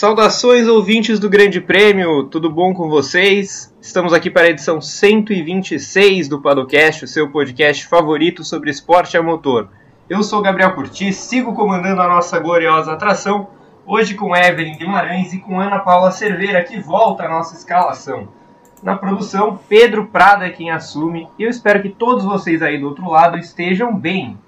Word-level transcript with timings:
Saudações 0.00 0.66
ouvintes 0.66 1.20
do 1.20 1.28
Grande 1.28 1.60
Prêmio, 1.60 2.24
tudo 2.24 2.50
bom 2.50 2.72
com 2.72 2.88
vocês? 2.88 3.70
Estamos 3.82 4.14
aqui 4.14 4.30
para 4.30 4.46
a 4.46 4.48
edição 4.48 4.80
126 4.80 6.26
do 6.26 6.40
Padocast, 6.40 7.04
o 7.04 7.06
seu 7.06 7.30
podcast 7.30 7.86
favorito 7.86 8.42
sobre 8.42 8.70
esporte 8.70 9.18
a 9.18 9.22
motor. 9.22 9.68
Eu 10.08 10.22
sou 10.22 10.40
Gabriel 10.40 10.74
Curti, 10.74 11.12
sigo 11.12 11.52
comandando 11.52 12.00
a 12.00 12.08
nossa 12.08 12.38
gloriosa 12.38 12.92
atração, 12.92 13.48
hoje 13.86 14.14
com 14.14 14.34
Evelyn 14.34 14.78
Guimarães 14.78 15.34
e 15.34 15.38
com 15.38 15.60
Ana 15.60 15.80
Paula 15.80 16.10
Cerveira, 16.10 16.64
que 16.64 16.80
volta 16.80 17.24
à 17.24 17.28
nossa 17.28 17.54
escalação. 17.54 18.26
Na 18.82 18.96
produção, 18.96 19.60
Pedro 19.68 20.06
Prada 20.06 20.46
é 20.46 20.50
quem 20.50 20.70
assume, 20.70 21.28
e 21.38 21.42
eu 21.42 21.50
espero 21.50 21.82
que 21.82 21.90
todos 21.90 22.24
vocês 22.24 22.62
aí 22.62 22.78
do 22.78 22.88
outro 22.88 23.06
lado 23.06 23.36
estejam 23.36 23.94
bem. 23.94 24.38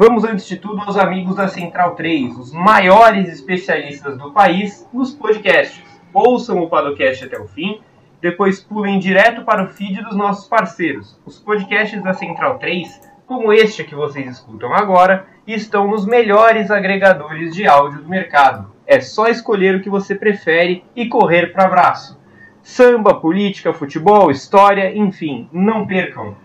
Vamos, 0.00 0.22
antes 0.22 0.46
de 0.46 0.56
tudo, 0.56 0.80
aos 0.80 0.96
amigos 0.96 1.34
da 1.34 1.48
Central 1.48 1.96
3, 1.96 2.38
os 2.38 2.52
maiores 2.52 3.28
especialistas 3.28 4.16
do 4.16 4.30
país 4.30 4.88
nos 4.92 5.12
podcasts. 5.12 5.82
Ouçam 6.14 6.60
o 6.60 6.68
Padocast 6.68 7.24
até 7.24 7.36
o 7.36 7.48
fim, 7.48 7.80
depois 8.20 8.60
pulem 8.60 9.00
direto 9.00 9.42
para 9.42 9.64
o 9.64 9.66
feed 9.66 10.00
dos 10.04 10.16
nossos 10.16 10.46
parceiros. 10.46 11.20
Os 11.26 11.40
podcasts 11.40 12.00
da 12.00 12.14
Central 12.14 12.60
3, 12.60 13.10
como 13.26 13.52
este 13.52 13.82
que 13.82 13.96
vocês 13.96 14.30
escutam 14.30 14.72
agora, 14.72 15.26
estão 15.44 15.88
nos 15.88 16.06
melhores 16.06 16.70
agregadores 16.70 17.52
de 17.52 17.66
áudio 17.66 18.00
do 18.00 18.08
mercado. 18.08 18.72
É 18.86 19.00
só 19.00 19.26
escolher 19.26 19.74
o 19.74 19.80
que 19.80 19.90
você 19.90 20.14
prefere 20.14 20.84
e 20.94 21.08
correr 21.08 21.52
para 21.52 21.64
abraço. 21.64 22.16
Samba, 22.62 23.16
política, 23.16 23.74
futebol, 23.74 24.30
história, 24.30 24.96
enfim, 24.96 25.48
não 25.52 25.88
percam! 25.88 26.36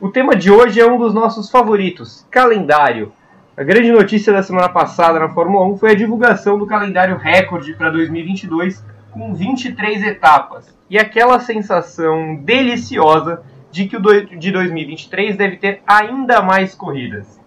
O 0.00 0.10
tema 0.10 0.36
de 0.36 0.48
hoje 0.48 0.80
é 0.80 0.86
um 0.86 0.96
dos 0.96 1.12
nossos 1.12 1.50
favoritos, 1.50 2.24
calendário. 2.30 3.12
A 3.56 3.64
grande 3.64 3.90
notícia 3.90 4.32
da 4.32 4.44
semana 4.44 4.68
passada 4.68 5.18
na 5.18 5.28
Fórmula 5.30 5.66
1 5.66 5.76
foi 5.76 5.90
a 5.90 5.96
divulgação 5.96 6.56
do 6.56 6.68
calendário 6.68 7.16
recorde 7.16 7.74
para 7.74 7.90
2022 7.90 8.84
com 9.10 9.34
23 9.34 10.04
etapas. 10.04 10.72
E 10.88 10.96
aquela 10.96 11.40
sensação 11.40 12.36
deliciosa 12.36 13.42
de 13.72 13.88
que 13.88 13.96
o 13.96 14.00
de 14.38 14.52
2023 14.52 15.36
deve 15.36 15.56
ter 15.56 15.82
ainda 15.84 16.40
mais 16.42 16.76
corridas. 16.76 17.40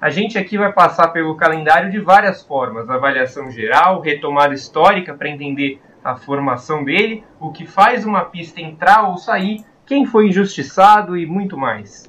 A 0.00 0.08
gente 0.08 0.38
aqui 0.38 0.56
vai 0.56 0.72
passar 0.72 1.08
pelo 1.08 1.36
calendário 1.36 1.90
de 1.90 2.00
várias 2.00 2.42
formas: 2.42 2.88
avaliação 2.88 3.50
geral, 3.50 4.00
retomada 4.00 4.54
histórica 4.54 5.12
para 5.12 5.28
entender 5.28 5.78
a 6.02 6.16
formação 6.16 6.82
dele, 6.82 7.22
o 7.38 7.52
que 7.52 7.66
faz 7.66 8.06
uma 8.06 8.24
pista 8.24 8.58
entrar 8.58 9.06
ou 9.06 9.18
sair 9.18 9.62
quem 9.90 10.06
foi 10.06 10.28
injustiçado 10.28 11.16
e 11.16 11.26
muito 11.26 11.58
mais. 11.58 12.08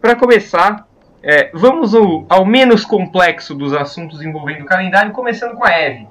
Para 0.00 0.16
começar, 0.16 0.88
é, 1.22 1.48
vamos 1.54 1.94
ao, 1.94 2.26
ao, 2.28 2.44
menos 2.44 2.84
complexo 2.84 3.54
dos 3.54 3.72
assuntos 3.72 4.20
envolvendo 4.20 4.62
o 4.62 4.66
calendário, 4.66 5.12
começando 5.12 5.54
com 5.54 5.64
a 5.64 5.70
Eve. 5.70 6.08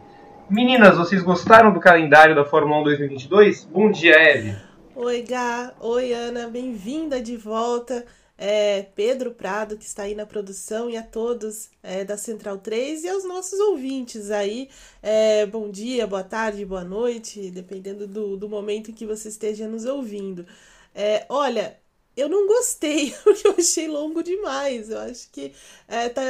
Meninas, 0.49 0.95
vocês 0.95 1.21
gostaram 1.21 1.73
do 1.73 1.79
calendário 1.81 2.33
da 2.33 2.45
Fórmula 2.45 2.79
1 2.79 2.83
2022? 2.85 3.65
Bom 3.65 3.91
dia, 3.91 4.13
Eve. 4.13 4.55
Oi, 4.95 5.21
Gá. 5.23 5.73
Oi, 5.81 6.13
Ana. 6.13 6.47
Bem-vinda 6.47 7.21
de 7.21 7.35
volta. 7.35 8.05
É, 8.37 8.83
Pedro 8.95 9.31
Prado, 9.31 9.75
que 9.75 9.83
está 9.83 10.03
aí 10.03 10.15
na 10.15 10.25
produção, 10.25 10.89
e 10.89 10.95
a 10.95 11.03
todos 11.03 11.69
é, 11.83 12.05
da 12.05 12.15
Central 12.15 12.59
3 12.59 13.03
e 13.03 13.09
aos 13.09 13.25
nossos 13.25 13.59
ouvintes 13.59 14.31
aí. 14.31 14.69
É, 15.03 15.45
bom 15.45 15.69
dia, 15.69 16.07
boa 16.07 16.23
tarde, 16.23 16.63
boa 16.63 16.85
noite, 16.85 17.51
dependendo 17.51 18.07
do, 18.07 18.37
do 18.37 18.47
momento 18.47 18.93
que 18.93 19.05
você 19.05 19.27
esteja 19.27 19.67
nos 19.67 19.83
ouvindo. 19.83 20.45
É, 20.93 21.25
olha, 21.29 21.79
eu 22.15 22.27
não 22.29 22.47
gostei, 22.47 23.11
porque 23.23 23.47
eu 23.47 23.55
achei 23.57 23.87
longo 23.87 24.21
demais. 24.23 24.89
Eu 24.89 24.99
acho 24.99 25.29
que 25.31 25.53
é, 25.87 26.09
tá, 26.09 26.23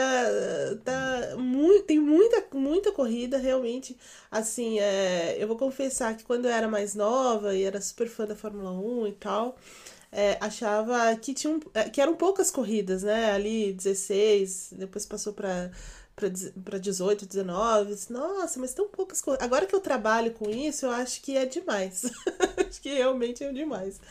tá 0.84 1.36
muito, 1.38 1.84
tem 1.84 2.00
muita, 2.00 2.46
muita 2.54 2.92
corrida, 2.92 3.38
realmente. 3.38 3.98
Assim, 4.32 4.80
é, 4.80 5.38
eu 5.40 5.48
vou 5.48 5.58
confessar 5.58 6.16
que 6.16 6.24
quando 6.24 6.46
eu 6.46 6.52
era 6.52 6.68
mais 6.68 6.96
nova 6.96 7.56
e 7.56 7.64
era 7.64 7.82
super 7.82 8.08
fã 8.08 8.26
da 8.26 8.36
Fórmula 8.36 8.72
1 8.72 9.08
e 9.08 9.12
tal, 9.14 9.58
é, 10.12 10.38
achava 10.42 11.16
que, 11.18 11.34
tinha 11.34 11.60
é, 11.74 11.90
que 11.90 12.02
eram 12.02 12.16
poucas 12.16 12.52
corridas, 12.52 13.04
né? 13.04 13.32
Ali 13.32 13.74
16, 13.74 14.74
depois 14.78 15.06
passou 15.06 15.34
para 15.34 15.72
para 16.64 16.78
18, 16.80 17.26
19. 17.26 17.96
Nossa, 18.10 18.60
mas 18.60 18.74
tão 18.74 18.88
poucas 18.90 19.22
coisas. 19.22 19.42
Agora 19.42 19.66
que 19.66 19.74
eu 19.74 19.80
trabalho 19.80 20.34
com 20.34 20.50
isso, 20.50 20.86
eu 20.86 20.92
acho 20.92 21.22
que 21.22 21.38
é 21.38 21.46
demais. 21.46 22.04
acho 22.68 22.82
que 22.82 22.94
realmente 22.94 23.44
é 23.44 23.52
demais. 23.54 24.02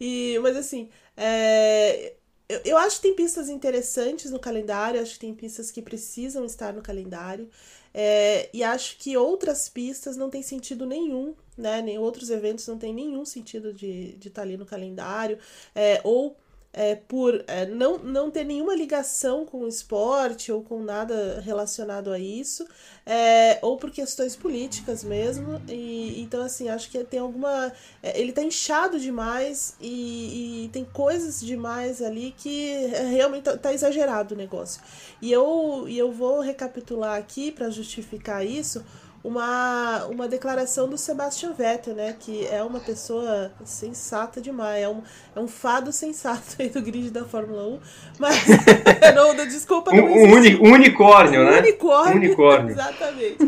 E, 0.00 0.38
mas 0.42 0.56
assim, 0.56 0.90
é, 1.16 2.14
eu, 2.48 2.60
eu 2.64 2.76
acho 2.76 2.96
que 2.96 3.02
tem 3.02 3.16
pistas 3.16 3.48
interessantes 3.48 4.30
no 4.30 4.38
calendário, 4.38 5.00
acho 5.00 5.14
que 5.14 5.20
tem 5.20 5.34
pistas 5.34 5.70
que 5.70 5.80
precisam 5.80 6.44
estar 6.44 6.72
no 6.72 6.82
calendário. 6.82 7.48
É, 7.92 8.50
e 8.52 8.62
acho 8.62 8.98
que 8.98 9.16
outras 9.16 9.68
pistas 9.68 10.16
não 10.16 10.28
tem 10.28 10.42
sentido 10.42 10.84
nenhum, 10.84 11.34
né? 11.56 11.80
Nem 11.80 11.98
outros 11.98 12.28
eventos 12.28 12.66
não 12.66 12.76
tem 12.76 12.92
nenhum 12.92 13.24
sentido 13.24 13.72
de, 13.72 14.12
de 14.16 14.28
estar 14.28 14.42
ali 14.42 14.56
no 14.56 14.66
calendário. 14.66 15.38
É, 15.74 16.00
ou 16.04 16.36
é, 16.76 16.96
por 16.96 17.44
é, 17.46 17.66
não, 17.66 17.98
não 17.98 18.30
ter 18.30 18.44
nenhuma 18.44 18.74
ligação 18.74 19.46
com 19.46 19.58
o 19.58 19.68
esporte 19.68 20.50
ou 20.50 20.60
com 20.60 20.82
nada 20.82 21.40
relacionado 21.40 22.10
a 22.10 22.18
isso, 22.18 22.66
é, 23.06 23.60
ou 23.62 23.76
por 23.76 23.92
questões 23.92 24.34
políticas 24.34 25.04
mesmo. 25.04 25.62
E, 25.68 26.20
então, 26.20 26.42
assim, 26.42 26.68
acho 26.68 26.90
que 26.90 27.02
tem 27.04 27.20
alguma. 27.20 27.72
É, 28.02 28.20
ele 28.20 28.32
tá 28.32 28.42
inchado 28.42 28.98
demais 28.98 29.76
e, 29.80 30.64
e, 30.64 30.68
tem 30.70 30.84
coisas 30.84 31.40
demais 31.40 32.02
ali 32.02 32.34
que 32.36 32.72
é, 32.72 33.04
realmente 33.04 33.44
tá, 33.44 33.56
tá 33.56 33.72
exagerado 33.72 34.34
o 34.34 34.36
negócio. 34.36 34.82
E 35.22 35.30
eu, 35.30 35.84
e 35.86 35.96
eu 35.96 36.10
vou 36.10 36.40
recapitular 36.40 37.16
aqui 37.16 37.52
para 37.52 37.70
justificar 37.70 38.44
isso 38.44 38.84
uma, 39.24 40.04
uma 40.04 40.28
declaração 40.28 40.86
do 40.86 40.98
Sebastian 40.98 41.54
Vettel, 41.54 41.94
né? 41.94 42.14
Que 42.20 42.46
é 42.46 42.62
uma 42.62 42.78
pessoa 42.78 43.50
sensata 43.64 44.38
demais. 44.38 44.82
É 44.84 44.88
um, 44.88 45.02
é 45.34 45.40
um 45.40 45.48
fado 45.48 45.90
sensato 45.90 46.56
aí 46.60 46.68
do 46.68 46.82
grid 46.82 47.10
da 47.10 47.24
Fórmula 47.24 47.66
1. 47.66 47.80
Mas, 48.18 48.36
não, 49.16 49.34
desculpa, 49.46 49.92
não 49.92 50.04
um, 50.04 50.32
uni, 50.34 50.56
um 50.56 50.74
unicórnio, 50.74 51.40
um 51.40 51.44
né? 51.50 51.58
Unicórnio, 51.60 52.16
unicórnio. 52.16 52.70
Exatamente. 52.76 53.38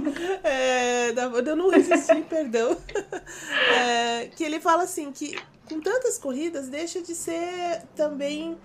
É, 0.42 1.10
eu 1.44 1.56
não 1.56 1.68
resisti, 1.68 2.22
perdão. 2.22 2.74
É, 3.78 4.30
que 4.34 4.42
ele 4.42 4.58
fala 4.58 4.84
assim, 4.84 5.12
que 5.12 5.38
com 5.68 5.78
tantas 5.78 6.16
corridas 6.16 6.68
deixa 6.68 7.02
de 7.02 7.14
ser 7.14 7.82
também 7.94 8.56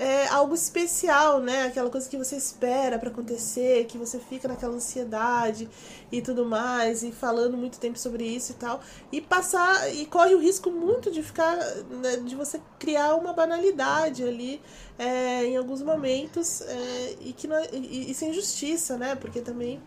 é 0.00 0.26
algo 0.28 0.54
especial, 0.54 1.40
né? 1.40 1.66
Aquela 1.66 1.90
coisa 1.90 2.08
que 2.08 2.16
você 2.16 2.34
espera 2.34 2.98
para 2.98 3.10
acontecer, 3.10 3.84
que 3.84 3.98
você 3.98 4.18
fica 4.18 4.48
naquela 4.48 4.72
ansiedade 4.72 5.68
e 6.10 6.22
tudo 6.22 6.46
mais, 6.46 7.02
e 7.02 7.12
falando 7.12 7.54
muito 7.54 7.78
tempo 7.78 7.98
sobre 7.98 8.24
isso 8.24 8.52
e 8.52 8.54
tal, 8.54 8.80
e 9.12 9.20
passar 9.20 9.94
e 9.94 10.06
corre 10.06 10.34
o 10.34 10.40
risco 10.40 10.70
muito 10.70 11.10
de 11.10 11.22
ficar, 11.22 11.54
né, 12.00 12.16
de 12.16 12.34
você 12.34 12.58
criar 12.78 13.14
uma 13.14 13.34
banalidade 13.34 14.24
ali 14.24 14.62
é, 14.98 15.44
em 15.44 15.58
alguns 15.58 15.82
momentos 15.82 16.62
é, 16.62 17.16
e 17.20 17.34
que 17.34 17.46
não, 17.46 17.56
é, 17.56 17.68
e, 17.70 18.10
e 18.10 18.14
sem 18.14 18.32
justiça, 18.32 18.96
né? 18.96 19.14
Porque 19.14 19.42
também 19.42 19.82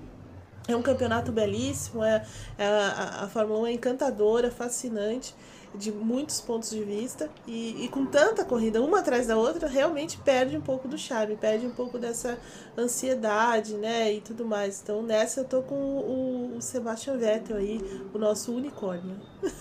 é 0.67 0.75
um 0.75 0.83
campeonato 0.83 1.31
belíssimo, 1.31 2.03
é, 2.03 2.23
é 2.59 2.67
a, 2.67 3.23
a 3.23 3.27
Fórmula 3.29 3.61
1 3.61 3.65
é 3.65 3.71
encantadora, 3.73 4.51
fascinante 4.51 5.33
de 5.75 5.91
muitos 5.91 6.39
pontos 6.39 6.69
de 6.69 6.83
vista 6.83 7.29
e, 7.47 7.85
e, 7.85 7.87
com 7.87 8.05
tanta 8.05 8.45
corrida 8.45 8.81
uma 8.81 8.99
atrás 8.99 9.27
da 9.27 9.35
outra 9.35 9.67
realmente 9.67 10.17
perde 10.17 10.55
um 10.55 10.61
pouco 10.61 10.87
do 10.87 10.97
charme, 10.97 11.35
perde 11.35 11.65
um 11.65 11.71
pouco 11.71 11.97
dessa 11.97 12.37
ansiedade, 12.77 13.73
né, 13.73 14.13
e 14.13 14.21
tudo 14.21 14.45
mais. 14.45 14.81
Então 14.81 15.01
nessa 15.01 15.41
eu 15.41 15.45
tô 15.45 15.61
com 15.61 15.75
o, 15.75 16.57
o 16.57 16.61
Sebastian 16.61 17.17
Vettel 17.17 17.57
aí, 17.57 17.81
o 18.13 18.17
nosso 18.17 18.55
unicórnio. 18.55 19.15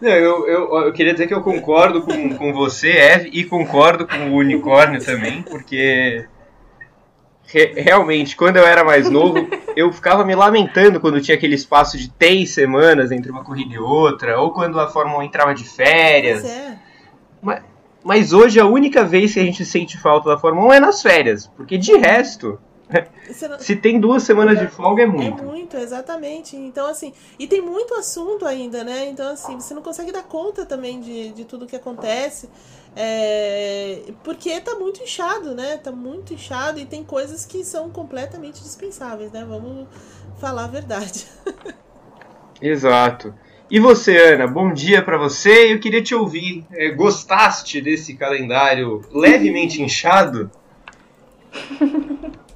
Não, 0.00 0.10
eu, 0.10 0.46
eu, 0.46 0.76
eu 0.86 0.92
queria 0.92 1.12
dizer 1.12 1.26
que 1.26 1.34
eu 1.34 1.42
concordo 1.42 2.02
com, 2.02 2.36
com 2.36 2.52
você, 2.52 2.90
Eve, 2.90 3.30
e 3.32 3.44
concordo 3.44 4.06
com 4.06 4.30
o 4.30 4.36
unicórnio 4.36 5.04
também, 5.04 5.42
porque 5.42 6.24
realmente, 7.76 8.36
quando 8.36 8.56
eu 8.56 8.66
era 8.66 8.84
mais 8.84 9.08
novo, 9.08 9.48
eu 9.74 9.92
ficava 9.92 10.24
me 10.24 10.34
lamentando 10.34 11.00
quando 11.00 11.20
tinha 11.20 11.36
aquele 11.36 11.54
espaço 11.54 11.96
de 11.96 12.10
três 12.10 12.50
semanas 12.50 13.10
entre 13.10 13.30
uma 13.30 13.42
corrida 13.42 13.74
e 13.74 13.78
outra, 13.78 14.38
ou 14.38 14.52
quando 14.52 14.78
a 14.78 14.88
Fórmula 14.88 15.20
1 15.20 15.22
entrava 15.22 15.54
de 15.54 15.64
férias. 15.64 16.44
É. 16.44 16.78
Mas, 17.40 17.62
mas, 18.04 18.32
hoje 18.32 18.60
a 18.60 18.66
única 18.66 19.04
vez 19.04 19.32
que 19.32 19.40
a 19.40 19.44
gente 19.44 19.64
sente 19.64 19.96
falta 19.96 20.28
da 20.28 20.38
Fórmula 20.38 20.68
1 20.68 20.72
é 20.74 20.80
nas 20.80 21.00
férias, 21.00 21.46
porque 21.56 21.78
de 21.78 21.96
resto. 21.96 22.58
Não... 23.48 23.58
Se 23.58 23.76
tem 23.76 24.00
duas 24.00 24.22
semanas 24.22 24.58
de 24.58 24.66
folga, 24.66 25.02
é 25.02 25.06
muito. 25.06 25.42
É 25.42 25.44
muito, 25.44 25.76
exatamente. 25.76 26.56
Então, 26.56 26.86
assim, 26.86 27.12
e 27.38 27.46
tem 27.46 27.60
muito 27.60 27.94
assunto 27.94 28.46
ainda, 28.46 28.82
né? 28.82 29.06
Então, 29.08 29.30
assim, 29.30 29.60
você 29.60 29.74
não 29.74 29.82
consegue 29.82 30.10
dar 30.10 30.22
conta 30.22 30.64
também 30.64 31.00
de, 31.00 31.30
de 31.30 31.44
tudo 31.44 31.66
que 31.66 31.76
acontece. 31.76 32.48
É, 32.96 34.02
porque 34.24 34.58
tá 34.60 34.74
muito 34.74 35.02
inchado, 35.02 35.54
né? 35.54 35.76
Tá 35.76 35.92
muito 35.92 36.32
inchado 36.32 36.80
e 36.80 36.86
tem 36.86 37.04
coisas 37.04 37.44
que 37.44 37.62
são 37.64 37.90
completamente 37.90 38.62
dispensáveis, 38.62 39.30
né? 39.30 39.44
Vamos 39.46 39.86
falar 40.40 40.64
a 40.64 40.68
verdade. 40.68 41.26
Exato. 42.60 43.34
E 43.70 43.78
você, 43.78 44.16
Ana, 44.16 44.46
bom 44.46 44.72
dia 44.72 45.02
para 45.02 45.18
você. 45.18 45.72
Eu 45.72 45.78
queria 45.78 46.02
te 46.02 46.14
ouvir. 46.14 46.64
É, 46.72 46.90
gostaste 46.90 47.82
desse 47.82 48.14
calendário 48.14 49.02
levemente 49.12 49.82
inchado? 49.82 50.50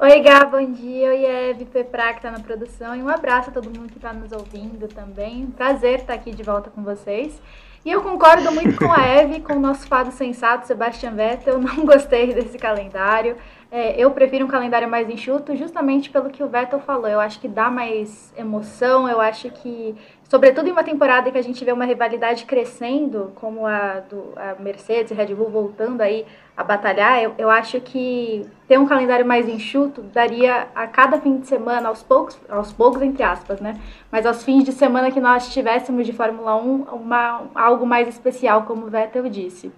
Oi, 0.00 0.20
Gá, 0.20 0.44
bom 0.44 0.72
dia. 0.72 1.08
Oi, 1.10 1.24
Eve, 1.24 1.64
Pepra, 1.66 2.12
que 2.12 2.18
está 2.18 2.30
na 2.30 2.40
produção. 2.40 2.96
E 2.96 3.02
um 3.02 3.08
abraço 3.08 3.50
a 3.50 3.52
todo 3.52 3.66
mundo 3.66 3.90
que 3.90 3.98
está 3.98 4.12
nos 4.12 4.32
ouvindo 4.32 4.88
também. 4.88 5.46
Prazer 5.46 6.00
estar 6.00 6.14
aqui 6.14 6.30
de 6.32 6.42
volta 6.42 6.70
com 6.70 6.82
vocês. 6.82 7.40
E 7.84 7.90
eu 7.90 8.02
concordo 8.02 8.50
muito 8.50 8.78
com 8.78 8.90
a 8.90 9.02
Eve, 9.06 9.40
com 9.40 9.54
o 9.54 9.60
nosso 9.60 9.86
fado 9.86 10.10
sensato, 10.10 10.66
Sebastian 10.66 11.12
Vettel. 11.12 11.54
Eu 11.54 11.60
não 11.60 11.84
gostei 11.86 12.32
desse 12.32 12.58
calendário. 12.58 13.36
É, 13.70 14.00
eu 14.00 14.10
prefiro 14.12 14.46
um 14.46 14.48
calendário 14.48 14.88
mais 14.88 15.08
enxuto, 15.10 15.54
justamente 15.54 16.08
pelo 16.08 16.30
que 16.30 16.42
o 16.42 16.48
Vettel 16.48 16.80
falou. 16.80 17.08
Eu 17.08 17.20
acho 17.20 17.38
que 17.38 17.48
dá 17.48 17.70
mais 17.70 18.32
emoção, 18.36 19.08
eu 19.08 19.20
acho 19.20 19.50
que, 19.50 19.94
sobretudo 20.34 20.68
em 20.68 20.72
uma 20.72 20.82
temporada 20.82 21.30
que 21.30 21.38
a 21.38 21.42
gente 21.42 21.64
vê 21.64 21.70
uma 21.70 21.84
rivalidade 21.84 22.44
crescendo, 22.44 23.30
como 23.36 23.68
a 23.68 24.00
do 24.00 24.32
a 24.34 24.60
Mercedes 24.60 25.12
e 25.12 25.14
Red 25.14 25.32
Bull 25.32 25.48
voltando 25.48 26.00
aí 26.00 26.26
a 26.56 26.64
batalhar, 26.64 27.22
eu, 27.22 27.36
eu 27.38 27.48
acho 27.48 27.80
que 27.80 28.44
ter 28.66 28.76
um 28.76 28.84
calendário 28.84 29.24
mais 29.24 29.48
enxuto 29.48 30.02
daria 30.02 30.66
a 30.74 30.88
cada 30.88 31.20
fim 31.20 31.38
de 31.38 31.46
semana, 31.46 31.88
aos 31.88 32.02
poucos, 32.02 32.36
aos 32.48 32.72
poucos 32.72 33.00
entre 33.02 33.22
aspas, 33.22 33.60
né? 33.60 33.80
Mas 34.10 34.26
aos 34.26 34.42
fins 34.42 34.64
de 34.64 34.72
semana 34.72 35.12
que 35.12 35.20
nós 35.20 35.52
tivéssemos 35.52 36.04
de 36.04 36.12
Fórmula 36.12 36.56
1, 36.56 36.82
uma, 36.92 37.42
algo 37.54 37.86
mais 37.86 38.08
especial, 38.08 38.64
como 38.64 38.86
o 38.86 38.90
Vettel 38.90 39.28
disse. 39.28 39.70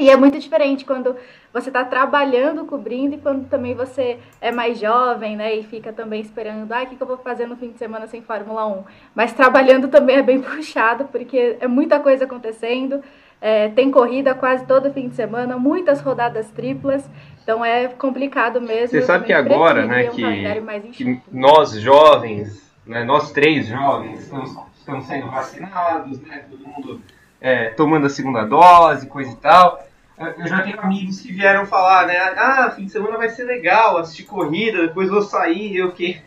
E 0.00 0.08
é 0.08 0.16
muito 0.16 0.38
diferente 0.38 0.82
quando 0.82 1.14
você 1.52 1.68
está 1.68 1.84
trabalhando, 1.84 2.64
cobrindo, 2.64 3.16
e 3.16 3.18
quando 3.18 3.46
também 3.50 3.74
você 3.74 4.18
é 4.40 4.50
mais 4.50 4.80
jovem, 4.80 5.36
né? 5.36 5.54
E 5.54 5.62
fica 5.62 5.92
também 5.92 6.22
esperando, 6.22 6.72
ah, 6.72 6.82
o 6.82 6.86
que, 6.86 6.96
que 6.96 7.02
eu 7.02 7.06
vou 7.06 7.18
fazer 7.18 7.46
no 7.46 7.54
fim 7.54 7.70
de 7.70 7.76
semana 7.76 8.06
sem 8.06 8.22
Fórmula 8.22 8.66
1? 8.66 8.84
Mas 9.14 9.34
trabalhando 9.34 9.88
também 9.88 10.16
é 10.16 10.22
bem 10.22 10.40
puxado, 10.40 11.04
porque 11.04 11.58
é 11.60 11.68
muita 11.68 12.00
coisa 12.00 12.24
acontecendo. 12.24 13.02
É, 13.42 13.68
tem 13.68 13.90
corrida 13.90 14.34
quase 14.34 14.64
todo 14.64 14.92
fim 14.92 15.08
de 15.08 15.14
semana, 15.14 15.58
muitas 15.58 16.00
rodadas 16.00 16.50
triplas, 16.50 17.08
então 17.42 17.64
é 17.64 17.88
complicado 17.88 18.60
mesmo. 18.60 18.88
Você 18.88 19.02
sabe 19.02 19.26
que 19.26 19.32
agora, 19.32 19.86
né, 19.86 20.10
um 20.10 20.90
que, 20.90 20.92
que, 20.92 21.20
nós 21.32 21.72
jovens, 21.80 22.70
né, 22.86 23.02
nós 23.02 23.32
três 23.32 23.66
jovens, 23.66 24.20
estamos, 24.20 24.54
estamos 24.78 25.06
sendo 25.06 25.30
vacinados, 25.30 26.20
né, 26.20 26.44
todo 26.50 26.66
mundo 26.66 27.00
é, 27.40 27.70
tomando 27.70 28.04
a 28.04 28.10
segunda 28.10 28.44
dose, 28.44 29.06
coisa 29.06 29.32
e 29.32 29.36
tal 29.36 29.89
eu 30.20 30.46
já 30.46 30.62
tenho 30.62 30.78
amigos 30.80 31.20
que 31.20 31.32
vieram 31.32 31.64
falar, 31.64 32.06
né? 32.06 32.18
Ah, 32.18 32.70
fim 32.76 32.84
de 32.84 32.92
semana 32.92 33.16
vai 33.16 33.30
ser 33.30 33.44
legal, 33.44 33.96
assistir 33.96 34.24
corrida, 34.24 34.86
depois 34.86 35.08
vou 35.08 35.22
sair, 35.22 35.76
eu 35.76 35.92
que. 35.92 36.20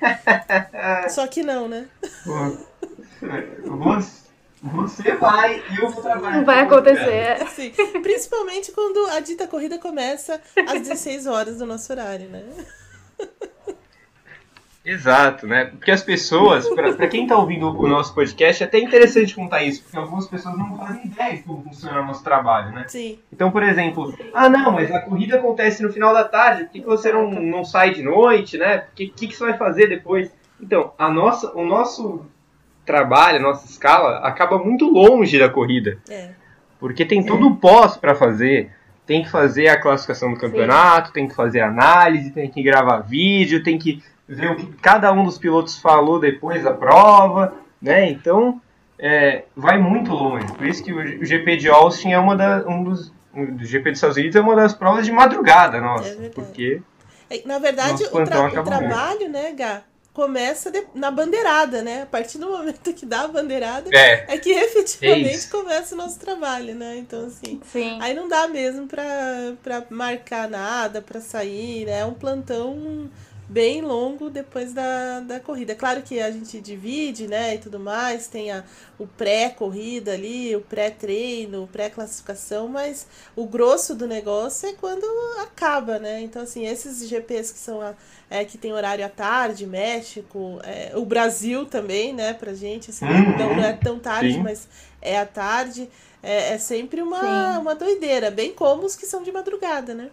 Só 1.09 1.27
que 1.27 1.43
não, 1.43 1.67
né? 1.67 1.87
Você 4.63 5.11
vai 5.15 5.61
e 5.71 5.77
eu 5.77 5.89
vou 5.89 6.01
trabalhar. 6.01 6.37
Não 6.37 6.45
vai 6.45 6.61
acontecer. 6.61 7.47
Sim, 7.49 7.71
principalmente 8.01 8.71
quando 8.71 9.05
a 9.11 9.19
dita 9.19 9.45
corrida 9.45 9.77
começa 9.77 10.41
às 10.67 10.81
16 10.81 11.27
horas 11.27 11.57
do 11.57 11.65
nosso 11.65 11.91
horário, 11.91 12.29
né? 12.29 12.43
Exato, 14.85 15.47
né? 15.47 15.65
Porque 15.65 15.91
as 15.91 16.03
pessoas, 16.03 16.67
para 16.67 17.07
quem 17.07 17.23
está 17.23 17.37
ouvindo 17.37 17.69
o 17.69 17.87
nosso 17.87 18.13
podcast, 18.13 18.61
é 18.61 18.65
até 18.65 18.79
interessante 18.79 19.33
contar 19.33 19.63
isso, 19.63 19.81
porque 19.81 19.95
algumas 19.95 20.27
pessoas 20.27 20.57
não 20.57 20.75
fazem 20.75 21.05
ideia 21.05 21.37
de 21.37 21.43
como 21.43 21.63
funciona 21.63 22.01
o 22.01 22.05
nosso 22.05 22.21
trabalho, 22.21 22.73
né? 22.73 22.83
Sim. 22.89 23.17
Então, 23.31 23.49
por 23.49 23.63
exemplo, 23.63 24.13
ah, 24.33 24.49
não, 24.49 24.73
mas 24.73 24.91
a 24.91 24.99
corrida 24.99 25.37
acontece 25.37 25.81
no 25.81 25.91
final 25.91 26.13
da 26.13 26.25
tarde, 26.25 26.65
por 26.65 26.71
que, 26.71 26.81
que 26.81 26.85
você 26.85 27.13
não, 27.13 27.31
não 27.31 27.63
sai 27.63 27.93
de 27.93 28.03
noite, 28.03 28.57
né? 28.57 28.87
O 28.91 28.95
que, 28.95 29.07
que, 29.07 29.27
que 29.27 29.35
você 29.35 29.45
vai 29.45 29.57
fazer 29.57 29.87
depois? 29.87 30.29
Então, 30.59 30.91
a 30.97 31.09
nossa, 31.09 31.53
o 31.53 31.65
nosso 31.65 32.25
trabalho, 32.85 33.37
a 33.37 33.41
nossa 33.41 33.65
escala, 33.65 34.19
acaba 34.19 34.59
muito 34.59 34.89
longe 34.89 35.39
da 35.39 35.49
corrida. 35.49 35.97
É. 36.09 36.31
Porque 36.77 37.05
tem 37.05 37.25
todo 37.25 37.47
o 37.47 37.55
pós 37.55 37.95
para 37.95 38.13
fazer. 38.13 38.71
Tem 39.05 39.23
que 39.23 39.29
fazer 39.29 39.67
a 39.67 39.79
classificação 39.79 40.33
do 40.33 40.39
campeonato, 40.39 41.07
Sim. 41.07 41.13
tem 41.13 41.27
que 41.27 41.35
fazer 41.35 41.59
análise, 41.59 42.31
tem 42.31 42.49
que 42.49 42.63
gravar 42.63 42.99
vídeo, 42.99 43.61
tem 43.61 43.77
que 43.77 44.01
ver 44.27 44.51
o 44.51 44.55
que 44.55 44.65
cada 44.77 45.11
um 45.11 45.23
dos 45.23 45.37
pilotos 45.37 45.77
falou 45.77 46.19
depois 46.19 46.63
da 46.63 46.73
prova, 46.73 47.53
né? 47.81 48.09
Então 48.09 48.61
é, 48.97 49.43
vai 49.55 49.77
muito 49.77 50.11
longe. 50.11 50.47
Por 50.53 50.65
isso 50.65 50.83
que 50.83 50.93
o 50.93 51.25
GP 51.25 51.57
de 51.57 51.69
Austin 51.69 52.11
é 52.11 52.19
uma 52.19 52.35
da, 52.35 52.65
um 52.67 52.83
dos 52.83 53.11
o 53.33 53.65
GP 53.65 53.89
dos 53.89 53.97
Estados 53.97 54.17
Unidos 54.17 54.35
é 54.35 54.41
uma 54.41 54.55
das 54.55 54.73
provas 54.73 55.05
de 55.05 55.11
madrugada, 55.11 55.81
nossa, 55.81 56.07
é 56.07 56.29
porque 56.29 56.79
é, 57.29 57.41
na 57.45 57.57
verdade 57.57 58.03
o, 58.03 58.23
tra 58.23 58.45
o 58.45 58.63
trabalho, 58.63 59.27
né, 59.27 59.51
Gá, 59.53 59.81
começa 60.13 60.69
de, 60.69 60.83
na 60.93 61.09
bandeirada, 61.09 61.81
né? 61.81 62.03
A 62.03 62.05
partir 62.05 62.37
do 62.37 62.51
momento 62.51 62.93
que 62.93 63.05
dá 63.05 63.21
a 63.21 63.27
bandeirada 63.27 63.89
é, 63.91 64.35
é 64.35 64.37
que 64.37 64.51
efetivamente 64.51 65.47
é 65.47 65.49
começa 65.49 65.95
o 65.95 65.97
nosso 65.97 66.19
trabalho, 66.19 66.75
né? 66.75 66.97
Então, 66.97 67.25
assim, 67.25 67.59
Sim. 67.65 67.97
aí 67.99 68.13
não 68.13 68.27
dá 68.27 68.47
mesmo 68.47 68.87
pra 68.87 69.83
marcar 69.89 70.47
nada, 70.47 71.01
pra 71.01 71.19
sair, 71.19 71.85
né? 71.85 72.01
É 72.01 72.05
um 72.05 72.13
plantão 72.13 73.09
bem 73.53 73.81
longo 73.81 74.31
depois 74.31 74.73
da, 74.73 75.19
da 75.19 75.39
corrida. 75.39 75.75
Claro 75.75 76.01
que 76.01 76.19
a 76.19 76.31
gente 76.31 76.59
divide, 76.59 77.27
né, 77.27 77.53
e 77.53 77.57
tudo 77.59 77.79
mais, 77.79 78.27
tem 78.27 78.51
a, 78.51 78.63
o 78.97 79.05
pré-corrida 79.05 80.13
ali, 80.13 80.55
o 80.55 80.61
pré-treino, 80.61 81.69
pré-classificação, 81.71 82.67
mas 82.67 83.07
o 83.35 83.45
grosso 83.45 83.93
do 83.93 84.07
negócio 84.07 84.67
é 84.67 84.73
quando 84.73 85.05
acaba, 85.39 85.99
né? 85.99 86.21
Então, 86.21 86.41
assim, 86.41 86.65
esses 86.65 87.07
GPs 87.07 87.51
que 87.51 87.59
são 87.59 87.79
a, 87.79 87.93
é, 88.27 88.43
que 88.43 88.57
tem 88.57 88.73
horário 88.73 89.05
à 89.05 89.09
tarde, 89.09 89.67
México, 89.67 90.59
é, 90.63 90.91
o 90.95 91.05
Brasil 91.05 91.67
também, 91.67 92.11
né, 92.11 92.33
pra 92.33 92.55
gente, 92.55 92.89
assim, 92.89 93.05
uhum. 93.05 93.33
então 93.33 93.55
não 93.55 93.63
é 93.63 93.73
tão 93.73 93.99
tarde, 93.99 94.33
Sim. 94.33 94.41
mas 94.41 94.67
é 94.99 95.19
à 95.19 95.25
tarde. 95.27 95.87
É, 96.23 96.53
é 96.53 96.57
sempre 96.57 97.01
uma, 97.01 97.59
uma 97.59 97.75
doideira, 97.75 98.31
bem 98.31 98.53
como 98.53 98.85
os 98.85 98.95
que 98.95 99.05
são 99.05 99.21
de 99.21 99.31
madrugada, 99.31 99.93
né? 99.93 100.09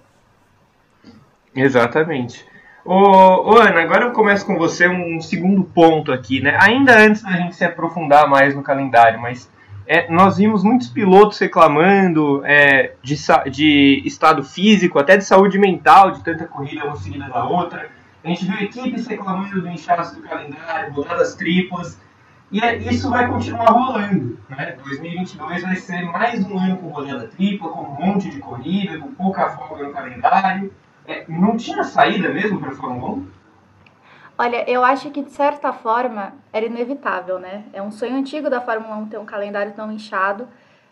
Exatamente. 1.54 2.49
Ô, 2.92 3.52
ô, 3.52 3.56
Ana, 3.56 3.82
agora 3.82 4.06
eu 4.06 4.12
começo 4.12 4.44
com 4.44 4.58
você 4.58 4.88
um 4.88 5.20
segundo 5.20 5.62
ponto 5.62 6.10
aqui, 6.10 6.40
né? 6.40 6.58
Ainda 6.60 6.98
antes 6.98 7.22
da 7.22 7.30
gente 7.30 7.54
se 7.54 7.64
aprofundar 7.64 8.28
mais 8.28 8.52
no 8.52 8.64
calendário, 8.64 9.20
mas 9.20 9.48
é, 9.86 10.10
nós 10.10 10.38
vimos 10.38 10.64
muitos 10.64 10.88
pilotos 10.88 11.38
reclamando 11.38 12.44
é, 12.44 12.94
de, 13.00 13.14
de, 13.48 14.02
estado 14.04 14.42
físico, 14.42 14.98
até 14.98 15.16
de 15.16 15.24
saúde 15.24 15.56
mental, 15.56 16.10
de 16.10 16.24
tanta 16.24 16.48
corrida 16.48 16.84
uma 16.84 16.96
seguida 16.96 17.28
da 17.28 17.44
outra. 17.44 17.88
A 18.24 18.28
gente 18.28 18.44
viu 18.44 18.60
equipes 18.60 19.06
reclamando 19.06 19.62
do 19.62 19.68
inchaço 19.68 20.16
do 20.16 20.22
calendário, 20.22 20.92
rodadas 20.92 21.36
triplas, 21.36 21.96
e 22.50 22.58
é, 22.58 22.76
isso 22.76 23.08
vai 23.08 23.28
continuar 23.28 23.70
rolando. 23.70 24.36
Né? 24.48 24.76
2022 24.82 25.62
vai 25.62 25.76
ser 25.76 26.02
mais 26.06 26.44
um 26.44 26.58
ano 26.58 26.76
com 26.78 26.88
rodada 26.88 27.28
tripla, 27.28 27.68
com 27.68 27.82
um 27.82 28.04
monte 28.04 28.28
de 28.30 28.40
corrida, 28.40 28.98
com 28.98 29.14
pouca 29.14 29.48
folga 29.50 29.84
no 29.84 29.92
calendário. 29.92 30.72
É, 31.06 31.24
não 31.28 31.56
tinha 31.56 31.82
saída 31.84 32.28
mesmo 32.28 32.60
para 32.60 32.70
a 32.70 32.74
Fórmula 32.74 33.14
1? 33.14 33.26
Olha, 34.38 34.70
eu 34.70 34.82
acho 34.82 35.10
que 35.10 35.22
de 35.22 35.30
certa 35.30 35.72
forma 35.72 36.32
era 36.52 36.64
inevitável, 36.64 37.38
né? 37.38 37.64
É 37.72 37.82
um 37.82 37.90
sonho 37.90 38.16
antigo 38.16 38.48
da 38.48 38.60
Fórmula 38.60 38.96
1 38.96 39.06
ter 39.06 39.18
um 39.18 39.24
calendário 39.26 39.72
tão 39.72 39.92
inchado. 39.92 40.48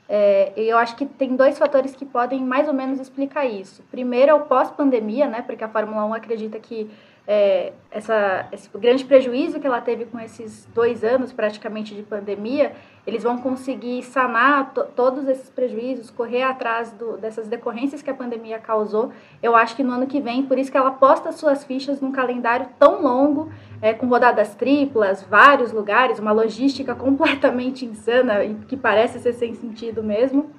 É, 0.09 0.53
e 0.57 0.69
eu 0.69 0.79
acho 0.79 0.97
que 0.97 1.07
tem 1.07 1.37
dois 1.37 1.59
fatores 1.59 1.95
que 1.95 2.05
podem 2.05 2.43
mais 2.43 2.67
ou 2.67 2.75
menos 2.75 2.99
explicar 2.99 3.47
isso. 3.47 3.83
Primeiro 3.91 4.31
é 4.31 4.35
o 4.35 4.41
pós-pandemia, 4.41 5.27
né? 5.27 5.43
Porque 5.43 5.65
a 5.65 5.69
Fórmula 5.69 6.05
1 6.05 6.15
acredita 6.15 6.59
que 6.59 6.91
é, 7.31 7.75
essa, 7.91 8.47
esse 8.51 8.71
grande 8.79 9.05
prejuízo 9.05 9.61
que 9.61 9.67
ela 9.67 9.83
teve 9.83 10.07
com 10.07 10.19
esses 10.19 10.67
dois 10.75 11.05
anos 11.05 11.31
praticamente 11.31 11.95
de 11.95 12.03
pandemia, 12.03 12.73
eles 13.07 13.23
vão 13.23 13.37
conseguir 13.37 14.03
sanar 14.03 14.73
todos 14.97 15.29
esses 15.29 15.51
prejuízos, 15.51 16.11
correr 16.11 16.43
atrás 16.43 16.91
do, 16.93 17.19
dessas 17.19 17.47
decorrências 17.47 18.01
que 18.01 18.09
a 18.09 18.15
pandemia 18.15 18.59
causou. 18.59 19.13
Eu 19.43 19.55
acho 19.55 19.77
que 19.77 19.83
no 19.83 19.93
ano 19.93 20.07
que 20.07 20.23
vem, 20.23 20.43
por 20.43 20.59
isso 20.59 20.73
que 20.73 20.79
ela 20.79 20.91
posta 20.93 21.31
suas 21.31 21.65
fichas 21.65 22.01
num 22.01 22.13
calendário 22.13 22.67
tão 22.79 23.03
longo, 23.03 23.53
é, 23.83 23.93
com 23.93 24.07
rodadas 24.07 24.55
triplas, 24.55 25.23
vários 25.23 25.71
lugares, 25.71 26.19
uma 26.19 26.33
logística 26.33 26.95
completamente 26.97 27.85
insana 27.85 28.43
e 28.43 28.55
que 28.55 28.77
parece 28.77 29.21
ser 29.21 29.35
sem 29.35 29.53
sentido 29.55 30.03
mesmo. 30.03 30.51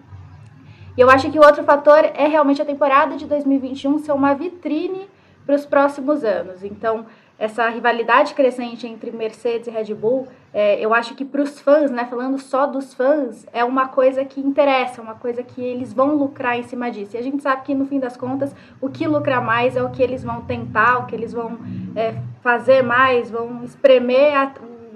E 0.96 1.02
eu 1.02 1.10
acho 1.10 1.32
que 1.32 1.40
o 1.40 1.44
outro 1.44 1.64
fator 1.64 2.06
é 2.14 2.28
realmente 2.28 2.62
a 2.62 2.66
temporada 2.66 3.18
de 3.18 3.26
2021 3.26 3.98
ser 3.98 4.12
uma 4.12 4.36
vitrine 4.36 5.08
para 5.50 5.56
os 5.56 5.66
próximos 5.66 6.24
anos. 6.24 6.64
Então, 6.64 7.08
essa 7.40 7.68
rivalidade 7.70 8.36
crescente 8.36 8.86
entre 8.86 9.10
Mercedes 9.10 9.68
e 9.68 9.72
Red 9.72 9.96
Bull, 9.96 10.28
é, 10.54 10.80
eu 10.80 10.94
acho 10.94 11.16
que 11.16 11.26
para 11.26 11.42
os 11.42 11.60
fãs, 11.60 11.90
né, 11.90 12.06
falando 12.06 12.38
só 12.38 12.68
dos 12.68 12.94
fãs, 12.94 13.48
é 13.52 13.66
uma 13.66 13.88
coisa 13.88 14.24
que 14.24 14.40
interessa, 14.40 15.02
uma 15.02 15.16
coisa 15.16 15.42
que 15.42 15.60
eles 15.60 15.92
vão 15.92 16.14
lucrar 16.14 16.56
em 16.60 16.62
cima 16.62 16.92
disso. 16.92 17.16
E 17.16 17.18
a 17.18 17.24
gente 17.24 17.42
sabe 17.42 17.64
que, 17.64 17.74
no 17.74 17.88
fim 17.88 18.00
das 18.00 18.16
contas, 18.16 18.56
o 18.80 18.90
que 18.90 19.08
lucra 19.08 19.42
mais 19.42 19.76
é 19.76 19.82
o 19.82 19.90
que 19.90 20.04
eles 20.04 20.24
vão 20.24 20.42
tentar, 20.42 21.00
o 21.00 21.08
que 21.08 21.16
eles 21.16 21.34
vão 21.34 21.58
é, 21.96 22.14
fazer 22.44 22.84
mais, 22.84 23.32
vão 23.32 23.64
espremer 23.64 24.54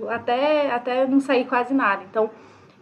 até, 0.08 0.72
até 0.72 1.08
não 1.08 1.20
sair 1.20 1.46
quase 1.46 1.74
nada. 1.74 2.04
Então, 2.08 2.30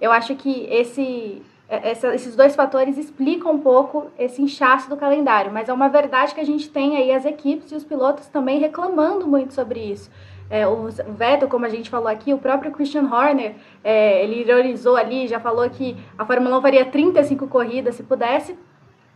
eu 0.01 0.12
acho 0.12 0.36
que 0.36 0.66
esse 0.70 1.42
essa, 1.72 2.13
esses 2.13 2.36
dois 2.36 2.54
fatores 2.54 2.98
explicam 2.98 3.54
um 3.54 3.60
pouco 3.60 4.12
esse 4.20 4.42
inchaço 4.42 4.90
do 4.90 4.98
calendário, 4.98 5.51
mas 5.51 5.70
é 5.70 5.74
uma 5.74 5.88
verdade 5.88 6.36
que 6.36 6.42
a 6.42 6.46
gente 6.46 6.70
tem 6.70 6.98
aí 6.98 7.13
as 7.13 7.24
equipes 7.24 7.72
e 7.72 7.75
os 7.75 7.84
pilotos 7.84 8.28
também 8.28 8.60
reclamando 8.60 9.25
muito 9.25 9.54
sobre 9.54 9.80
isso. 9.80 10.12
É, 10.50 10.68
o 10.68 10.90
Vettel, 11.18 11.48
como 11.48 11.66
a 11.66 11.70
gente 11.70 11.90
falou 11.90 12.10
aqui, 12.10 12.34
o 12.34 12.38
próprio 12.38 12.74
Christian 12.74 13.04
Horner, 13.04 13.56
é, 13.82 14.22
ele 14.22 14.42
ironizou 14.42 14.98
ali, 14.98 15.25
já 15.25 15.40
falou 15.40 15.70
que 15.70 15.96
a 16.18 16.25
Fórmula 16.25 16.58
1 16.58 16.62
faria 16.62 16.86
35 16.86 17.48
corridas 17.48 17.96
se 17.96 18.04
pudesse, 18.04 18.60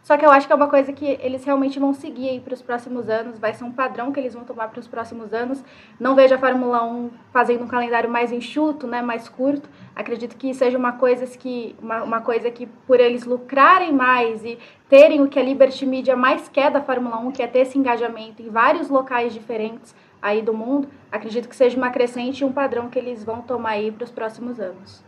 Só 0.05 0.15
que 0.17 0.23
eu 0.23 0.29
acho 0.29 0.45
que 0.45 0.53
é 0.53 0.55
uma 0.55 0.67
coisa 0.67 0.93
que 0.93 1.17
eles 1.19 1.43
realmente 1.43 1.79
vão 1.79 1.91
seguir 1.91 2.29
aí 2.29 2.39
para 2.39 2.53
os 2.53 2.61
próximos 2.61 3.09
anos, 3.09 3.39
vai 3.39 3.55
ser 3.55 3.63
um 3.63 3.71
padrão 3.71 4.11
que 4.11 4.19
eles 4.19 4.35
vão 4.35 4.43
tomar 4.43 4.67
para 4.67 4.79
os 4.79 4.87
próximos 4.87 5.33
anos. 5.33 5.63
Não 5.99 6.13
vejo 6.13 6.35
a 6.35 6.37
Fórmula 6.37 6.83
1 6.83 7.09
fazendo 7.33 7.63
um 7.63 7.67
calendário 7.67 8.07
mais 8.07 8.31
enxuto, 8.31 8.85
né, 8.85 9.01
mais 9.01 9.27
curto. 9.27 9.67
Acredito 9.95 10.37
que 10.37 10.53
seja 10.53 10.77
uma 10.77 10.91
coisa 10.91 11.25
que, 11.35 11.75
uma, 11.81 12.03
uma 12.03 12.21
coisa 12.21 12.51
que 12.51 12.67
por 12.85 12.99
eles 12.99 13.25
lucrarem 13.25 13.91
mais 13.91 14.45
e 14.45 14.59
terem 14.87 15.23
o 15.23 15.27
que 15.27 15.39
a 15.39 15.43
Liberty 15.43 15.87
Media 15.87 16.15
mais 16.15 16.47
quer 16.47 16.69
da 16.69 16.83
Fórmula 16.83 17.17
1, 17.17 17.31
que 17.31 17.41
é 17.41 17.47
ter 17.47 17.61
esse 17.61 17.75
engajamento 17.75 18.43
em 18.43 18.49
vários 18.51 18.89
locais 18.89 19.33
diferentes 19.33 19.95
aí 20.21 20.43
do 20.43 20.53
mundo, 20.53 20.87
acredito 21.11 21.49
que 21.49 21.55
seja 21.55 21.77
uma 21.77 21.89
crescente 21.89 22.41
e 22.41 22.45
um 22.45 22.51
padrão 22.51 22.91
que 22.91 22.99
eles 22.99 23.23
vão 23.23 23.41
tomar 23.41 23.71
aí 23.71 23.91
para 23.91 24.03
os 24.03 24.11
próximos 24.11 24.59
anos. 24.59 25.03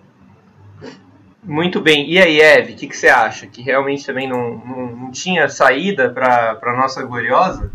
Muito 1.48 1.80
bem. 1.80 2.12
E 2.12 2.20
aí, 2.20 2.42
Eve, 2.42 2.74
o 2.74 2.76
que, 2.76 2.88
que, 2.88 2.98
você 2.98 3.08
acha? 3.08 3.48
Que 3.48 3.62
realmente 3.62 4.06
também 4.06 4.28
não, 4.28 4.58
não, 4.58 4.96
não 4.98 5.12
tinha 5.12 5.48
saída 5.48 6.10
para 6.10 6.60
a 6.62 6.74
nossa 6.76 7.02
gloriosa? 7.04 7.72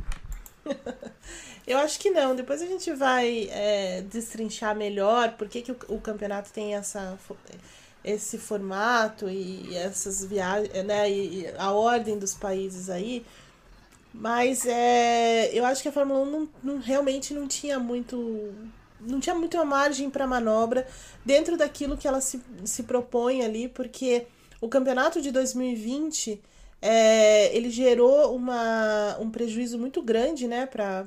Eu 1.67 1.79
acho 1.79 1.99
que 1.99 2.11
não. 2.11 2.37
Depois 2.37 2.61
a 2.61 2.67
gente 2.67 2.93
vai 2.93 3.49
é, 3.51 4.03
destrinchar 4.03 4.77
melhor 4.77 5.33
por 5.33 5.49
que, 5.49 5.63
que 5.63 5.73
o, 5.73 5.77
o, 5.89 5.99
campeonato 5.99 6.53
tem 6.53 6.75
essa, 6.75 7.19
esse 8.05 8.37
formato 8.37 9.31
e 9.31 9.75
essas 9.75 10.23
viagens, 10.23 10.85
né? 10.85 11.11
E 11.11 11.47
a 11.57 11.73
ordem 11.73 12.19
dos 12.19 12.35
países 12.35 12.91
aí. 12.91 13.25
Mas 14.13 14.67
é, 14.67 15.51
eu 15.55 15.65
acho 15.65 15.81
que 15.81 15.89
a 15.89 15.93
Fórmula 15.93 16.21
1 16.21 16.31
não, 16.31 16.49
não, 16.63 16.79
realmente 16.79 17.33
não 17.33 17.49
tinha 17.49 17.79
muito 17.79 18.53
não 19.07 19.21
tinha 19.21 19.35
muita 19.35 19.65
margem 19.65 20.11
para 20.11 20.27
manobra 20.27 20.87
dentro 21.25 21.57
daquilo 21.57 21.97
que 21.97 22.09
ela 22.09 22.21
se, 22.21 22.43
se 22.65 22.83
propõe 22.85 23.43
ali, 23.43 23.69
porque 23.69 24.27
o 24.61 24.69
campeonato 24.69 25.21
de 25.21 25.31
2020 25.31 26.41
é, 26.85 27.57
ele 27.57 27.71
gerou 27.71 28.35
uma, 28.35 29.17
um 29.21 29.31
prejuízo 29.31 29.79
muito 29.79 30.03
grande 30.03 30.49
né, 30.49 30.67
para 30.67 31.07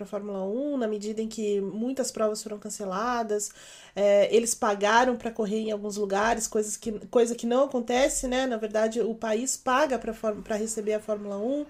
a 0.00 0.04
Fórmula 0.06 0.42
1, 0.44 0.78
na 0.78 0.88
medida 0.88 1.20
em 1.20 1.28
que 1.28 1.60
muitas 1.60 2.10
provas 2.10 2.42
foram 2.42 2.58
canceladas, 2.58 3.50
é, 3.94 4.34
eles 4.34 4.54
pagaram 4.54 5.14
para 5.14 5.30
correr 5.30 5.58
em 5.58 5.70
alguns 5.70 5.98
lugares, 5.98 6.46
coisas 6.46 6.78
que, 6.78 6.92
coisa 7.08 7.34
que 7.34 7.46
não 7.46 7.64
acontece, 7.64 8.26
né? 8.26 8.46
Na 8.46 8.56
verdade, 8.56 9.02
o 9.02 9.14
país 9.14 9.58
paga 9.58 9.98
para 9.98 10.56
receber 10.56 10.94
a 10.94 11.00
Fórmula 11.00 11.36
1. 11.36 11.66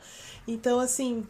Então, 0.47 0.79
assim, 0.79 1.27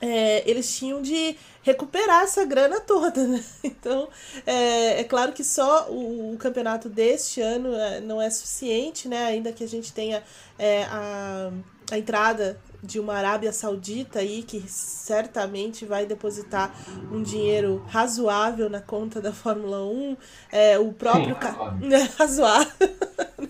é, 0.00 0.48
eles 0.48 0.76
tinham 0.76 1.00
de 1.00 1.36
recuperar 1.62 2.22
essa 2.22 2.44
grana 2.44 2.80
toda, 2.80 3.26
né? 3.26 3.42
Então, 3.64 4.08
é, 4.46 5.00
é 5.00 5.04
claro 5.04 5.32
que 5.32 5.42
só 5.44 5.90
o, 5.90 6.34
o, 6.34 6.36
campeonato 6.36 6.88
deste 6.88 7.40
ano 7.40 7.74
é, 7.74 8.00
não 8.00 8.20
é 8.20 8.28
suficiente, 8.30 9.08
né? 9.08 9.24
Ainda 9.26 9.52
que 9.52 9.64
a 9.64 9.68
gente 9.68 9.92
tenha 9.92 10.22
é, 10.58 10.84
a, 10.84 11.50
a 11.90 11.98
entrada 11.98 12.60
de 12.82 13.00
uma 13.00 13.14
Arábia 13.14 13.52
Saudita 13.52 14.20
aí 14.20 14.42
que 14.42 14.60
certamente 14.68 15.84
vai 15.84 16.06
depositar 16.06 16.74
um 17.10 17.22
dinheiro 17.22 17.84
razoável 17.88 18.68
na 18.68 18.80
conta 18.80 19.20
da 19.20 19.32
Fórmula 19.32 19.84
1, 19.84 20.16
é, 20.52 20.78
o 20.78 20.92
próprio 20.92 21.34
Sim, 21.34 21.40
ca... 21.40 21.76
Né, 21.80 22.10
razoável, 22.18 22.88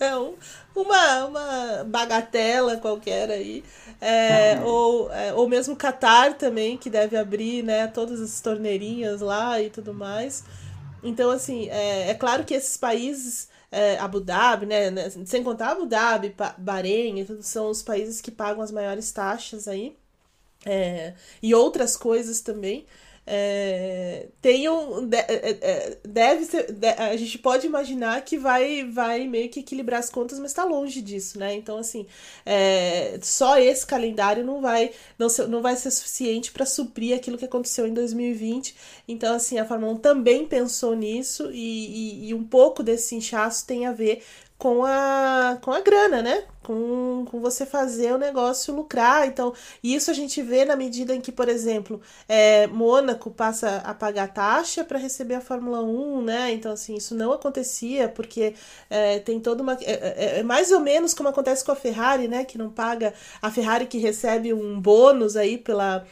não, 0.01 0.35
uma, 0.75 1.25
uma 1.27 1.85
bagatela 1.85 2.77
qualquer 2.77 3.31
aí. 3.31 3.65
É, 4.01 4.61
ou, 4.63 5.11
é, 5.11 5.33
ou 5.33 5.49
mesmo 5.49 5.75
Qatar 5.75 6.35
também, 6.35 6.77
que 6.77 6.91
deve 6.91 7.17
abrir 7.17 7.63
né, 7.63 7.87
todas 7.87 8.21
as 8.21 8.41
torneirinhas 8.41 9.21
lá 9.21 9.61
e 9.61 9.71
tudo 9.71 9.95
mais. 9.95 10.45
Então, 11.03 11.31
assim, 11.31 11.69
é, 11.69 12.11
é 12.11 12.15
claro 12.15 12.45
que 12.45 12.55
esses 12.55 12.77
países, 12.77 13.49
é, 13.77 13.99
Abu 13.99 14.21
Dhabi, 14.21 14.65
né, 14.65 14.91
né 14.91 15.11
sem 15.11 15.45
contar 15.45 15.73
Abu 15.73 15.85
Dhabi, 15.87 16.35
Bahrein, 16.57 17.27
são 17.43 17.69
os 17.69 17.83
países 17.83 18.23
que 18.23 18.31
pagam 18.31 18.63
as 18.63 18.73
maiores 18.73 19.13
taxas 19.13 19.69
aí. 19.69 19.95
É, 20.65 21.15
e 21.43 21.55
outras 21.55 21.97
coisas 21.97 22.41
também 22.41 22.87
é, 23.27 24.29
um, 24.71 25.09
é, 25.13 25.59
é, 25.61 25.99
deve 26.07 26.45
ser, 26.45 26.67
a 26.97 27.17
gente 27.17 27.39
pode 27.39 27.67
imaginar 27.67 28.25
que 28.25 28.39
vai, 28.39 28.85
vai 28.85 29.27
meio 29.27 29.49
que 29.49 29.61
equilibrar 29.61 29.99
as 29.99 30.09
contas, 30.09 30.39
mas 30.39 30.53
está 30.53 30.65
longe 30.65 31.03
disso, 31.03 31.39
né? 31.39 31.53
Então, 31.55 31.77
assim, 31.77 32.07
é, 32.45 33.19
só 33.21 33.59
esse 33.59 33.85
calendário 33.85 34.45
não 34.45 34.61
vai, 34.61 34.93
não, 35.19 35.27
não 35.49 35.61
vai 35.61 35.75
ser 35.75 35.91
suficiente 35.91 36.53
para 36.53 36.65
suprir 36.65 37.17
aquilo 37.17 37.37
que 37.37 37.45
aconteceu 37.45 37.87
em 37.87 37.95
2020. 37.95 38.77
Então, 39.09 39.35
assim, 39.35 39.59
a 39.59 39.65
Fórmula 39.65 39.93
1 39.95 39.99
também 39.99 40.47
pensou 40.47 40.95
nisso 40.95 41.51
e, 41.53 42.27
e, 42.27 42.29
e 42.29 42.35
um 42.35 42.45
pouco 42.45 42.83
desse 42.83 43.17
inchaço 43.17 43.67
tem 43.67 43.87
a 43.87 43.93
ver 43.93 44.23
com 44.59 44.85
a, 44.85 45.59
com 45.61 45.71
a 45.71 45.81
grana, 45.81 46.23
né? 46.23 46.45
Com, 46.63 47.25
com 47.31 47.41
você 47.41 47.65
fazer 47.67 48.13
o 48.13 48.19
negócio 48.19 48.75
lucrar. 48.75 49.27
Então, 49.29 49.53
isso 49.83 50.11
a 50.11 50.15
gente 50.15 50.43
vê 50.43 50.65
na 50.65 50.75
medida 50.75 51.15
em 51.15 51.21
que, 51.21 51.31
por 51.31 51.49
exemplo, 51.49 52.01
é, 52.29 52.67
Mônaco 52.67 53.31
passa 53.31 53.77
a 53.85 53.95
pagar 53.95 54.33
taxa 54.33 54.83
para 54.83 54.99
receber 54.99 55.35
a 55.35 55.41
Fórmula 55.41 55.83
1, 55.83 56.23
né? 56.23 56.53
Então, 56.53 56.73
assim, 56.73 56.97
isso 56.97 57.15
não 57.15 57.33
acontecia, 57.33 58.09
porque 58.09 58.55
é, 58.91 59.19
tem 59.21 59.39
toda 59.39 59.63
uma. 59.63 59.75
É, 59.75 59.93
é, 59.93 60.39
é, 60.41 60.43
mais 60.43 60.73
ou 60.73 60.81
menos 60.81 61.15
como 61.15 61.29
acontece 61.29 61.65
com 61.65 61.73
a 61.73 61.77
Ferrari, 61.77 62.27
né? 62.27 62.45
Que 62.45 62.59
não 62.59 62.71
paga. 62.71 63.13
A 63.41 63.51
Ferrari 63.51 63.87
que 63.87 63.99
recebe 63.99 64.53
um 64.53 64.81
bônus 64.81 65.37
aí 65.37 65.59
pela 65.59 66.05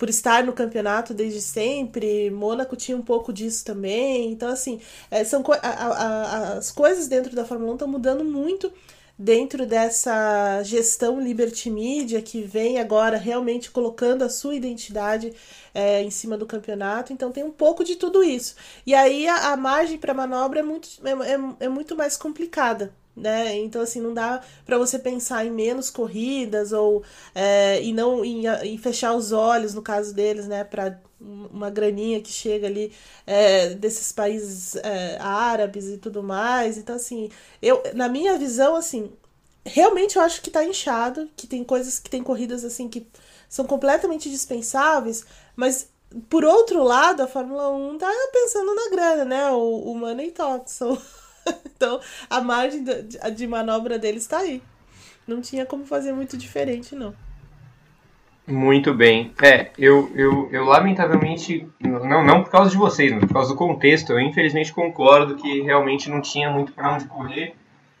por 0.00 0.08
estar 0.08 0.42
no 0.42 0.54
campeonato 0.54 1.12
desde 1.12 1.42
sempre. 1.42 2.30
Mônaco 2.30 2.74
tinha 2.74 2.96
um 2.96 3.02
pouco 3.02 3.34
disso 3.34 3.62
também. 3.62 4.32
Então, 4.32 4.48
assim, 4.48 4.80
é, 5.10 5.22
são 5.24 5.44
a, 5.62 5.68
a, 5.68 6.52
as 6.54 6.72
coisas 6.72 7.06
dentro 7.06 7.36
da 7.36 7.44
Fórmula 7.44 7.72
1 7.72 7.74
estão 7.74 7.88
mudando 7.88 8.24
muito 8.24 8.72
dentro 9.18 9.66
dessa 9.66 10.62
gestão 10.62 11.20
Liberty 11.20 11.68
Media 11.68 12.22
que 12.22 12.40
vem 12.40 12.78
agora 12.78 13.18
realmente 13.18 13.70
colocando 13.70 14.22
a 14.22 14.30
sua 14.30 14.54
identidade 14.54 15.34
é, 15.74 16.02
em 16.02 16.10
cima 16.10 16.38
do 16.38 16.46
campeonato. 16.46 17.12
Então 17.12 17.30
tem 17.30 17.44
um 17.44 17.52
pouco 17.52 17.84
de 17.84 17.96
tudo 17.96 18.24
isso. 18.24 18.54
E 18.86 18.94
aí 18.94 19.28
a, 19.28 19.52
a 19.52 19.56
margem 19.58 19.98
para 19.98 20.14
manobra 20.14 20.60
é 20.60 20.62
muito, 20.62 20.88
é, 21.04 21.10
é, 21.10 21.66
é 21.66 21.68
muito 21.68 21.94
mais 21.94 22.16
complicada 22.16 22.94
né? 23.20 23.56
Então, 23.58 23.82
assim, 23.82 24.00
não 24.00 24.14
dá 24.14 24.40
para 24.64 24.78
você 24.78 24.98
pensar 24.98 25.44
em 25.44 25.50
menos 25.50 25.90
corridas 25.90 26.72
ou 26.72 27.02
é, 27.34 27.82
e 27.82 27.92
não 27.92 28.24
em, 28.24 28.46
em, 28.46 28.78
fechar 28.78 29.14
os 29.14 29.32
olhos, 29.32 29.74
no 29.74 29.82
caso 29.82 30.14
deles, 30.14 30.46
né, 30.46 30.64
para 30.64 31.00
uma 31.20 31.68
graninha 31.68 32.20
que 32.20 32.32
chega 32.32 32.66
ali 32.66 32.92
é, 33.26 33.70
desses 33.74 34.10
países 34.10 34.76
é, 34.76 35.18
árabes 35.20 35.86
e 35.86 35.98
tudo 35.98 36.22
mais. 36.22 36.78
Então, 36.78 36.96
assim, 36.96 37.30
eu, 37.60 37.82
na 37.94 38.08
minha 38.08 38.38
visão, 38.38 38.74
assim, 38.74 39.12
realmente 39.64 40.16
eu 40.16 40.22
acho 40.22 40.40
que 40.42 40.50
tá 40.50 40.64
inchado, 40.64 41.28
que 41.36 41.46
tem 41.46 41.62
coisas 41.62 41.98
que 41.98 42.10
tem 42.10 42.22
corridas 42.22 42.64
assim 42.64 42.88
que 42.88 43.06
são 43.48 43.66
completamente 43.66 44.30
dispensáveis, 44.30 45.24
mas 45.56 45.88
por 46.28 46.44
outro 46.44 46.82
lado, 46.82 47.22
a 47.22 47.26
Fórmula 47.28 47.70
1 47.70 47.98
tá 47.98 48.10
pensando 48.32 48.74
na 48.74 48.90
grana, 48.90 49.24
né? 49.24 49.50
O, 49.50 49.92
o 49.92 49.94
Money 49.96 50.32
Talks. 50.32 50.80
então, 51.76 52.00
a 52.28 52.40
margem 52.40 52.84
de, 53.34 53.46
manobra 53.46 53.98
deles 53.98 54.22
está 54.22 54.38
aí. 54.38 54.62
Não 55.26 55.40
tinha 55.40 55.66
como 55.66 55.84
fazer 55.86 56.12
muito 56.12 56.36
diferente, 56.36 56.94
não. 56.94 57.14
Muito 58.46 58.92
bem. 58.92 59.32
É, 59.42 59.70
eu, 59.78 60.10
eu, 60.14 60.48
eu 60.50 60.64
lamentavelmente, 60.64 61.68
não, 61.78 62.24
não 62.24 62.42
por 62.42 62.50
causa 62.50 62.70
de 62.70 62.76
vocês, 62.76 63.12
mas 63.12 63.24
por 63.24 63.34
causa 63.34 63.50
do 63.50 63.56
contexto, 63.56 64.12
eu 64.12 64.20
infelizmente 64.20 64.72
concordo 64.72 65.36
que 65.36 65.62
realmente 65.62 66.10
não 66.10 66.20
tinha 66.20 66.50
muito 66.50 66.72
para 66.72 66.94
onde 66.94 67.04
correr. 67.04 67.54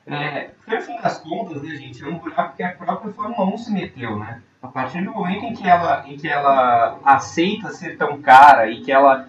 É, 0.06 0.50
no 0.66 0.80
fim 0.80 0.96
das 1.00 1.18
contas, 1.18 1.62
né, 1.62 1.76
gente, 1.76 2.02
é 2.02 2.08
um 2.08 2.18
buraco 2.18 2.56
que 2.56 2.62
a 2.64 2.72
própria 2.72 3.12
Fórmula 3.12 3.54
1 3.54 3.58
se 3.58 3.72
meteu, 3.72 4.18
né? 4.18 4.42
A 4.60 4.66
partir 4.66 5.04
do 5.04 5.12
momento 5.12 5.44
em 5.44 5.54
que 5.54 5.66
ela, 5.66 6.04
em 6.06 6.16
que 6.16 6.26
ela 6.26 6.98
aceita 7.04 7.70
ser 7.70 7.96
tão 7.96 8.20
cara 8.20 8.68
e 8.68 8.80
que 8.80 8.90
ela 8.90 9.28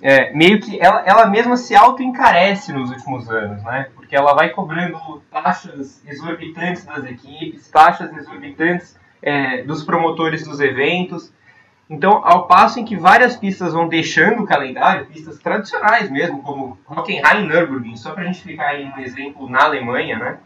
é, 0.00 0.32
meio 0.32 0.60
que 0.60 0.80
ela, 0.80 1.02
ela 1.04 1.26
mesma 1.26 1.56
se 1.56 1.74
auto-encarece 1.74 2.72
nos 2.72 2.90
últimos 2.90 3.28
anos, 3.28 3.62
né? 3.64 3.88
Porque 3.94 4.14
ela 4.14 4.32
vai 4.32 4.50
cobrando 4.50 5.22
taxas 5.30 6.02
exorbitantes 6.06 6.84
das 6.84 7.04
equipes, 7.04 7.68
taxas 7.68 8.16
exorbitantes 8.16 8.98
é, 9.20 9.62
dos 9.62 9.82
promotores 9.82 10.46
dos 10.46 10.60
eventos. 10.60 11.32
Então, 11.90 12.20
ao 12.24 12.46
passo 12.46 12.78
em 12.78 12.84
que 12.84 12.96
várias 12.96 13.36
pistas 13.36 13.72
vão 13.72 13.88
deixando 13.88 14.42
o 14.42 14.46
calendário, 14.46 15.06
pistas 15.06 15.38
tradicionais 15.38 16.10
mesmo, 16.10 16.42
como 16.42 16.78
Hockenheim 16.86 17.46
Nürburgring, 17.46 17.96
só 17.96 18.12
para 18.12 18.24
a 18.24 18.26
gente 18.26 18.42
ficar 18.42 18.78
em 18.78 18.92
um 18.92 18.98
exemplo 18.98 19.48
na 19.48 19.64
Alemanha, 19.64 20.18
né? 20.18 20.38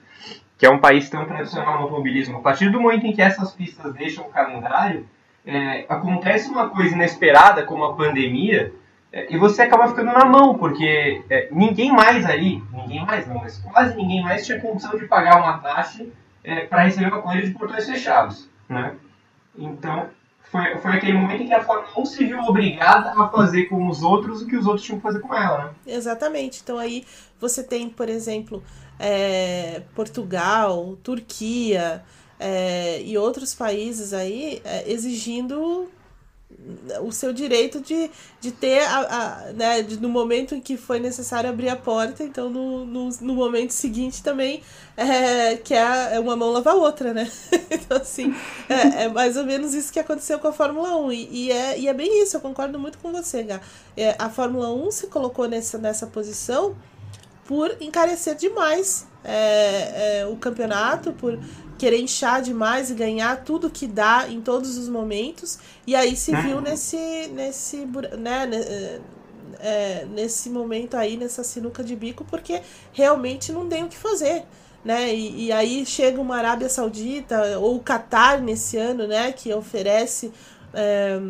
Que 0.56 0.64
é 0.64 0.70
um 0.70 0.78
país 0.78 1.10
tão 1.10 1.24
tradicional 1.26 1.74
no 1.74 1.82
automobilismo. 1.82 2.38
A 2.38 2.40
partir 2.40 2.70
do 2.70 2.80
momento 2.80 3.06
em 3.06 3.12
que 3.12 3.20
essas 3.20 3.52
pistas 3.52 3.92
deixam 3.92 4.24
o 4.24 4.28
calendário, 4.28 5.06
é, 5.44 5.84
acontece 5.88 6.48
uma 6.48 6.70
coisa 6.70 6.94
inesperada, 6.94 7.64
como 7.64 7.84
a 7.84 7.94
pandemia, 7.94 8.72
e 9.12 9.36
você 9.36 9.62
acaba 9.62 9.88
ficando 9.88 10.12
na 10.12 10.24
mão, 10.24 10.56
porque 10.56 11.22
é, 11.28 11.48
ninguém 11.52 11.92
mais 11.92 12.24
ali, 12.24 12.62
ninguém 12.72 13.04
mais 13.04 13.26
não, 13.26 13.36
mas 13.36 13.58
quase 13.58 13.94
ninguém 13.94 14.22
mais 14.22 14.46
tinha 14.46 14.60
condição 14.60 14.98
de 14.98 15.06
pagar 15.06 15.38
uma 15.38 15.58
taxa 15.58 16.06
é, 16.42 16.66
para 16.66 16.84
receber 16.84 17.08
uma 17.08 17.20
corrida 17.20 17.46
de 17.46 17.52
portões 17.52 17.84
fechados. 17.84 18.48
Né? 18.68 18.94
Então, 19.56 20.08
foi, 20.52 20.76
foi 20.78 20.92
aquele 20.92 21.12
momento 21.14 21.42
em 21.42 21.46
que 21.46 21.54
a 21.54 21.62
Fórmula 21.62 21.88
1 21.98 22.06
se 22.06 22.24
viu 22.24 22.38
obrigada 22.40 23.10
a 23.10 23.28
fazer 23.28 23.64
com 23.64 23.86
os 23.86 24.02
outros 24.02 24.42
o 24.42 24.46
que 24.46 24.56
os 24.56 24.66
outros 24.66 24.84
tinham 24.84 24.98
que 24.98 25.02
fazer 25.02 25.20
com 25.20 25.34
ela. 25.34 25.64
Né? 25.64 25.94
Exatamente. 25.94 26.60
Então 26.62 26.78
aí 26.78 27.04
você 27.38 27.62
tem, 27.62 27.90
por 27.90 28.08
exemplo, 28.08 28.62
é, 28.98 29.82
Portugal, 29.94 30.96
Turquia, 31.02 32.02
é, 32.38 33.00
e 33.02 33.16
outros 33.16 33.54
países 33.54 34.12
aí 34.12 34.60
é, 34.64 34.90
exigindo 34.90 35.88
o 37.00 37.10
seu 37.10 37.32
direito 37.32 37.80
de, 37.80 38.10
de 38.40 38.52
ter, 38.52 38.82
a, 38.82 38.98
a 39.48 39.52
né, 39.52 39.82
de, 39.82 39.98
no 39.98 40.08
momento 40.08 40.54
em 40.54 40.60
que 40.60 40.76
foi 40.76 41.00
necessário 41.00 41.50
abrir 41.50 41.68
a 41.68 41.76
porta, 41.76 42.22
então 42.22 42.48
no, 42.48 42.84
no, 42.84 43.08
no 43.20 43.34
momento 43.34 43.70
seguinte 43.70 44.22
também 44.22 44.62
é, 44.96 45.56
que 45.56 45.74
é, 45.74 46.14
é 46.14 46.20
uma 46.20 46.36
mão 46.36 46.50
lavar 46.50 46.74
a 46.74 46.76
outra, 46.76 47.12
né? 47.12 47.30
então, 47.70 47.96
assim, 47.96 48.34
é, 48.68 49.04
é, 49.04 49.08
mais 49.08 49.36
ou 49.36 49.44
menos 49.44 49.74
isso 49.74 49.92
que 49.92 49.98
aconteceu 49.98 50.38
com 50.38 50.48
a 50.48 50.52
Fórmula 50.52 50.96
1. 50.96 51.12
E, 51.12 51.28
e, 51.30 51.52
é, 51.52 51.78
e 51.78 51.88
é 51.88 51.94
bem 51.94 52.22
isso, 52.22 52.36
eu 52.36 52.40
concordo 52.40 52.78
muito 52.78 52.98
com 52.98 53.10
você, 53.10 53.42
Gá. 53.42 53.60
É, 53.96 54.14
a 54.18 54.28
Fórmula 54.28 54.72
1 54.72 54.90
se 54.90 55.06
colocou 55.08 55.48
nessa, 55.48 55.78
nessa 55.78 56.06
posição 56.06 56.76
por 57.44 57.74
encarecer 57.80 58.36
demais 58.36 59.06
é, 59.24 60.20
é, 60.20 60.26
o 60.26 60.36
campeonato, 60.36 61.12
por 61.12 61.38
querer 61.78 62.00
inchar 62.00 62.42
demais 62.42 62.90
e 62.90 62.94
ganhar 62.94 63.44
tudo 63.44 63.70
que 63.70 63.86
dá 63.86 64.26
em 64.28 64.40
todos 64.40 64.76
os 64.78 64.88
momentos. 64.88 65.58
E 65.86 65.94
aí 65.94 66.16
se 66.16 66.34
viu 66.34 66.56
uhum. 66.56 66.62
nesse, 66.62 67.28
nesse, 67.32 67.88
né, 68.18 68.48
é, 68.52 69.00
é, 69.60 70.06
nesse 70.06 70.50
momento 70.50 70.96
aí, 70.96 71.16
nessa 71.16 71.42
sinuca 71.42 71.82
de 71.82 71.96
bico, 71.96 72.24
porque 72.24 72.62
realmente 72.92 73.52
não 73.52 73.68
tem 73.68 73.84
o 73.84 73.88
que 73.88 73.96
fazer. 73.96 74.44
Né? 74.84 75.14
E, 75.14 75.46
e 75.46 75.52
aí 75.52 75.86
chega 75.86 76.20
uma 76.20 76.36
Arábia 76.36 76.68
Saudita 76.68 77.58
ou 77.58 77.76
o 77.76 77.80
Catar 77.80 78.40
nesse 78.40 78.76
ano, 78.76 79.06
né, 79.06 79.30
que 79.32 79.52
oferece 79.52 80.32
é, 80.74 81.20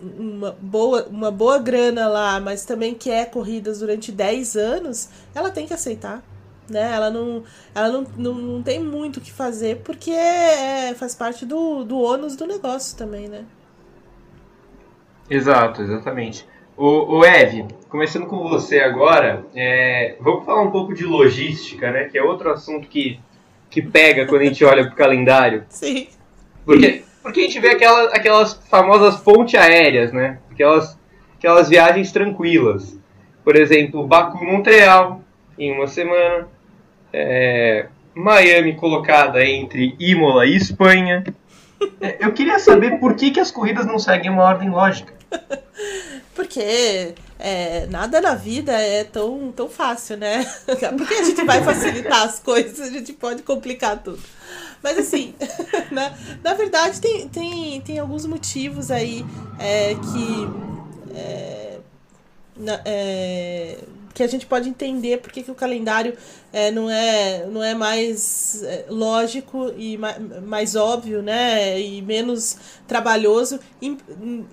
uma, 0.00 0.56
boa, 0.60 1.06
uma 1.08 1.30
boa 1.30 1.58
grana 1.58 2.08
lá, 2.08 2.40
mas 2.40 2.64
também 2.64 2.94
quer 2.94 3.30
corridas 3.30 3.80
durante 3.80 4.10
10 4.10 4.56
anos, 4.56 5.08
ela 5.34 5.50
tem 5.50 5.66
que 5.66 5.74
aceitar 5.74 6.22
né? 6.68 6.92
Ela 6.94 7.10
não, 7.10 7.42
ela 7.74 7.88
não, 7.88 8.06
não, 8.16 8.34
não 8.34 8.62
tem 8.62 8.80
muito 8.80 9.18
o 9.18 9.20
que 9.20 9.32
fazer 9.32 9.78
porque 9.78 10.10
é, 10.10 10.94
faz 10.94 11.14
parte 11.14 11.44
do, 11.44 11.84
do 11.84 11.98
ônus 11.98 12.36
do 12.36 12.46
negócio 12.46 12.96
também, 12.96 13.28
né? 13.28 13.44
Exato, 15.28 15.82
exatamente. 15.82 16.46
O, 16.76 17.18
o 17.18 17.24
Eve, 17.24 17.66
começando 17.88 18.26
com 18.26 18.48
você 18.48 18.80
agora, 18.80 19.44
é, 19.54 20.16
vamos 20.20 20.44
falar 20.44 20.62
um 20.62 20.70
pouco 20.70 20.94
de 20.94 21.04
logística, 21.04 21.90
né? 21.90 22.04
Que 22.04 22.18
é 22.18 22.22
outro 22.22 22.50
assunto 22.50 22.88
que, 22.88 23.20
que 23.70 23.82
pega 23.82 24.26
quando 24.26 24.42
a 24.42 24.44
gente 24.46 24.64
olha 24.64 24.84
para 24.84 24.92
o 24.92 24.96
calendário. 24.96 25.64
Sim. 25.70 26.08
Porque, 26.64 27.02
porque 27.22 27.40
a 27.40 27.42
gente 27.44 27.60
vê 27.60 27.70
aquelas, 27.70 28.12
aquelas 28.12 28.54
famosas 28.68 29.16
pontes 29.16 29.54
aéreas, 29.54 30.12
né? 30.12 30.38
Aquelas, 30.50 30.98
aquelas 31.36 31.68
viagens 31.68 32.12
tranquilas. 32.12 32.98
Por 33.44 33.56
exemplo, 33.56 34.06
Baku-Montreal 34.06 35.21
em 35.58 35.72
uma 35.72 35.86
semana, 35.86 36.48
é, 37.12 37.86
Miami 38.14 38.74
colocada 38.74 39.44
entre 39.44 39.94
Imola 39.98 40.46
e 40.46 40.56
Espanha. 40.56 41.24
É, 42.00 42.16
eu 42.20 42.32
queria 42.32 42.58
saber 42.58 42.98
por 42.98 43.14
que, 43.14 43.30
que 43.30 43.40
as 43.40 43.50
corridas 43.50 43.86
não 43.86 43.98
seguem 43.98 44.30
uma 44.30 44.44
ordem 44.44 44.70
lógica. 44.70 45.12
Porque 46.34 47.14
é, 47.38 47.86
nada 47.90 48.20
na 48.20 48.34
vida 48.34 48.72
é 48.72 49.04
tão, 49.04 49.52
tão 49.52 49.68
fácil, 49.68 50.16
né? 50.16 50.44
Porque 50.96 51.14
a 51.14 51.24
gente 51.24 51.44
vai 51.44 51.62
facilitar 51.62 52.22
as 52.22 52.38
coisas, 52.38 52.80
a 52.80 52.90
gente 52.90 53.12
pode 53.12 53.42
complicar 53.42 54.02
tudo. 54.02 54.22
Mas 54.82 54.98
assim, 54.98 55.34
na, 55.90 56.12
na 56.42 56.54
verdade 56.54 57.00
tem, 57.00 57.28
tem, 57.28 57.80
tem 57.80 57.98
alguns 57.98 58.26
motivos 58.26 58.90
aí 58.90 59.24
é, 59.58 59.94
que. 59.94 61.16
É, 61.16 61.78
na, 62.56 62.80
é, 62.84 63.78
que 64.12 64.22
a 64.22 64.26
gente 64.26 64.46
pode 64.46 64.68
entender 64.68 65.18
porque 65.18 65.42
que 65.42 65.50
o 65.50 65.54
calendário 65.54 66.16
é, 66.52 66.70
não, 66.70 66.90
é, 66.90 67.46
não 67.46 67.62
é 67.62 67.74
mais 67.74 68.62
é, 68.62 68.84
lógico 68.88 69.72
e 69.76 69.96
mais, 69.96 70.18
mais 70.42 70.76
óbvio, 70.76 71.22
né? 71.22 71.80
E 71.80 72.02
menos 72.02 72.56
trabalhoso, 72.86 73.58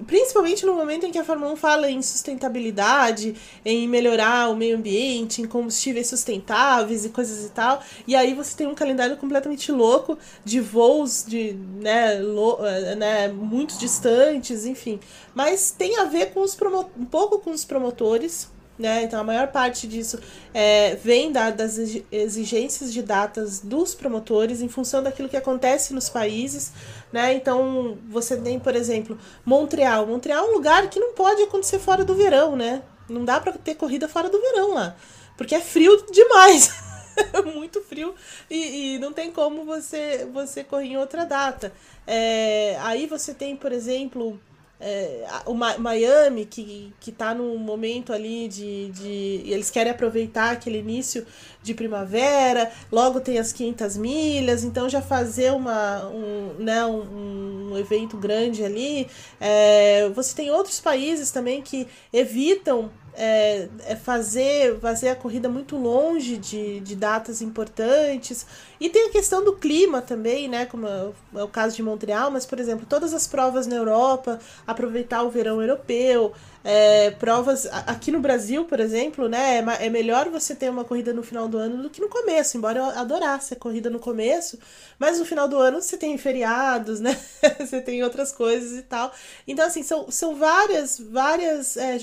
principalmente 0.08 0.66
no 0.66 0.74
momento 0.74 1.06
em 1.06 1.12
que 1.12 1.18
a 1.18 1.26
Fórmula 1.26 1.52
1 1.54 1.56
fala 1.58 1.92
em 1.92 2.02
sustentabilidade, 2.02 3.36
em 3.66 3.86
melhorar 3.86 4.50
o 4.50 4.56
meio 4.56 4.78
ambiente, 4.78 5.42
em 5.42 5.48
combustíveis 5.48 6.08
sustentáveis 6.08 7.04
e 7.04 7.10
coisas 7.10 7.46
e 7.46 7.50
tal. 7.50 7.84
E 8.08 8.16
aí 8.16 8.34
você 8.34 8.56
tem 8.56 8.68
um 8.68 8.76
calendário 8.76 9.18
completamente 9.18 9.72
louco 9.72 10.18
de 10.46 10.62
voos 10.62 11.26
de, 11.28 11.54
né, 11.82 12.16
é, 12.16 12.96
né, 12.96 13.28
muito 13.28 13.78
distantes, 13.78 14.66
enfim. 14.66 15.02
Mas 15.36 15.72
tem 15.72 15.98
a 15.98 16.06
ver 16.06 16.28
com 16.28 16.42
os 16.42 16.58
um 16.98 17.06
pouco 17.06 17.40
com 17.40 17.52
os 17.52 17.66
promotores 17.66 18.48
né? 18.80 19.04
Então 19.04 19.20
a 19.20 19.24
maior 19.24 19.50
parte 19.50 19.86
disso 19.86 20.18
é, 20.54 20.96
vem 20.96 21.34
da, 21.34 21.52
das 21.52 21.78
exigências 22.10 22.94
de 22.94 23.04
datas 23.04 23.60
dos 23.60 23.94
promotores 23.94 24.62
em 24.62 24.70
função 24.70 25.04
daquilo 25.04 25.28
que 25.28 25.36
acontece 25.36 25.94
nos 25.94 26.08
países. 26.08 26.72
Né? 27.12 27.34
Então 27.34 27.98
você 28.10 28.38
tem, 28.38 28.58
por 28.58 28.76
exemplo, 28.76 29.20
Montreal. 29.46 30.08
Montreal 30.08 30.46
é 30.46 30.50
um 30.50 30.54
lugar 30.54 30.90
que 30.90 31.00
não 31.00 31.14
pode 31.14 31.42
acontecer 31.42 31.80
fora 31.80 32.06
do 32.06 32.16
verão, 32.16 32.56
né? 32.56 32.82
Não 33.10 33.26
dá 33.26 33.40
para 33.40 33.52
ter 33.54 33.76
corrida 33.76 34.08
fora 34.08 34.30
do 34.30 34.40
verão 34.40 34.74
lá. 34.74 34.96
Porque 35.36 35.56
é 35.56 35.60
frio 35.60 36.06
demais. 36.12 36.72
muito 37.54 37.82
frio 37.82 38.16
e, 38.50 38.96
e, 38.96 39.00
não 39.00 39.12
tem 39.12 39.30
como 39.30 39.66
você 39.66 40.26
você 40.32 40.64
correr 40.64 40.88
em 40.88 40.98
outra 40.98 41.26
data. 41.26 41.74
É, 42.08 42.78
aí 42.80 43.08
você 43.08 43.34
tem, 43.34 43.58
por 43.58 43.74
exemplo, 43.74 44.40
é, 44.82 45.26
o 45.46 45.54
Miami, 45.54 46.46
que, 46.46 46.94
que 47.02 47.12
tá 47.12 47.34
num 47.34 47.58
momento 47.58 48.14
ali 48.14 48.48
de, 48.48 48.90
de. 48.92 49.44
Eles 49.46 49.70
querem 49.70 49.92
aproveitar 49.92 50.52
aquele 50.52 50.78
início 50.80 51.26
de 51.62 51.74
primavera, 51.74 52.72
logo 52.90 53.20
tem 53.20 53.38
as 53.38 53.52
500 53.52 53.98
milhas, 53.98 54.64
então 54.64 54.88
já 54.88 55.02
fazer 55.02 55.52
uma, 55.52 56.08
um, 56.08 56.54
né, 56.60 56.86
um, 56.86 57.72
um 57.72 57.78
evento 57.78 58.16
grande 58.16 58.64
ali. 58.64 59.08
É, 59.40 60.08
você 60.16 60.34
tem 60.34 60.50
outros 60.50 60.80
países 60.80 61.30
também 61.30 61.62
que 61.62 61.86
evitam 62.14 62.90
é, 63.14 63.68
é, 63.86 63.96
fazer, 63.96 64.80
fazer 64.80 65.10
a 65.10 65.16
corrida 65.16 65.50
muito 65.50 65.76
longe 65.76 66.38
de, 66.38 66.80
de 66.80 66.96
datas 66.96 67.42
importantes. 67.42 68.46
E 68.80 68.90
tem 68.90 69.10
a 69.10 69.12
questão 69.12 69.44
do 69.44 69.56
clima 69.56 70.02
também, 70.02 70.48
né? 70.48 70.66
Como 70.66 70.88
é, 70.88 71.12
é 71.36 71.44
o 71.44 71.48
caso 71.48 71.76
de 71.76 71.84
Montreal, 71.84 72.32
mas, 72.32 72.46
por 72.46 72.60
exemplo, 72.60 72.86
todas 72.88 73.14
as 73.14 73.28
provas 73.28 73.68
na 73.68 73.76
Europa, 73.76 74.40
aproveitar 74.66 75.24
o 75.24 75.30
verão 75.30 75.62
europeu, 75.62 76.34
é, 76.64 77.12
provas 77.12 77.66
aqui 77.66 78.12
no 78.12 78.20
Brasil, 78.20 78.66
por 78.66 78.80
exemplo, 78.80 79.30
né? 79.30 79.60
É, 79.60 79.86
é, 79.86 79.90
melhor 79.90 80.30
você 80.30 80.54
ter 80.54 80.70
uma 80.70 80.84
corrida 80.84 81.14
no 81.14 81.24
final 81.24 81.48
do 81.48 81.58
ano 81.58 81.84
do 81.84 81.90
que 81.90 82.02
no 82.02 82.10
começo, 82.10 82.58
embora 82.58 82.80
eu 82.80 82.86
adorasse 82.86 83.54
a 83.54 83.58
corrida 83.58 83.90
no 83.90 84.00
começo, 84.00 84.60
mas 84.98 85.20
no 85.20 85.26
final 85.26 85.48
do 85.48 85.58
ano 85.58 85.82
você 85.82 85.98
tem 85.98 86.18
feriados, 86.18 87.00
né? 87.02 87.18
você 87.60 87.82
tem 87.82 88.04
outras 88.04 88.32
coisas 88.32 88.78
e 88.78 88.82
tal. 88.82 89.12
Então, 89.48 89.66
assim, 89.66 89.84
são, 89.84 90.12
são 90.12 90.36
várias, 90.36 91.00
várias 91.00 91.78
é, 91.78 91.98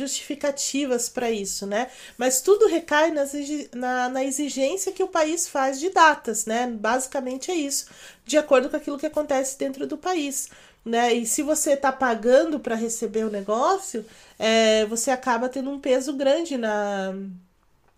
para 1.09 1.31
isso, 1.31 1.67
né? 1.67 1.89
Mas 2.17 2.41
tudo 2.41 2.67
recai 2.67 3.11
nas, 3.11 3.33
na, 3.75 4.09
na 4.09 4.25
exigência 4.25 4.93
que 4.93 5.03
o 5.03 5.09
país 5.09 5.49
faz 5.49 5.79
de 5.81 5.91
datas, 5.91 6.47
né? 6.47 6.67
Basicamente 6.67 7.51
é 7.51 7.55
isso, 7.55 7.87
de 8.25 8.37
acordo 8.39 8.69
com 8.69 8.77
aquilo 8.77 8.99
que 8.99 9.07
acontece 9.07 9.59
dentro 9.59 9.87
do 9.87 9.97
país 9.97 10.49
né? 10.87 11.13
E 11.13 11.27
se 11.27 11.43
você 11.43 11.73
está 11.73 11.91
pagando 11.91 12.61
para 12.61 12.77
receber 12.77 13.25
o 13.25 13.31
negócio, 13.31 14.07
é, 14.39 14.87
você 14.87 15.11
acaba 15.11 15.49
tendo 15.49 15.69
um 15.69 15.81
peso 15.81 16.13
grande 16.13 16.57
na, 16.57 17.13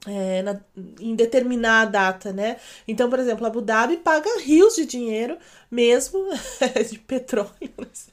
é, 0.06 0.42
na, 0.42 0.60
em 1.00 1.16
determinar 1.16 1.82
a 1.82 1.84
data, 1.84 2.32
né? 2.32 2.58
Então, 2.86 3.10
por 3.10 3.18
exemplo, 3.18 3.46
Abu 3.46 3.60
Dhabi 3.60 3.96
paga 3.96 4.30
rios 4.40 4.76
de 4.76 4.86
dinheiro, 4.86 5.36
mesmo 5.70 6.24
de 6.88 6.98
petróleo, 7.00 7.50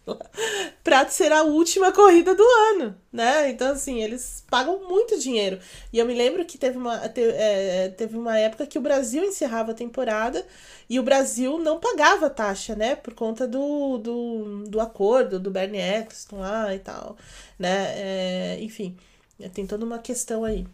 para 0.84 1.08
ser 1.08 1.32
a 1.32 1.44
última 1.44 1.92
corrida 1.92 2.34
do 2.34 2.44
ano, 2.44 2.96
né? 3.14 3.50
Então, 3.52 3.72
assim, 3.72 4.02
eles 4.02 4.44
pagam 4.50 4.88
muito 4.88 5.20
dinheiro. 5.20 5.60
E 5.94 6.00
eu 6.00 6.06
me 6.06 6.14
lembro 6.16 6.44
que 6.46 6.58
teve 6.58 6.78
uma, 6.78 6.98
teve, 7.08 7.32
é, 7.34 7.90
teve 7.90 8.18
uma 8.18 8.38
época 8.38 8.66
que 8.66 8.80
o 8.80 8.82
Brasil 8.82 9.24
encerrava 9.24 9.72
a 9.72 9.76
temporada 9.76 10.46
e 10.90 11.00
o 11.00 11.04
Brasil 11.04 11.60
não 11.60 11.80
pagava 11.80 12.30
taxa, 12.30 12.76
né? 12.76 12.96
Por 12.96 13.14
conta 13.14 13.48
do, 13.48 14.00
do, 14.00 14.64
do 14.68 14.80
acordo 14.80 15.40
do 15.40 15.52
Bernie 15.52 15.82
Eccleston 15.82 16.40
lá 16.40 16.74
e 16.74 16.80
tal, 16.80 17.16
né? 17.60 17.94
É, 17.96 18.58
enfim, 18.62 18.98
tem 19.54 19.68
toda 19.68 19.86
uma 19.86 20.00
questão 20.00 20.44
aí. 20.44 20.66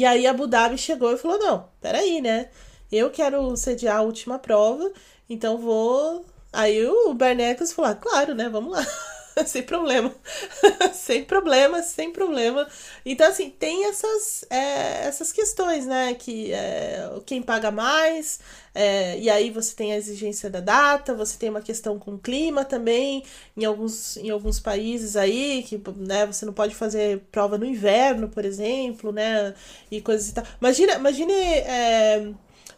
E 0.00 0.04
aí 0.06 0.26
Abu 0.26 0.46
Dhabi 0.46 0.78
chegou 0.78 1.12
e 1.12 1.18
falou: 1.18 1.38
não, 1.38 1.68
peraí, 1.78 2.22
né? 2.22 2.48
Eu 2.90 3.10
quero 3.10 3.54
sediar 3.54 3.98
a 3.98 4.00
última 4.00 4.38
prova, 4.38 4.90
então 5.28 5.58
vou. 5.58 6.24
Aí 6.50 6.86
o 6.86 7.12
Bernecas 7.12 7.70
falou: 7.70 7.90
ah, 7.90 7.94
claro, 7.94 8.34
né? 8.34 8.48
Vamos 8.48 8.72
lá. 8.72 8.82
sem 9.46 9.62
problema. 9.62 10.14
sem 10.92 11.24
problema, 11.24 11.82
sem 11.82 12.12
problema. 12.12 12.66
Então, 13.04 13.28
assim, 13.28 13.50
tem 13.50 13.86
essas, 13.86 14.44
é, 14.50 15.06
essas 15.06 15.32
questões, 15.32 15.86
né? 15.86 16.14
Que 16.14 16.52
é, 16.52 17.10
quem 17.26 17.42
paga 17.42 17.70
mais, 17.70 18.40
é, 18.74 19.18
e 19.18 19.28
aí 19.28 19.50
você 19.50 19.74
tem 19.74 19.92
a 19.92 19.96
exigência 19.96 20.48
da 20.48 20.60
data, 20.60 21.14
você 21.14 21.36
tem 21.38 21.50
uma 21.50 21.62
questão 21.62 21.98
com 21.98 22.14
o 22.14 22.18
clima 22.18 22.64
também, 22.64 23.24
em 23.56 23.64
alguns, 23.64 24.16
em 24.16 24.30
alguns 24.30 24.60
países 24.60 25.16
aí, 25.16 25.64
que 25.66 25.80
né, 25.96 26.26
você 26.26 26.44
não 26.46 26.52
pode 26.52 26.74
fazer 26.74 27.20
prova 27.32 27.58
no 27.58 27.64
inverno, 27.64 28.28
por 28.28 28.44
exemplo, 28.44 29.12
né? 29.12 29.54
E 29.90 30.00
coisas 30.00 30.28
e 30.28 30.34
tal. 30.34 30.44
Imagina, 30.60 30.94
imagine. 30.94 31.32
É, 31.32 32.32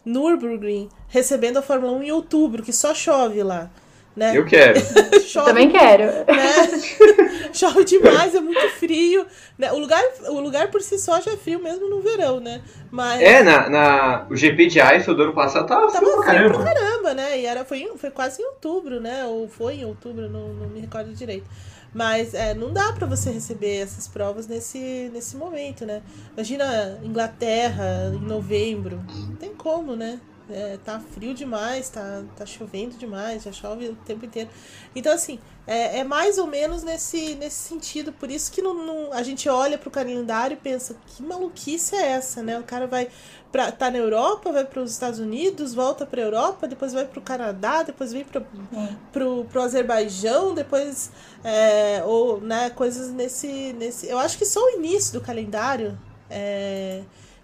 Nürburgring 0.05 0.89
recebendo 1.09 1.59
a 1.59 1.63
Fórmula 1.63 1.93
1 1.93 2.03
em 2.03 2.11
outubro, 2.11 2.63
que 2.63 2.73
só 2.73 2.93
chove 2.93 3.43
lá. 3.43 3.71
Né? 4.15 4.37
Eu 4.37 4.45
quero. 4.45 4.79
chove, 5.25 5.47
Também 5.47 5.71
quero. 5.71 6.05
Né? 6.05 7.51
chove 7.53 7.85
demais, 7.85 8.35
é 8.35 8.41
muito 8.41 8.69
frio. 8.71 9.27
Né? 9.59 9.73
O, 9.73 9.79
lugar, 9.79 10.03
o 10.29 10.41
lugar 10.41 10.71
por 10.71 10.83
si 10.83 10.99
só 10.99 11.21
já 11.21 11.33
é 11.33 11.37
frio 11.37 11.63
mesmo 11.63 11.89
no 11.89 12.01
verão, 12.01 12.39
né? 12.39 12.61
Mas... 12.91 13.23
É, 13.23 13.43
na, 13.43 13.71
na, 13.71 14.27
o 14.31 14.37
GP 14.37 14.67
de 14.67 14.81
Eiffel 14.81 15.15
do 15.15 15.23
ano 15.23 15.33
passado 15.33 15.67
tava, 15.67 15.91
tava 15.91 16.05
frio 16.05 16.17
pra 16.17 16.27
caramba. 16.27 16.59
Pra 16.59 16.75
caramba, 16.75 17.15
né? 17.15 17.41
E 17.41 17.47
era, 17.47 17.65
foi, 17.65 17.91
foi 17.97 18.11
quase 18.11 18.43
em 18.43 18.45
outubro, 18.45 19.01
né? 19.01 19.25
Ou 19.25 19.49
foi 19.49 19.77
em 19.77 19.85
outubro, 19.85 20.29
não, 20.29 20.49
não 20.49 20.69
me 20.69 20.81
recordo 20.81 21.13
direito. 21.15 21.47
Mas 21.95 22.33
é, 22.33 22.55
não 22.55 22.73
dá 22.73 22.93
para 22.93 23.07
você 23.07 23.31
receber 23.31 23.83
essas 23.83 24.09
provas 24.09 24.47
nesse, 24.47 25.11
nesse 25.13 25.37
momento, 25.37 25.85
né? 25.85 26.03
Imagina 26.33 26.99
Inglaterra 27.03 28.11
em 28.15 28.27
novembro. 28.27 29.03
Não 29.29 29.37
tem 29.37 29.55
como, 29.55 29.95
né? 29.95 30.19
É, 30.51 30.79
tá 30.85 31.01
frio 31.01 31.35
demais, 31.35 31.89
tá, 31.89 32.23
tá 32.37 32.45
chovendo 32.45 32.97
demais, 32.97 33.43
já 33.43 33.53
chove 33.53 33.89
o 33.89 33.95
tempo 33.97 34.27
inteiro. 34.27 34.51
Então, 34.95 35.13
assim, 35.13 35.39
é, 35.67 36.01
é 36.01 36.05
mais 36.05 36.39
ou 36.39 36.47
menos 36.47 36.83
nesse, 36.83 37.35
nesse 37.37 37.69
sentido. 37.69 38.13
Por 38.13 38.31
isso 38.31 38.51
que 38.51 38.61
não, 38.61 38.75
não, 38.75 39.13
a 39.13 39.23
gente 39.23 39.49
olha 39.49 39.79
pro 39.79 39.91
calendário 39.91 40.55
e 40.55 40.57
pensa, 40.57 40.97
que 41.07 41.23
maluquice 41.23 41.95
é 41.95 42.13
essa, 42.13 42.43
né? 42.43 42.59
O 42.59 42.65
cara 42.65 42.87
vai 42.87 43.09
pra, 43.53 43.71
tá 43.71 43.91
na 43.91 43.99
Europa, 43.99 44.51
vai 44.51 44.65
para 44.65 44.81
os 44.81 44.91
Estados 44.91 45.21
Unidos, 45.21 45.75
volta 45.75 46.05
para 46.05 46.21
a 46.21 46.25
Europa, 46.25 46.67
depois 46.67 46.93
vai 46.93 47.05
para 47.05 47.19
o 47.19 47.23
Canadá, 47.23 47.83
depois 47.83 48.13
vem 48.13 48.25
para 48.25 48.41
é. 48.41 48.89
pro, 49.13 49.45
pro 49.45 49.63
Azerbaijão, 49.63 50.55
depois 50.55 51.11
é, 51.45 52.03
ou 52.05 52.41
né, 52.41 52.71
coisas 52.71 53.11
nesse 53.11 53.73
nesse. 53.75 54.09
Eu 54.09 54.19
acho 54.19 54.37
que 54.37 54.45
só 54.45 54.61
o 54.61 54.71
início 54.71 55.13
do 55.13 55.21
calendário 55.21 55.99
é, 56.29 57.03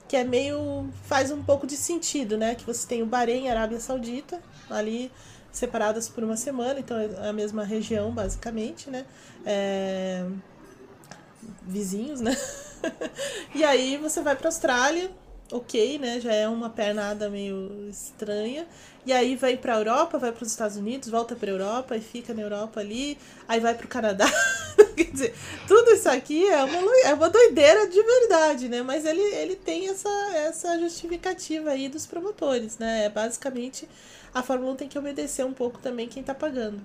que 0.08 0.16
é 0.16 0.24
meio 0.24 0.88
faz 1.04 1.30
um 1.30 1.42
pouco 1.42 1.66
de 1.66 1.76
sentido, 1.76 2.36
né? 2.36 2.54
Que 2.54 2.64
você 2.64 2.86
tem 2.86 3.02
o 3.02 3.06
Bahrein 3.06 3.44
e 3.44 3.48
a 3.48 3.52
Arábia 3.52 3.78
Saudita 3.78 4.40
ali 4.70 5.12
separadas 5.52 6.08
por 6.08 6.24
uma 6.24 6.36
semana, 6.36 6.78
então 6.78 6.96
é 6.98 7.28
a 7.28 7.32
mesma 7.32 7.64
região 7.64 8.10
basicamente, 8.12 8.90
né? 8.90 9.04
É, 9.44 10.24
vizinhos, 11.62 12.20
né? 12.20 12.36
e 13.54 13.64
aí 13.64 13.96
você 13.96 14.22
vai 14.22 14.34
para 14.34 14.48
Austrália 14.48 15.10
ok, 15.52 15.98
né? 15.98 16.20
Já 16.20 16.32
é 16.32 16.48
uma 16.48 16.70
pernada 16.70 17.28
meio 17.28 17.88
estranha. 17.88 18.66
E 19.08 19.12
aí 19.14 19.36
vai 19.36 19.56
para 19.56 19.72
a 19.74 19.78
Europa, 19.78 20.18
vai 20.18 20.30
para 20.30 20.42
os 20.42 20.50
Estados 20.50 20.76
Unidos, 20.76 21.08
volta 21.08 21.34
para 21.34 21.48
a 21.48 21.54
Europa 21.54 21.96
e 21.96 22.00
fica 22.02 22.34
na 22.34 22.42
Europa 22.42 22.80
ali, 22.80 23.16
aí 23.48 23.58
vai 23.58 23.72
para 23.72 23.86
o 23.86 23.88
Canadá. 23.88 24.26
Quer 24.94 25.10
dizer, 25.10 25.34
tudo 25.66 25.92
isso 25.92 26.10
aqui 26.10 26.46
é 26.46 26.62
uma, 26.62 26.98
é 27.06 27.14
uma 27.14 27.30
doideira 27.30 27.88
de 27.88 28.02
verdade, 28.02 28.68
né? 28.68 28.82
Mas 28.82 29.06
ele, 29.06 29.22
ele 29.22 29.56
tem 29.56 29.88
essa, 29.88 30.10
essa 30.34 30.78
justificativa 30.78 31.70
aí 31.70 31.88
dos 31.88 32.04
promotores, 32.04 32.76
né? 32.76 33.06
É 33.06 33.08
basicamente 33.08 33.88
a 34.34 34.42
Fórmula 34.42 34.72
1 34.72 34.76
tem 34.76 34.88
que 34.88 34.98
obedecer 34.98 35.46
um 35.46 35.54
pouco 35.54 35.78
também 35.78 36.06
quem 36.06 36.20
está 36.20 36.34
pagando. 36.34 36.82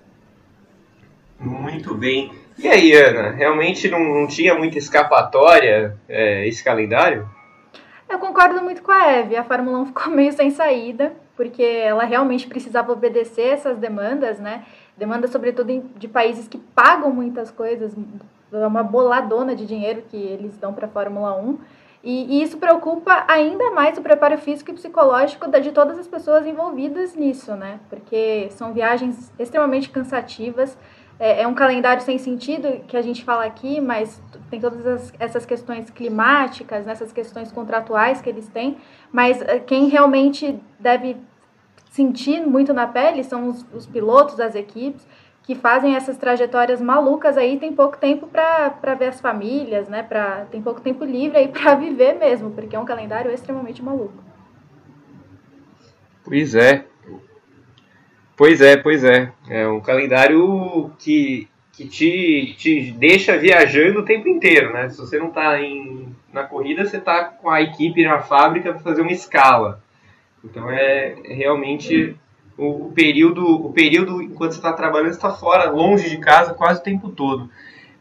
Muito 1.38 1.94
bem. 1.94 2.32
E 2.58 2.70
aí, 2.70 2.94
Ana, 2.94 3.32
realmente 3.32 3.90
não, 3.90 4.00
não 4.00 4.28
tinha 4.28 4.56
muita 4.56 4.78
escapatória 4.78 5.98
é, 6.08 6.48
esse 6.48 6.64
calendário? 6.64 7.30
Eu 8.10 8.18
concordo 8.18 8.62
muito 8.62 8.82
com 8.82 8.94
a 8.94 9.12
Eve. 9.12 9.36
A 9.36 9.44
Fórmula 9.44 9.80
1 9.80 9.86
ficou 9.92 10.08
meio 10.14 10.32
sem 10.32 10.52
saída, 10.52 11.14
porque 11.44 11.62
ela 11.62 12.06
realmente 12.06 12.48
precisava 12.48 12.94
obedecer 12.94 13.50
essas 13.50 13.78
demandas, 13.78 14.40
né? 14.40 14.64
Demandas, 14.96 15.30
sobretudo, 15.30 15.84
de 15.98 16.08
países 16.08 16.48
que 16.48 16.58
pagam 16.58 17.12
muitas 17.12 17.52
coisas, 17.52 17.94
é 18.54 18.66
uma 18.66 18.82
boladona 18.82 19.54
de 19.54 19.66
dinheiro 19.66 20.04
que 20.10 20.16
eles 20.16 20.56
dão 20.58 20.74
para 20.74 20.86
a 20.86 20.90
Fórmula 20.90 21.36
1. 21.38 21.58
E, 22.02 22.38
e, 22.38 22.44
isso 22.44 22.58
preocupa 22.58 23.26
ainda 23.28 23.72
mais 23.72 23.98
o 23.98 24.02
preparo 24.02 24.38
físico 24.38 24.72
e 24.72 24.74
psicológico 24.74 25.50
de 25.60 25.74
todas 25.74 26.00
as 26.00 26.08
pessoas 26.08 26.48
envolvidas 26.48 27.14
nisso, 27.14 27.54
né? 27.56 27.82
Porque 27.90 28.48
são 28.52 28.72
viagens 28.72 29.30
extremamente 29.38 29.90
cansativas 29.90 30.78
é, 31.20 31.44
é, 31.44 31.48
um 31.48 31.54
calendário 31.54 32.02
sem 32.02 32.18
sentido 32.18 32.82
que 32.88 32.98
a 32.98 33.02
gente 33.02 33.24
fala 33.24 33.46
aqui, 33.46 33.80
mas 33.80 34.22
tem 34.50 34.60
todas 34.60 34.86
as, 34.86 35.14
essas 35.20 35.46
questões 35.46 35.90
climáticas, 35.90 36.88
essas 36.88 37.14
questões 37.14 37.52
contratuais 37.52 38.22
que 38.22 38.30
eles 38.30 38.48
têm, 38.50 38.78
mas 39.12 39.42
é, 39.42 39.60
quem 39.60 39.88
realmente 39.88 40.60
deve 40.80 41.18
sentir 41.94 42.42
muito 42.42 42.74
na 42.74 42.88
pele 42.88 43.24
são 43.24 43.50
os, 43.50 43.66
os 43.72 43.86
pilotos, 43.86 44.40
as 44.40 44.56
equipes, 44.56 45.08
que 45.44 45.54
fazem 45.54 45.96
essas 45.96 46.18
trajetórias 46.18 46.82
malucas 46.82 47.38
aí, 47.38 47.60
tem 47.60 47.72
pouco 47.72 47.98
tempo 47.98 48.28
para 48.28 48.96
ver 48.96 49.10
as 49.10 49.22
famílias, 49.22 49.88
né? 49.88 50.02
Pra, 50.02 50.46
tem 50.50 50.60
pouco 50.60 50.82
tempo 50.82 51.06
livre 51.06 51.38
aí 51.38 51.48
para 51.54 51.76
viver 51.76 52.14
mesmo, 52.14 52.50
porque 52.50 52.76
é 52.76 52.80
um 52.80 52.86
calendário 52.86 53.32
extremamente 53.32 53.84
maluco. 53.84 54.24
Pois 56.26 56.56
é. 56.56 56.86
Pois 58.36 58.60
é, 58.60 58.76
pois 58.76 59.04
é. 59.04 59.32
É 59.48 59.68
um 59.68 59.80
calendário 59.80 60.92
que, 60.98 61.48
que 61.74 61.88
te, 61.88 62.56
te 62.58 62.92
deixa 62.94 63.38
viajando 63.38 64.00
o 64.00 64.06
tempo 64.06 64.28
inteiro, 64.28 64.74
né? 64.74 64.90
Se 64.90 64.98
você 64.98 65.20
não 65.20 65.28
está 65.28 65.60
na 66.32 66.44
corrida, 66.44 66.86
você 66.86 66.98
está 66.98 67.26
com 67.26 67.52
a 67.52 67.62
equipe 67.62 68.04
na 68.04 68.20
fábrica 68.20 68.72
para 68.72 68.82
fazer 68.82 69.02
uma 69.02 69.12
escala. 69.12 69.83
Então 70.44 70.70
é, 70.70 71.16
realmente 71.26 72.16
o, 72.58 72.88
o, 72.88 72.92
período, 72.92 73.46
o 73.46 73.72
período 73.72 74.22
enquanto 74.22 74.52
você 74.52 74.58
está 74.58 74.74
trabalhando, 74.74 75.12
você 75.12 75.18
está 75.18 75.32
fora, 75.32 75.70
longe 75.70 76.10
de 76.10 76.18
casa, 76.18 76.54
quase 76.54 76.80
o 76.80 76.84
tempo 76.84 77.10
todo. 77.10 77.50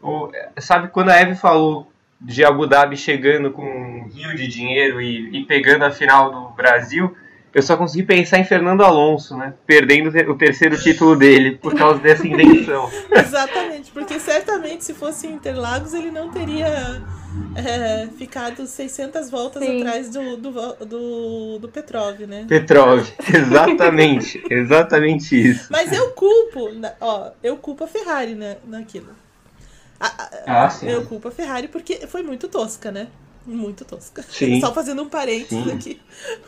O, 0.01 0.29
sabe 0.59 0.89
quando 0.89 1.09
a 1.09 1.19
Eve 1.19 1.35
falou 1.35 1.87
de 2.19 2.43
Abu 2.43 2.67
Dhabi 2.67 2.97
chegando 2.97 3.51
com 3.51 3.63
um 3.63 4.07
rio 4.07 4.35
de 4.35 4.47
dinheiro 4.47 5.01
e, 5.01 5.39
e 5.39 5.45
pegando 5.45 5.83
a 5.83 5.91
final 5.91 6.31
do 6.31 6.55
Brasil? 6.55 7.15
eu 7.53 7.61
só 7.61 7.77
consegui 7.77 8.03
pensar 8.03 8.39
em 8.39 8.43
Fernando 8.43 8.83
Alonso, 8.83 9.37
né? 9.37 9.53
Perdendo 9.65 10.09
o 10.31 10.35
terceiro 10.35 10.75
título 10.75 11.15
dele 11.15 11.57
por 11.57 11.75
causa 11.75 11.99
dessa 11.99 12.27
invenção. 12.27 12.89
Exatamente, 13.13 13.91
porque 13.91 14.19
certamente 14.19 14.83
se 14.83 14.93
fosse 14.93 15.27
Interlagos 15.27 15.93
ele 15.93 16.09
não 16.09 16.31
teria 16.31 17.01
é, 17.55 18.07
ficado 18.17 18.65
600 18.65 19.29
voltas 19.29 19.63
Sim. 19.63 19.81
atrás 19.81 20.09
do, 20.09 20.37
do, 20.37 20.51
do, 20.85 21.59
do 21.59 21.69
Petrov, 21.69 22.19
né? 22.21 22.45
Petrov, 22.47 23.07
exatamente, 23.33 24.43
exatamente 24.49 25.49
isso. 25.49 25.67
Mas 25.71 25.91
eu 25.91 26.11
culpo, 26.11 26.69
ó, 26.99 27.31
eu 27.41 27.57
culpo 27.57 27.83
a 27.83 27.87
Ferrari 27.87 28.35
né, 28.35 28.57
naquilo. 28.65 29.09
ah, 29.99 30.69
sim. 30.69 30.89
Eu 30.89 31.05
culpo 31.05 31.27
a 31.27 31.31
Ferrari 31.31 31.67
porque 31.67 32.07
foi 32.07 32.23
muito 32.23 32.47
tosca, 32.47 32.91
né? 32.91 33.07
muito 33.45 33.83
tosca. 33.85 34.23
Sim. 34.23 34.59
Só 34.61 34.73
fazendo 34.73 35.03
um 35.03 35.09
parênteses 35.09 35.63
Sim. 35.63 35.71
aqui. 35.71 36.01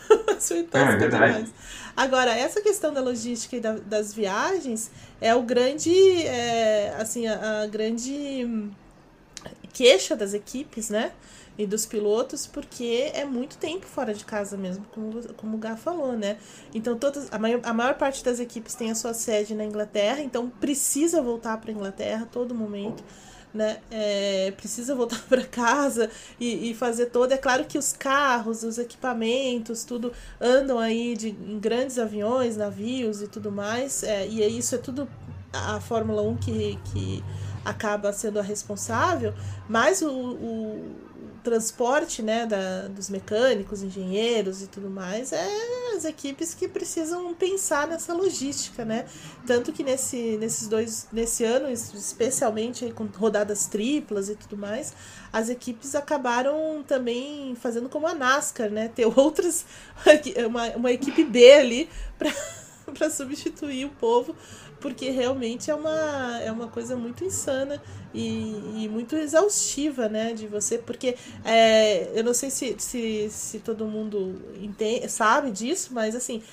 Foi 0.39 0.63
tosca 0.63 1.05
é, 1.05 1.07
demais. 1.07 1.53
Agora, 1.95 2.35
essa 2.35 2.61
questão 2.61 2.93
da 2.93 3.01
logística 3.01 3.55
e 3.55 3.59
da, 3.59 3.73
das 3.73 4.13
viagens 4.13 4.91
é 5.21 5.33
o 5.33 5.41
grande, 5.41 6.25
é, 6.25 6.93
assim, 6.99 7.25
a, 7.27 7.63
a, 7.63 7.67
grande 7.67 8.69
queixa 9.75 10.15
das 10.15 10.33
equipes, 10.33 10.89
né? 10.89 11.11
E 11.57 11.65
dos 11.65 11.85
pilotos, 11.85 12.47
porque 12.47 13.11
é 13.13 13.23
muito 13.23 13.57
tempo 13.57 13.85
fora 13.85 14.13
de 14.13 14.25
casa 14.25 14.57
mesmo, 14.57 14.85
como, 14.93 15.21
como 15.35 15.55
o 15.55 15.59
Gá 15.59 15.77
falou, 15.77 16.13
né? 16.13 16.37
Então, 16.73 16.97
todas, 16.97 17.31
a, 17.31 17.37
maior, 17.37 17.61
a 17.63 17.73
maior 17.73 17.95
parte 17.95 18.23
das 18.23 18.39
equipes 18.39 18.73
tem 18.73 18.91
a 18.91 18.95
sua 18.95 19.13
sede 19.13 19.53
na 19.53 19.63
Inglaterra, 19.63 20.21
então 20.21 20.49
precisa 20.49 21.21
voltar 21.21 21.57
para 21.57 21.71
a 21.71 21.73
Inglaterra 21.73 22.27
todo 22.29 22.55
momento 22.55 23.03
né? 23.53 23.77
É, 23.89 24.51
precisa 24.57 24.93
voltar 24.93 25.21
para 25.29 25.45
casa 25.45 26.11
e, 26.37 26.71
e, 26.71 26.75
fazer 26.75 27.05
todo. 27.05 27.31
É 27.31 27.37
claro 27.37 27.63
que 27.63 27.77
os 27.77 27.93
carros, 27.93 28.63
os 28.63 28.77
equipamentos, 28.77 29.85
tudo 29.85 30.11
andam 30.41 30.77
aí 30.77 31.15
de, 31.15 31.29
em 31.29 31.57
grandes 31.57 31.97
aviões, 31.97 32.57
navios 32.57 33.21
e 33.21 33.27
tudo 33.29 33.49
mais. 33.49 34.03
É, 34.03 34.27
e 34.27 34.43
é 34.43 34.47
isso 34.47 34.75
é 34.75 34.77
tudo 34.77 35.07
a 35.53 35.79
Fórmula 35.79 36.21
1 36.21 36.35
que, 36.35 36.79
que 36.91 37.23
acaba 37.65 38.13
sendo 38.13 38.39
a 38.39 38.43
responsável, 38.43 39.33
mas 39.67 40.01
o, 40.01 40.09
o 40.09 40.95
transporte 41.45 42.23
né, 42.23 42.47
da, 42.47 42.87
dos 42.87 43.07
mecânicos, 43.07 43.83
engenheiros 43.83 44.63
e 44.63 44.67
tudo 44.67 44.89
mais, 44.89 45.31
é 45.31 45.47
as 45.95 46.03
equipes 46.03 46.55
que 46.55 46.67
precisam 46.67 47.33
pensar 47.35 47.87
nessa 47.87 48.13
logística, 48.13 48.83
né? 48.83 49.05
Tanto 49.45 49.71
que 49.71 49.83
nesse, 49.83 50.37
nesses 50.37 50.67
dois, 50.67 51.07
nesse 51.13 51.43
ano, 51.43 51.69
especialmente 51.69 52.91
com 52.91 53.05
rodadas 53.05 53.67
triplas 53.67 54.27
e 54.27 54.35
tudo 54.35 54.57
mais, 54.57 54.93
as 55.31 55.47
equipes 55.47 55.93
acabaram 55.93 56.83
também 56.85 57.55
fazendo 57.55 57.89
como 57.89 58.07
a 58.07 58.15
NASCAR, 58.15 58.71
né? 58.71 58.89
Ter 58.89 59.05
outras, 59.17 59.65
uma, 60.47 60.69
uma 60.75 60.91
equipe 60.91 61.23
B 61.23 61.53
ali 61.53 61.89
para 62.17 63.09
substituir 63.09 63.85
o 63.85 63.89
povo 63.89 64.35
porque 64.85 65.09
realmente 65.09 65.71
é 65.71 65.73
uma, 65.73 66.39
é 66.43 66.51
uma 66.51 66.67
coisa 66.67 66.95
muito 66.95 67.23
insana 67.23 67.81
e, 68.13 68.83
e 68.83 68.87
muito 68.87 69.15
exaustiva, 69.15 70.07
né, 70.07 70.31
de 70.31 70.45
você, 70.45 70.77
porque 70.77 71.17
é, 71.43 72.11
eu 72.13 72.23
não 72.23 72.35
sei 72.35 72.51
se, 72.51 72.75
se, 72.77 73.27
se 73.31 73.59
todo 73.61 73.87
mundo 73.87 74.39
entende, 74.61 75.09
sabe 75.09 75.49
disso, 75.49 75.89
mas 75.91 76.15
assim, 76.15 76.43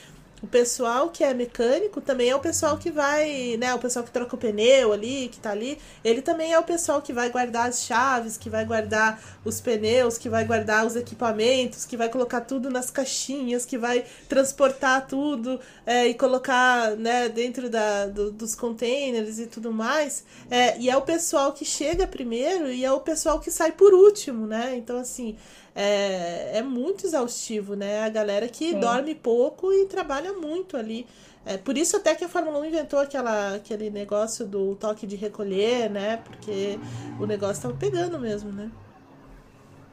O 0.43 0.47
pessoal 0.49 1.09
que 1.09 1.23
é 1.23 1.33
mecânico 1.33 2.01
também 2.01 2.31
é 2.31 2.35
o 2.35 2.41
pessoal 2.41 2.77
que 2.77 2.91
vai, 2.91 3.57
né? 3.57 3.73
O 3.75 3.79
pessoal 3.79 4.05
que 4.05 4.11
troca 4.11 4.35
o 4.35 4.39
pneu 4.39 4.93
ali, 4.93 5.29
que 5.29 5.39
tá 5.39 5.53
ali. 5.53 5.79
Ele 6.05 6.21
também 6.21 6.53
é 6.53 6.59
o 6.59 6.65
pessoal 6.65 7.01
que 7.01 7.13
vai 7.13 7.31
guardar 7.31 7.69
as 7.69 7.85
chaves, 7.85 8.37
que 8.37 8.51
vai 8.51 8.65
guardar 8.65 9.23
os 9.45 9.61
pneus, 9.61 10.19
que 10.19 10.29
vai 10.29 10.45
guardar 10.45 10.85
os 10.85 10.97
equipamentos, 10.97 11.87
que 11.87 11.97
vai 11.97 12.09
colocar 12.09 12.41
tudo 12.41 12.69
nas 12.69 12.91
caixinhas, 12.91 13.65
que 13.65 13.79
vai 13.79 14.05
transportar 14.29 15.07
tudo 15.07 15.61
é, 15.87 16.09
e 16.09 16.15
colocar, 16.15 16.97
né, 16.97 17.29
dentro 17.29 17.71
da, 17.71 18.07
do, 18.07 18.33
dos 18.33 18.57
containers 18.57 19.39
e 19.39 19.47
tudo 19.47 19.71
mais. 19.71 20.25
É, 20.51 20.77
e 20.77 20.91
é 20.91 20.97
o 20.97 21.03
pessoal 21.03 21.53
que 21.53 21.65
chega 21.65 22.05
primeiro 22.05 22.69
e 22.69 22.85
é 22.85 22.91
o 22.91 22.99
pessoal 22.99 23.39
que 23.39 23.51
sai 23.51 23.71
por 23.71 23.95
último, 23.95 24.45
né? 24.45 24.75
Então, 24.77 24.99
assim 24.99 25.37
é, 25.75 26.59
é 26.59 26.63
muito 26.63 27.07
exaustivo, 27.07 27.75
né? 27.75 28.05
A 28.05 28.09
galera 28.09 28.47
que 28.49 28.71
Sim. 28.71 28.81
dorme 28.81 29.15
pouco 29.15 29.73
e 29.73 29.87
trabalha 29.87 30.33
muito 30.33 30.77
ali. 30.77 31.07
É, 31.45 31.57
por 31.57 31.77
isso 31.77 31.97
até 31.97 32.15
que 32.15 32.25
a 32.25 32.29
Fórmula 32.29 32.61
1 32.61 32.65
inventou 32.67 33.01
aquela, 33.01 33.57
aquele 33.57 33.91
negócio 33.91 34.47
do 34.47 34.77
toque 34.77 35.07
de 35.07 35.17
recolher, 35.17 35.91
né? 35.91 36.19
Porque 36.19 36.79
o 37.19 37.27
negócio 37.27 37.63
tava 37.63 37.75
pegando 37.75 38.19
mesmo, 38.19 38.53
né? 38.53 38.71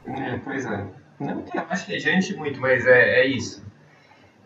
É, 0.06 0.38
pois 0.44 0.66
é. 0.66 0.86
Não 1.20 1.42
tem 1.42 1.66
mais 1.66 1.84
gente 1.84 2.36
muito, 2.36 2.62
mas 2.62 2.86
é, 2.86 3.22
é 3.22 3.28
isso. 3.28 3.66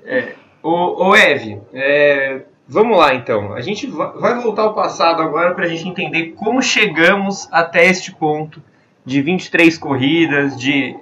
É, 0.05 0.35
o, 0.61 1.09
o 1.09 1.15
Eve, 1.15 1.61
é, 1.73 2.45
vamos 2.67 2.97
lá 2.97 3.13
então. 3.13 3.53
A 3.53 3.61
gente 3.61 3.85
vai 3.87 4.41
voltar 4.41 4.63
ao 4.63 4.73
passado 4.73 5.21
agora 5.21 5.53
para 5.53 5.65
a 5.65 5.67
gente 5.67 5.87
entender 5.87 6.31
como 6.31 6.61
chegamos 6.61 7.47
até 7.51 7.85
este 7.85 8.13
ponto 8.13 8.61
de 9.05 9.21
23 9.21 9.77
corridas, 9.77 10.57
de 10.57 10.95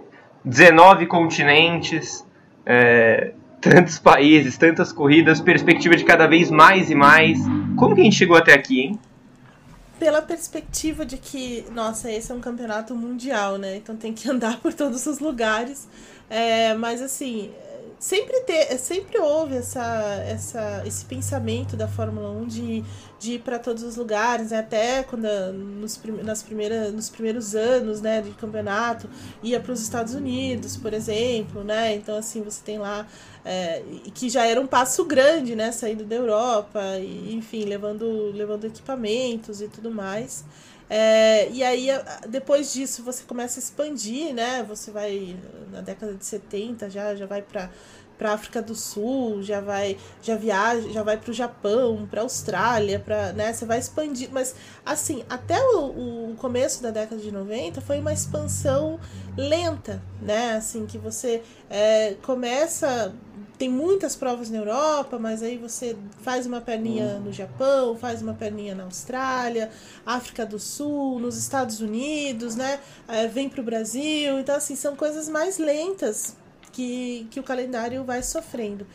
19 0.44 1.06
continentes, 1.08 2.26
é, 2.66 3.34
tantos 3.62 4.00
países, 4.00 4.58
tantas 4.58 4.92
corridas, 4.92 5.40
perspectiva 5.40 5.96
de 5.96 6.04
cada 6.04 6.28
vez 6.28 6.50
mais 6.50 6.90
e 6.90 6.96
mais. 6.96 7.40
Como 7.78 7.96
que 7.96 8.02
a 8.02 8.04
gente 8.04 8.16
chegou 8.16 8.36
até 8.36 8.54
aqui, 8.54 8.82
hein? 8.82 9.00
Pela 10.00 10.22
perspectiva 10.22 11.06
de 11.06 11.18
que, 11.18 11.64
nossa, 11.72 12.12
esse 12.12 12.32
é 12.32 12.36
um 12.36 12.40
campeonato 12.40 12.96
mundial, 12.96 13.58
né? 13.58 13.78
Então 13.78 13.96
tem 13.96 14.14
que 14.14 14.28
andar 14.32 14.60
por 14.60 14.74
todos 14.74 15.06
os 15.06 15.20
lugares. 15.20 15.88
É, 16.28 16.74
mas 16.74 17.02
assim, 17.02 17.52
sempre, 18.00 18.40
ter, 18.42 18.78
sempre 18.80 19.20
houve 19.20 19.58
essa, 19.58 20.24
essa, 20.28 20.82
esse 20.86 21.06
pensamento 21.06 21.78
da 21.78 21.88
Fórmula 21.88 22.32
1 22.32 22.48
de, 22.48 22.84
de 23.22 23.34
ir 23.34 23.40
para 23.42 23.60
todos 23.60 23.84
os 23.84 23.96
lugares, 23.96 24.50
né? 24.50 24.58
até 24.58 25.04
quando 25.04 25.28
nos, 25.54 26.02
nas 26.24 26.44
nos 26.92 27.10
primeiros 27.10 27.54
anos 27.54 28.02
né, 28.02 28.20
de 28.20 28.32
campeonato, 28.32 29.08
ia 29.44 29.60
para 29.60 29.72
os 29.72 29.80
Estados 29.80 30.16
Unidos, 30.16 30.76
por 30.76 30.92
exemplo, 30.92 31.64
né? 31.64 31.94
Então, 31.94 32.18
assim, 32.18 32.42
você 32.42 32.60
tem 32.64 32.80
lá. 32.80 33.06
É, 33.46 33.84
que 34.16 34.28
já 34.28 34.46
era 34.46 34.60
um 34.60 34.66
passo 34.66 35.06
grande, 35.06 35.56
né? 35.56 35.72
Saindo 35.72 36.04
da 36.04 36.16
Europa, 36.16 36.82
e, 36.98 37.34
enfim, 37.36 37.66
levando, 37.66 38.32
levando 38.32 38.66
equipamentos 38.66 39.62
e 39.62 39.68
tudo 39.68 39.92
mais. 39.92 40.44
É, 40.90 41.50
e 41.52 41.64
aí, 41.64 41.88
depois 42.28 42.74
disso, 42.74 43.04
você 43.04 43.24
começa 43.24 43.60
a 43.60 43.62
expandir, 43.62 44.34
né? 44.34 44.64
Você 44.68 44.90
vai, 44.90 45.38
na 45.72 45.82
década 45.82 46.16
de 46.16 46.26
70, 46.26 46.90
já, 46.90 47.16
já 47.16 47.28
vai 47.28 47.44
para 47.44 47.70
para 48.22 48.34
África 48.34 48.62
do 48.62 48.76
Sul, 48.76 49.42
já 49.42 49.60
vai 49.60 49.98
já 50.22 50.36
viaja, 50.36 50.88
já 50.92 51.02
vai 51.02 51.18
para 51.18 51.32
o 51.32 51.34
Japão, 51.34 52.08
para 52.08 52.22
Austrália, 52.22 53.00
para, 53.00 53.34
né, 53.34 53.52
você 53.52 53.66
vai 53.66 53.80
expandir, 53.80 54.30
mas 54.32 54.54
assim, 54.86 55.24
até 55.28 55.60
o, 55.60 56.30
o 56.30 56.36
começo 56.38 56.84
da 56.84 56.92
década 56.92 57.20
de 57.20 57.32
90 57.32 57.82
foi 57.82 58.00
uma 58.00 58.14
expansão 58.14 59.00
lenta, 59.36 60.04
né? 60.22 60.54
Assim 60.54 60.86
que 60.86 61.00
você 61.00 61.42
é, 61.68 62.16
começa 62.22 63.12
tem 63.58 63.70
muitas 63.70 64.16
provas 64.16 64.50
na 64.50 64.58
Europa, 64.58 65.20
mas 65.20 65.44
aí 65.44 65.56
você 65.56 65.96
faz 66.24 66.48
uma 66.48 66.62
perninha 66.62 67.20
no 67.20 67.32
Japão, 67.32 67.96
faz 67.96 68.22
uma 68.22 68.34
perninha 68.34 68.74
na 68.74 68.84
Austrália, 68.84 69.70
África 70.04 70.46
do 70.46 70.58
Sul, 70.58 71.20
nos 71.20 71.38
Estados 71.38 71.80
Unidos, 71.80 72.56
né? 72.56 72.80
É, 73.08 73.28
vem 73.28 73.48
para 73.48 73.62
o 73.62 73.64
Brasil. 73.64 74.40
Então, 74.40 74.56
assim, 74.56 74.76
são 74.76 74.96
coisas 74.96 75.30
mais 75.30 75.60
lentas 75.60 76.36
que, 76.72 77.28
que 77.30 77.40
o 77.40 77.44
calendário 77.44 78.04
vai 78.04 78.24
sofrendo. 78.24 78.86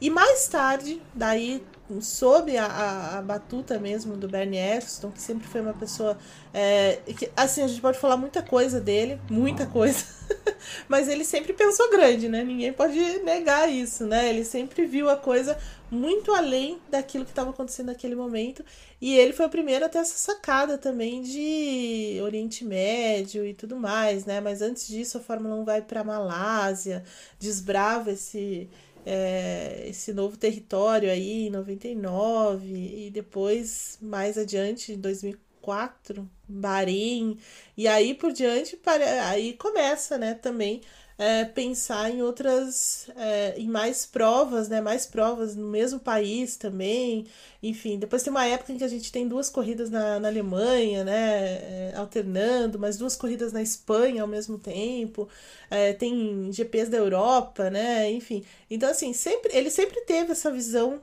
E 0.00 0.10
mais 0.10 0.48
tarde, 0.48 1.00
daí 1.14 1.62
sob 2.00 2.56
a, 2.56 2.66
a, 2.66 3.18
a, 3.18 3.22
batuta 3.22 3.78
mesmo 3.78 4.16
do 4.16 4.28
Bernie 4.28 4.58
Eccleston, 4.58 5.10
que 5.10 5.20
sempre 5.20 5.46
foi 5.46 5.60
uma 5.60 5.74
pessoa. 5.74 6.18
É, 6.52 6.98
que, 7.16 7.30
assim, 7.36 7.62
a 7.62 7.68
gente 7.68 7.80
pode 7.80 7.98
falar 7.98 8.16
muita 8.16 8.42
coisa 8.42 8.80
dele, 8.80 9.20
muita 9.30 9.66
coisa, 9.66 10.04
mas 10.88 11.08
ele 11.08 11.24
sempre 11.24 11.52
pensou 11.52 11.90
grande, 11.90 12.28
né? 12.28 12.42
Ninguém 12.42 12.72
pode 12.72 12.98
negar 13.20 13.70
isso, 13.70 14.04
né? 14.04 14.28
Ele 14.28 14.44
sempre 14.44 14.86
viu 14.86 15.08
a 15.08 15.16
coisa 15.16 15.56
muito 15.92 16.32
além 16.32 16.80
daquilo 16.90 17.24
que 17.24 17.30
estava 17.30 17.50
acontecendo 17.50 17.88
naquele 17.88 18.14
momento. 18.14 18.64
E 18.98 19.14
ele 19.14 19.34
foi 19.34 19.44
o 19.44 19.50
primeiro 19.50 19.84
a 19.84 19.88
ter 19.90 19.98
essa 19.98 20.16
sacada 20.16 20.78
também 20.78 21.20
de 21.22 22.18
Oriente 22.22 22.64
Médio 22.64 23.44
e 23.44 23.52
tudo 23.52 23.76
mais, 23.76 24.24
né? 24.24 24.40
Mas 24.40 24.62
antes 24.62 24.88
disso, 24.88 25.18
a 25.18 25.20
Fórmula 25.20 25.54
1 25.56 25.64
vai 25.64 25.82
para 25.82 26.02
Malásia, 26.02 27.04
desbrava 27.38 28.12
esse 28.12 28.70
é, 29.04 29.84
esse 29.88 30.12
novo 30.12 30.36
território 30.36 31.10
aí 31.10 31.48
em 31.48 31.50
99 31.50 32.66
e 33.06 33.10
depois 33.10 33.98
mais 34.00 34.38
adiante 34.38 34.92
em 34.92 35.00
2004 35.00 36.28
Bahrein 36.48 37.36
e 37.76 37.88
aí 37.88 38.14
por 38.14 38.32
diante 38.32 38.78
aí 39.26 39.54
começa 39.54 40.16
né 40.18 40.34
também 40.34 40.82
é, 41.22 41.44
pensar 41.44 42.10
em 42.10 42.20
outras, 42.20 43.08
é, 43.16 43.54
em 43.56 43.68
mais 43.68 44.04
provas, 44.04 44.68
né? 44.68 44.80
Mais 44.80 45.06
provas 45.06 45.54
no 45.54 45.68
mesmo 45.68 46.00
país 46.00 46.56
também. 46.56 47.26
Enfim, 47.62 47.96
depois 47.96 48.24
tem 48.24 48.30
uma 48.32 48.44
época 48.44 48.72
em 48.72 48.76
que 48.78 48.82
a 48.82 48.88
gente 48.88 49.12
tem 49.12 49.28
duas 49.28 49.48
corridas 49.48 49.88
na, 49.88 50.18
na 50.18 50.26
Alemanha, 50.26 51.04
né? 51.04 51.92
É, 51.92 51.94
alternando, 51.96 52.76
mas 52.76 52.96
duas 52.96 53.14
corridas 53.14 53.52
na 53.52 53.62
Espanha 53.62 54.22
ao 54.22 54.28
mesmo 54.28 54.58
tempo. 54.58 55.28
É, 55.70 55.92
tem 55.92 56.52
GPs 56.52 56.90
da 56.90 56.98
Europa, 56.98 57.70
né? 57.70 58.10
Enfim. 58.10 58.44
Então, 58.68 58.90
assim, 58.90 59.12
sempre, 59.12 59.56
ele 59.56 59.70
sempre 59.70 60.00
teve 60.00 60.32
essa 60.32 60.50
visão 60.50 61.00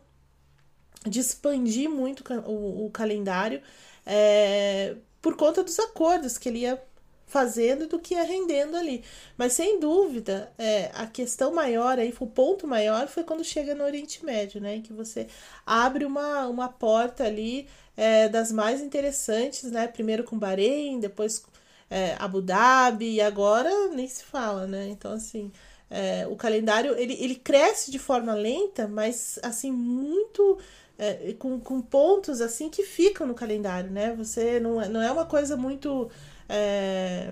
de 1.08 1.22
expandir 1.22 1.90
muito 1.90 2.26
o, 2.46 2.88
o 2.88 2.90
calendário 2.92 3.62
é, 4.06 4.96
por 5.22 5.38
conta 5.38 5.64
dos 5.64 5.80
acordos 5.80 6.38
que 6.38 6.50
ele 6.50 6.60
ia 6.60 6.82
fazendo 7.30 7.88
do 7.88 8.00
que 8.00 8.16
ia 8.16 8.24
rendendo 8.24 8.76
ali. 8.76 9.04
Mas 9.38 9.54
sem 9.54 9.80
dúvida, 9.80 10.52
é, 10.58 10.92
a 10.94 11.06
questão 11.08 11.54
maior 11.54 11.98
aí, 12.00 12.14
o 12.20 12.28
ponto 12.28 12.68
maior 12.68 13.08
foi 13.08 13.24
quando 13.24 13.44
chega 13.44 13.76
no 13.76 13.84
Oriente 13.84 14.26
Médio, 14.26 14.60
né? 14.60 14.78
Em 14.78 14.82
que 14.82 14.92
você 14.92 15.28
abre 15.66 16.06
uma, 16.06 16.48
uma 16.48 16.68
porta 16.68 17.24
ali 17.24 17.68
é, 17.96 18.28
das 18.28 18.52
mais 18.52 18.82
interessantes, 18.82 19.72
né? 19.72 19.88
Primeiro 19.88 20.24
com 20.24 20.38
Bahrein, 20.38 21.00
depois 21.00 21.44
é, 21.90 22.16
Abu 22.20 22.42
Dhabi, 22.42 23.16
e 23.16 23.22
agora 23.22 23.70
nem 23.90 24.08
se 24.08 24.24
fala, 24.24 24.66
né? 24.66 24.88
Então, 24.90 25.14
assim, 25.14 25.52
é, 25.90 26.28
o 26.28 26.36
calendário 26.36 26.98
ele, 26.98 27.16
ele 27.20 27.36
cresce 27.36 27.92
de 27.92 28.00
forma 28.00 28.34
lenta, 28.34 28.88
mas 28.88 29.40
assim, 29.44 29.72
muito. 29.72 30.58
É, 31.02 31.34
com, 31.40 31.58
com 31.62 31.82
pontos 31.82 32.42
assim 32.42 32.70
que 32.70 32.84
ficam 32.84 33.26
no 33.26 33.34
calendário, 33.34 33.90
né? 33.90 34.14
Você 34.18 34.60
não, 34.60 34.82
é, 34.82 34.90
não 34.90 35.02
é 35.02 35.10
uma 35.10 35.26
coisa 35.26 35.56
muito 35.56 36.10
é, 36.50 37.32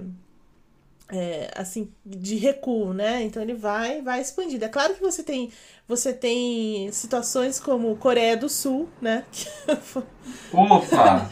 é, 1.09 1.51
assim 1.55 1.91
de 2.05 2.35
recuo, 2.35 2.93
né? 2.93 3.23
Então 3.23 3.41
ele 3.41 3.53
vai 3.53 4.01
vai 4.01 4.21
expandindo. 4.21 4.63
É 4.63 4.69
claro 4.69 4.93
que 4.93 5.01
você 5.01 5.23
tem 5.23 5.51
você 5.87 6.13
tem 6.13 6.91
situações 6.91 7.59
como 7.59 7.95
Coreia 7.97 8.37
do 8.37 8.47
Sul, 8.47 8.87
né? 9.01 9.25
Opa! 10.53 11.27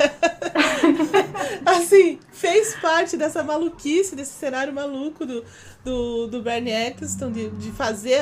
assim, 1.66 2.20
fez 2.36 2.76
parte 2.76 3.16
dessa 3.16 3.42
maluquice, 3.42 4.16
desse 4.16 4.34
cenário 4.34 4.74
maluco 4.74 5.26
do, 5.26 5.44
do, 5.84 6.28
do 6.28 6.42
Bernie 6.42 6.74
Eccleston, 6.74 7.32
de, 7.32 7.50
de 7.50 7.72
fazer 7.72 8.20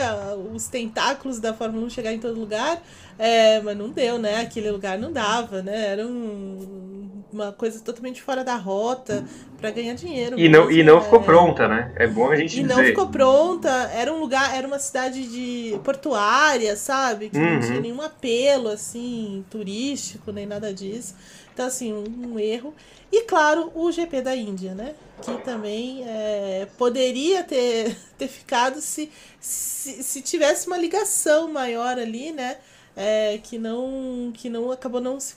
os 0.54 0.68
tentáculos 0.68 1.40
da 1.40 1.54
Fórmula 1.54 1.88
1 1.88 1.90
chegar 1.90 2.14
em 2.14 2.20
todo 2.20 2.40
lugar, 2.40 2.82
é, 3.18 3.60
mas 3.62 3.76
não 3.76 3.90
deu, 3.90 4.20
né? 4.20 4.42
Aquele 4.42 4.70
lugar 4.70 5.00
não 5.00 5.12
dava, 5.12 5.64
né? 5.64 5.88
Era 5.88 6.06
um, 6.06 7.24
uma 7.32 7.52
coisa 7.52 7.80
totalmente 7.80 8.22
fora 8.22 8.44
da 8.44 8.56
rota 8.56 9.26
para 9.60 9.72
ganhar 9.72 9.96
dinheiro. 9.96 10.40
E 10.40 10.48
não, 10.48 10.70
e 10.70 10.84
não 10.84 11.02
ficou 11.02 11.20
é. 11.20 11.24
pronta, 11.24 11.68
né? 11.68 11.92
É 11.96 12.08
bom 12.08 12.30
a 12.30 12.36
gente 12.36 12.60
e 12.60 12.62
dizer. 12.62 12.74
E 12.74 12.78
não 12.78 12.84
ficou 12.84 13.08
pronta. 13.08 13.70
Era 13.96 14.14
um 14.14 14.20
lugar, 14.20 14.56
era 14.56 14.68
uma 14.68 14.80
cidade 14.80 15.28
de 15.28 15.80
portuária, 15.84 16.76
sabe? 16.76 17.30
Que 17.30 17.38
uhum. 17.38 17.54
não 17.56 17.60
tinha 17.60 17.80
nenhum 17.80 18.02
apelo 18.02 18.70
assim 18.70 19.44
turístico 19.50 20.32
nem 20.32 20.46
nada 20.46 20.74
disso. 20.74 21.16
Então 21.54 21.66
assim 21.66 21.94
um, 21.94 22.34
um 22.34 22.40
erro. 22.40 22.74
E 23.12 23.22
claro 23.24 23.72
o 23.76 23.92
GP 23.92 24.22
da 24.22 24.36
Índia, 24.36 24.74
né? 24.74 24.96
Que 25.22 25.38
também 25.44 26.04
é, 26.08 26.68
poderia 26.78 27.44
ter, 27.44 27.96
ter 28.18 28.28
ficado 28.28 28.82
se, 28.82 29.10
se, 29.40 30.04
se 30.04 30.22
tivesse 30.22 30.68
uma 30.68 30.78
ligação 30.78 31.52
maior 31.52 31.98
ali, 31.98 32.32
né? 32.32 32.58
É, 32.96 33.40
que 33.42 33.58
não 33.58 34.32
que 34.36 34.50
não 34.50 34.72
acabou 34.72 35.02
não 35.02 35.20
se 35.20 35.36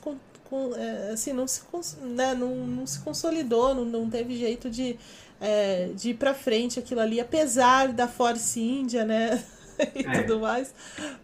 é, 0.77 1.11
assim, 1.13 1.33
não 1.33 1.47
se, 1.47 1.63
né, 2.03 2.35
não, 2.35 2.55
não 2.55 2.87
se 2.87 3.01
consolidou, 3.01 3.75
não, 3.75 3.85
não 3.85 4.09
teve 4.09 4.37
jeito 4.37 4.71
de, 4.71 4.97
é, 5.41 5.91
de 5.95 6.11
ir 6.11 6.15
para 6.15 6.35
frente 6.35 6.79
aquilo 6.79 7.01
ali, 7.01 7.21
apesar 7.21 7.89
da 7.93 8.07
Force 8.07 8.61
India, 8.61 9.05
né? 9.05 9.43
e 9.95 10.07
é. 10.07 10.23
tudo 10.23 10.41
mais. 10.41 10.75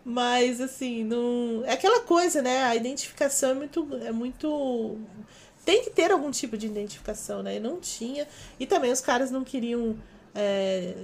Mas, 0.04 0.60
assim, 0.60 1.04
não. 1.04 1.62
É 1.64 1.72
aquela 1.72 2.00
coisa, 2.00 2.42
né? 2.42 2.64
A 2.64 2.76
identificação 2.76 3.50
é 3.50 3.54
muito. 3.54 3.88
É 4.04 4.12
muito. 4.12 4.98
Tem 5.64 5.84
que 5.84 5.90
ter 5.90 6.10
algum 6.10 6.30
tipo 6.30 6.56
de 6.56 6.66
identificação, 6.66 7.42
né? 7.42 7.56
E 7.56 7.60
não 7.60 7.80
tinha. 7.80 8.26
E 8.58 8.66
também 8.66 8.90
os 8.90 9.00
caras 9.00 9.30
não 9.30 9.44
queriam. 9.44 9.96
É, 10.34 10.94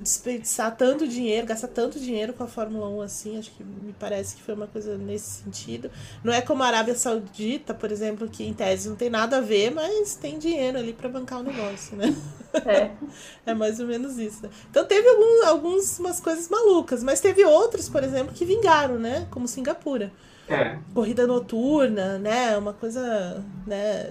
desperdiçar 0.00 0.74
tanto 0.76 1.06
dinheiro, 1.06 1.46
gastar 1.46 1.68
tanto 1.68 2.00
dinheiro 2.00 2.32
com 2.32 2.42
a 2.42 2.46
Fórmula 2.46 2.88
1 2.88 3.00
assim, 3.02 3.38
acho 3.38 3.50
que 3.50 3.62
me 3.62 3.92
parece 3.92 4.34
que 4.36 4.42
foi 4.42 4.54
uma 4.54 4.66
coisa 4.66 4.96
nesse 4.96 5.42
sentido. 5.42 5.90
Não 6.24 6.32
é 6.32 6.40
como 6.40 6.62
a 6.62 6.66
Arábia 6.66 6.94
Saudita, 6.94 7.74
por 7.74 7.92
exemplo, 7.92 8.28
que 8.28 8.42
em 8.42 8.54
tese 8.54 8.88
não 8.88 8.96
tem 8.96 9.10
nada 9.10 9.36
a 9.36 9.40
ver, 9.40 9.70
mas 9.70 10.14
tem 10.14 10.38
dinheiro 10.38 10.78
ali 10.78 10.94
para 10.94 11.08
bancar 11.08 11.40
o 11.40 11.42
negócio, 11.42 11.96
né? 11.96 12.16
É. 12.64 12.90
é 13.50 13.54
mais 13.54 13.78
ou 13.78 13.86
menos 13.86 14.18
isso. 14.18 14.42
Né? 14.42 14.50
Então 14.70 14.86
teve 14.86 15.06
algum, 15.06 15.46
algumas 15.46 15.98
umas 15.98 16.18
coisas 16.18 16.48
malucas, 16.48 17.02
mas 17.02 17.20
teve 17.20 17.44
outros, 17.44 17.88
por 17.88 18.02
exemplo, 18.02 18.34
que 18.34 18.44
vingaram, 18.44 18.98
né? 18.98 19.26
Como 19.30 19.46
Singapura. 19.46 20.10
É. 20.48 20.78
Corrida 20.94 21.26
noturna, 21.26 22.18
né? 22.18 22.56
Uma 22.56 22.72
coisa, 22.72 23.44
né? 23.66 24.10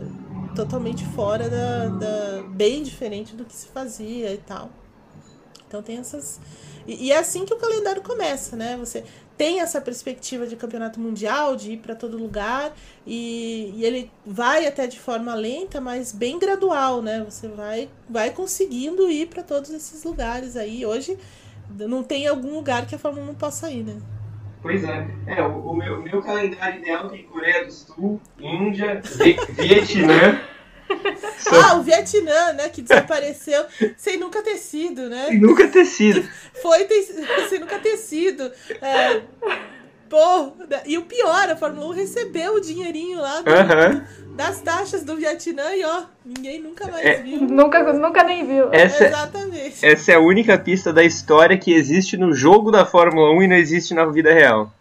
Totalmente 0.56 1.06
fora 1.08 1.50
da, 1.50 1.88
da. 1.88 2.44
bem 2.50 2.82
diferente 2.82 3.36
do 3.36 3.44
que 3.44 3.54
se 3.54 3.68
fazia 3.68 4.34
e 4.34 4.38
tal. 4.38 4.70
Então 5.70 5.84
tem 5.84 6.00
essas. 6.00 6.42
E, 6.88 7.06
e, 7.06 7.12
é 7.12 7.20
assim 7.20 7.46
que 7.46 7.54
o 7.54 7.58
calendário 7.58 8.02
começa, 8.02 8.56
né? 8.56 8.76
Você 8.78 9.04
tem 9.38 9.62
essa 9.62 9.80
perspectiva 9.80 10.48
de 10.48 10.56
campeonato 10.56 11.00
mundial, 11.00 11.56
de 11.56 11.74
ir 11.74 11.78
para 11.78 11.94
todo 11.94 12.18
lugar, 12.18 12.74
e, 13.06 13.72
e, 13.78 13.86
ele 13.86 14.12
vai 14.26 14.66
até 14.66 14.88
de 14.88 15.00
forma 15.00 15.36
lenta, 15.36 15.80
mas 15.80 16.12
bem 16.12 16.40
gradual, 16.40 17.04
né? 17.04 17.24
Você 17.24 17.48
vai, 17.48 17.88
vai 18.10 18.32
conseguindo 18.32 19.10
ir 19.12 19.28
para 19.28 19.44
todos 19.44 19.70
esses 19.70 20.04
lugares 20.04 20.58
aí. 20.58 20.84
Hoje 20.84 21.20
não 21.70 22.02
tem 22.02 22.26
algum 22.26 22.56
lugar 22.56 22.88
que 22.88 22.96
a 22.96 23.00
Fórmula 23.00 23.26
1 23.26 23.28
não 23.28 23.36
possa 23.36 23.70
ir, 23.70 23.84
né? 23.84 24.02
Pois 24.60 24.84
é. 24.84 25.08
É, 25.28 25.44
o, 25.44 25.70
o 25.70 25.78
meu, 25.78 26.02
meu 26.02 26.20
calendário 26.24 26.82
ideal 26.82 27.08
tem 27.10 27.24
Coreia 27.26 27.64
do 27.64 27.72
Sul, 27.72 28.20
Índia, 28.40 29.00
Vietnã. 29.52 30.42
Ah, 31.52 31.76
o 31.76 31.84
Vietnã, 31.84 32.54
né? 32.54 32.70
Que 32.70 32.82
desapareceu 32.82 33.66
sem 33.98 34.18
nunca 34.18 34.42
ter 34.44 34.58
sido, 34.58 35.10
né? 35.10 35.28
Sem 35.28 35.40
nunca 35.40 35.68
ter 35.68 35.86
sido. 35.86 36.28
Foi 36.62 36.84
ter, 36.84 37.02
sem 37.50 37.60
nunca 37.60 37.80
ter 37.80 37.98
sido. 37.98 38.52
É, 38.82 39.22
pô, 40.08 40.52
e 40.86 40.98
o 40.98 41.04
pior, 41.04 41.50
a 41.50 41.56
Fórmula 41.56 41.88
1 41.88 41.92
recebeu 41.92 42.56
o 42.56 42.62
dinheirinho 42.62 43.20
lá 43.20 43.42
do, 43.42 43.50
uhum. 43.50 44.36
das 44.36 44.62
taxas 44.62 45.04
do 45.04 45.16
Vietnã 45.16 45.74
e 45.74 45.84
ó, 45.84 46.04
ninguém 46.24 46.62
nunca 46.62 46.88
mais 46.88 47.06
é, 47.06 47.22
viu. 47.22 47.42
Nunca, 47.42 47.94
nunca 47.94 48.24
nem 48.24 48.46
viu. 48.46 48.70
Essa, 48.72 49.08
Exatamente. 49.08 49.86
Essa 49.86 50.12
é 50.12 50.16
a 50.16 50.20
única 50.20 50.58
pista 50.58 50.94
da 50.94 51.04
história 51.04 51.58
que 51.58 51.74
existe 51.74 52.18
no 52.18 52.34
jogo 52.34 52.70
da 52.70 52.86
Fórmula 52.86 53.32
1 53.32 53.44
e 53.44 53.48
não 53.48 53.56
existe 53.56 53.94
na 53.94 54.06
vida 54.06 54.32
real. 54.32 54.72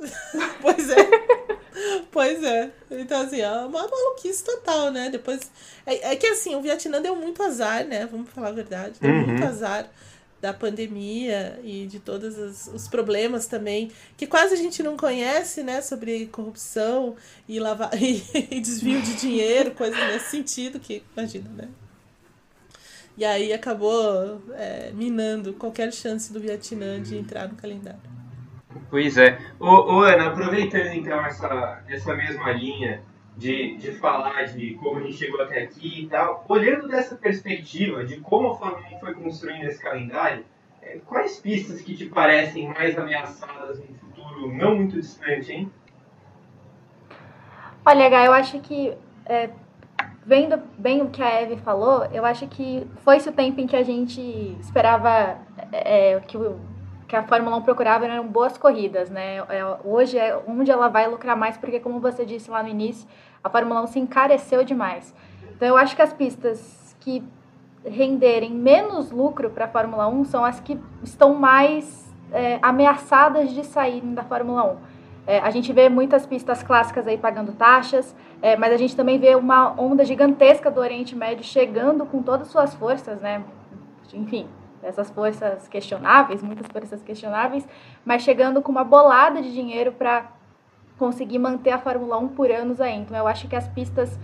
pois 2.12 2.42
é. 2.44 2.70
Então, 2.90 3.22
assim, 3.22 3.40
é 3.40 3.50
uma 3.50 3.88
maluquice 3.88 4.44
total, 4.44 4.92
né? 4.92 5.10
Depois. 5.10 5.50
É, 5.84 6.12
é, 6.12 6.16
que 6.16 6.26
assim, 6.26 6.54
o 6.54 6.60
Vietnã 6.60 7.00
deu 7.02 7.16
muito 7.16 7.42
azar, 7.42 7.84
né? 7.84 8.06
Vamos 8.06 8.30
falar 8.30 8.48
a 8.48 8.52
verdade. 8.52 9.00
Deu 9.00 9.10
uhum. 9.10 9.26
muito 9.26 9.44
azar 9.44 9.90
da 10.40 10.52
pandemia 10.52 11.58
e 11.62 11.86
de 11.86 12.00
todos 12.00 12.36
os, 12.36 12.66
os, 12.66 12.88
problemas 12.88 13.46
também, 13.46 13.92
que 14.16 14.26
quase 14.26 14.54
a 14.54 14.56
gente 14.56 14.82
não 14.82 14.96
conhece, 14.96 15.62
né? 15.62 15.80
Sobre 15.80 16.26
corrupção 16.26 17.16
e, 17.48 17.58
lava... 17.60 17.90
e, 17.96 18.60
desvio 18.60 19.00
de 19.00 19.14
dinheiro, 19.14 19.70
coisas 19.70 19.98
nesse 19.98 20.30
sentido, 20.30 20.80
que 20.80 21.02
imagina, 21.16 21.48
né? 21.50 21.68
E 23.16 23.24
aí 23.24 23.52
acabou 23.52 24.42
é, 24.54 24.90
minando 24.92 25.52
qualquer 25.52 25.92
chance 25.92 26.32
do 26.32 26.40
Vietnã 26.40 27.00
de 27.00 27.16
entrar 27.16 27.48
no 27.48 27.54
calendário. 27.54 28.00
Pois 28.90 29.16
é. 29.16 29.38
Ô, 29.58 29.66
ô, 29.66 30.00
Ana, 30.00 30.28
aproveitando 30.28 30.92
então 30.92 31.24
essa, 31.24 31.82
essa 31.88 32.14
mesma 32.14 32.52
linha 32.52 33.02
de, 33.36 33.76
de 33.76 33.92
falar 33.92 34.44
de 34.44 34.74
como 34.74 34.98
a 34.98 35.02
gente 35.02 35.16
chegou 35.16 35.40
até 35.40 35.62
aqui 35.62 36.02
e 36.02 36.08
tal, 36.08 36.44
olhando 36.48 36.88
dessa 36.88 37.16
perspectiva 37.16 38.04
de 38.04 38.18
como 38.18 38.48
a 38.48 38.94
1 38.94 39.00
foi 39.00 39.14
construindo 39.14 39.64
esse 39.64 39.80
calendário, 39.80 40.44
é, 40.82 40.98
quais 41.06 41.38
pistas 41.38 41.80
que 41.80 41.94
te 41.94 42.06
parecem 42.06 42.68
mais 42.68 42.98
ameaçadas 42.98 43.78
no 43.78 43.94
futuro 43.94 44.52
não 44.52 44.76
muito 44.76 45.00
distante, 45.00 45.52
hein? 45.52 45.70
Olha, 47.84 48.08
Gá, 48.08 48.24
eu 48.24 48.32
acho 48.32 48.60
que, 48.60 48.94
é, 49.26 49.50
vendo 50.24 50.56
bem 50.78 51.02
o 51.02 51.10
que 51.10 51.22
a 51.22 51.40
Eve 51.40 51.56
falou, 51.56 52.04
eu 52.12 52.24
acho 52.24 52.46
que 52.46 52.86
foi 52.98 53.16
esse 53.16 53.28
o 53.28 53.32
tempo 53.32 53.60
em 53.60 53.66
que 53.66 53.74
a 53.74 53.82
gente 53.82 54.20
esperava 54.60 55.38
é, 55.72 56.20
que 56.20 56.36
o 56.36 56.60
que 57.12 57.16
a 57.16 57.22
Fórmula 57.22 57.58
1 57.58 57.60
procurava 57.60 58.06
eram 58.06 58.26
boas 58.26 58.56
corridas, 58.56 59.10
né? 59.10 59.36
É, 59.50 59.76
hoje 59.84 60.16
é 60.16 60.34
onde 60.48 60.70
ela 60.70 60.88
vai 60.88 61.06
lucrar 61.06 61.36
mais, 61.36 61.58
porque 61.58 61.78
como 61.78 62.00
você 62.00 62.24
disse 62.24 62.50
lá 62.50 62.62
no 62.62 62.70
início, 62.70 63.06
a 63.44 63.50
Fórmula 63.50 63.82
1 63.82 63.86
se 63.88 63.98
encareceu 63.98 64.64
demais. 64.64 65.14
Então 65.54 65.68
eu 65.68 65.76
acho 65.76 65.94
que 65.94 66.00
as 66.00 66.10
pistas 66.10 66.96
que 67.00 67.22
renderem 67.84 68.50
menos 68.50 69.10
lucro 69.10 69.50
para 69.50 69.66
a 69.66 69.68
Fórmula 69.68 70.08
1 70.08 70.24
são 70.24 70.42
as 70.42 70.58
que 70.58 70.80
estão 71.02 71.34
mais 71.34 72.10
é, 72.32 72.58
ameaçadas 72.62 73.50
de 73.50 73.62
saírem 73.62 74.14
da 74.14 74.24
Fórmula 74.24 74.72
1. 74.72 74.76
É, 75.26 75.38
a 75.40 75.50
gente 75.50 75.70
vê 75.70 75.90
muitas 75.90 76.24
pistas 76.24 76.62
clássicas 76.62 77.06
aí 77.06 77.18
pagando 77.18 77.52
taxas, 77.52 78.16
é, 78.40 78.56
mas 78.56 78.72
a 78.72 78.78
gente 78.78 78.96
também 78.96 79.18
vê 79.18 79.34
uma 79.34 79.78
onda 79.78 80.02
gigantesca 80.02 80.70
do 80.70 80.80
Oriente 80.80 81.14
Médio 81.14 81.44
chegando 81.44 82.06
com 82.06 82.22
todas 82.22 82.46
as 82.46 82.52
suas 82.52 82.74
forças, 82.74 83.20
né? 83.20 83.44
Enfim, 84.14 84.48
essas 84.82 85.10
forças 85.10 85.68
questionáveis, 85.68 86.42
muitas 86.42 86.66
forças 86.66 87.02
questionáveis, 87.02 87.66
mas 88.04 88.22
chegando 88.22 88.60
com 88.60 88.72
uma 88.72 88.84
bolada 88.84 89.40
de 89.40 89.52
dinheiro 89.52 89.92
para 89.92 90.30
conseguir 90.98 91.38
manter 91.38 91.70
a 91.70 91.78
Fórmula 91.78 92.18
1 92.18 92.28
por 92.28 92.50
anos 92.50 92.80
aí. 92.80 92.96
Então 92.96 93.16
eu 93.16 93.26
acho 93.26 93.48
que 93.48 93.56
as 93.56 93.68
pistas 93.68 94.18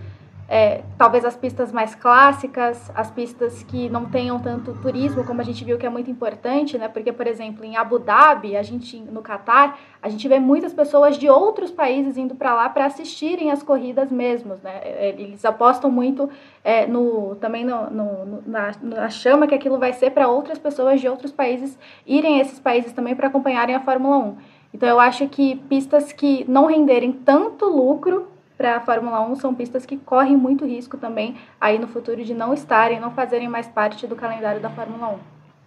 é, 0.49 0.81
talvez 0.97 1.23
as 1.23 1.37
pistas 1.37 1.71
mais 1.71 1.93
clássicas, 1.93 2.91
as 2.95 3.11
pistas 3.11 3.61
que 3.61 3.87
não 3.87 4.05
tenham 4.05 4.39
tanto 4.39 4.73
turismo, 4.81 5.23
como 5.23 5.39
a 5.41 5.43
gente 5.43 5.63
viu 5.63 5.77
que 5.77 5.85
é 5.85 5.89
muito 5.89 6.09
importante, 6.09 6.75
né? 6.75 6.87
Porque, 6.87 7.13
por 7.13 7.27
exemplo, 7.27 7.63
em 7.63 7.77
Abu 7.77 7.99
Dhabi, 7.99 8.57
a 8.57 8.63
gente 8.63 8.99
no 8.99 9.21
Catar, 9.21 9.79
a 10.01 10.09
gente 10.09 10.27
vê 10.27 10.39
muitas 10.39 10.73
pessoas 10.73 11.19
de 11.19 11.29
outros 11.29 11.69
países 11.69 12.17
indo 12.17 12.33
para 12.33 12.55
lá 12.55 12.67
para 12.67 12.85
assistirem 12.85 13.51
as 13.51 13.61
corridas 13.61 14.11
mesmos, 14.11 14.59
né? 14.61 14.79
É, 14.81 15.09
eles 15.15 15.45
apostam 15.45 15.91
muito 15.91 16.27
é, 16.63 16.87
no 16.87 17.35
também 17.35 17.63
no, 17.63 17.87
no, 17.91 18.43
na, 18.47 18.71
na 18.81 19.09
chama 19.09 19.45
que 19.45 19.53
aquilo 19.53 19.77
vai 19.77 19.93
ser 19.93 20.09
para 20.09 20.27
outras 20.27 20.57
pessoas 20.57 20.99
de 20.99 21.07
outros 21.07 21.31
países 21.31 21.77
irem 22.07 22.39
a 22.39 22.41
esses 22.41 22.59
países 22.59 22.91
também 22.91 23.15
para 23.15 23.27
acompanharem 23.27 23.75
a 23.75 23.81
Fórmula 23.81 24.17
1. 24.17 24.37
Então 24.73 24.89
eu 24.89 24.99
acho 24.99 25.27
que 25.27 25.57
pistas 25.69 26.11
que 26.11 26.43
não 26.47 26.65
renderem 26.65 27.11
tanto 27.11 27.65
lucro 27.65 28.38
para 28.59 28.75
a 28.75 28.81
Fórmula 28.81 29.21
1 29.21 29.37
são 29.37 29.55
pistas 29.55 29.85
que 29.85 29.95
correm 29.95 30.35
muito 30.35 30.65
risco 30.65 30.97
também 30.97 31.37
aí 31.61 31.79
no 31.79 31.87
futuro 31.87 32.21
de 32.25 32.33
não 32.33 32.53
estarem, 32.53 32.99
não 32.99 33.09
fazerem 33.09 33.47
mais 33.47 33.67
parte 33.69 34.05
do 34.05 34.17
calendário 34.17 34.59
da 34.59 34.69
Fórmula 34.69 35.13
1. 35.13 35.19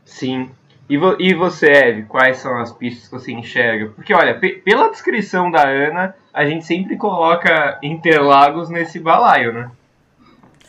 Sim. 0.05 0.51
E, 0.91 0.99
vo 0.99 1.17
e 1.19 1.33
você, 1.33 1.69
Eve, 1.69 2.03
quais 2.03 2.37
são 2.37 2.61
as 2.61 2.71
pistas 2.71 3.05
que 3.09 3.11
você 3.11 3.33
enxerga? 3.33 3.91
Porque, 3.97 4.13
olha, 4.13 4.39
pela 4.39 4.91
descrição 4.91 5.51
da 5.51 5.67
Ana, 5.67 6.15
a 6.35 6.45
gente 6.45 6.67
sempre 6.67 6.99
coloca 6.99 7.79
Interlagos 7.83 8.69
nesse 8.69 8.99
balaio, 8.99 9.55
né? 9.55 9.71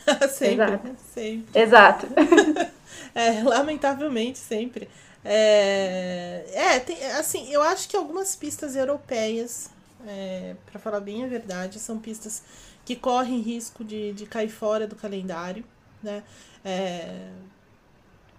sempre, 0.30 0.64
Exato. 0.64 0.96
sempre. 0.96 1.60
Exato. 1.60 2.06
é, 3.14 3.42
lamentavelmente, 3.42 4.38
sempre. 4.38 4.88
É, 5.22 6.44
é 6.54 6.80
tem, 6.80 6.96
assim, 7.18 7.52
eu 7.52 7.60
acho 7.60 7.86
que 7.86 7.96
algumas 7.98 8.34
pistas 8.34 8.76
europeias 8.76 9.73
é, 10.06 10.56
para 10.66 10.78
falar 10.78 11.00
bem 11.00 11.24
a 11.24 11.26
verdade, 11.26 11.78
são 11.78 11.98
pistas 11.98 12.42
que 12.84 12.94
correm 12.94 13.40
risco 13.40 13.84
de, 13.84 14.12
de 14.12 14.26
cair 14.26 14.50
fora 14.50 14.86
do 14.86 14.96
calendário, 14.96 15.64
né? 16.02 16.22
É, 16.64 17.30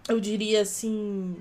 eu 0.08 0.20
diria 0.20 0.62
assim 0.62 1.36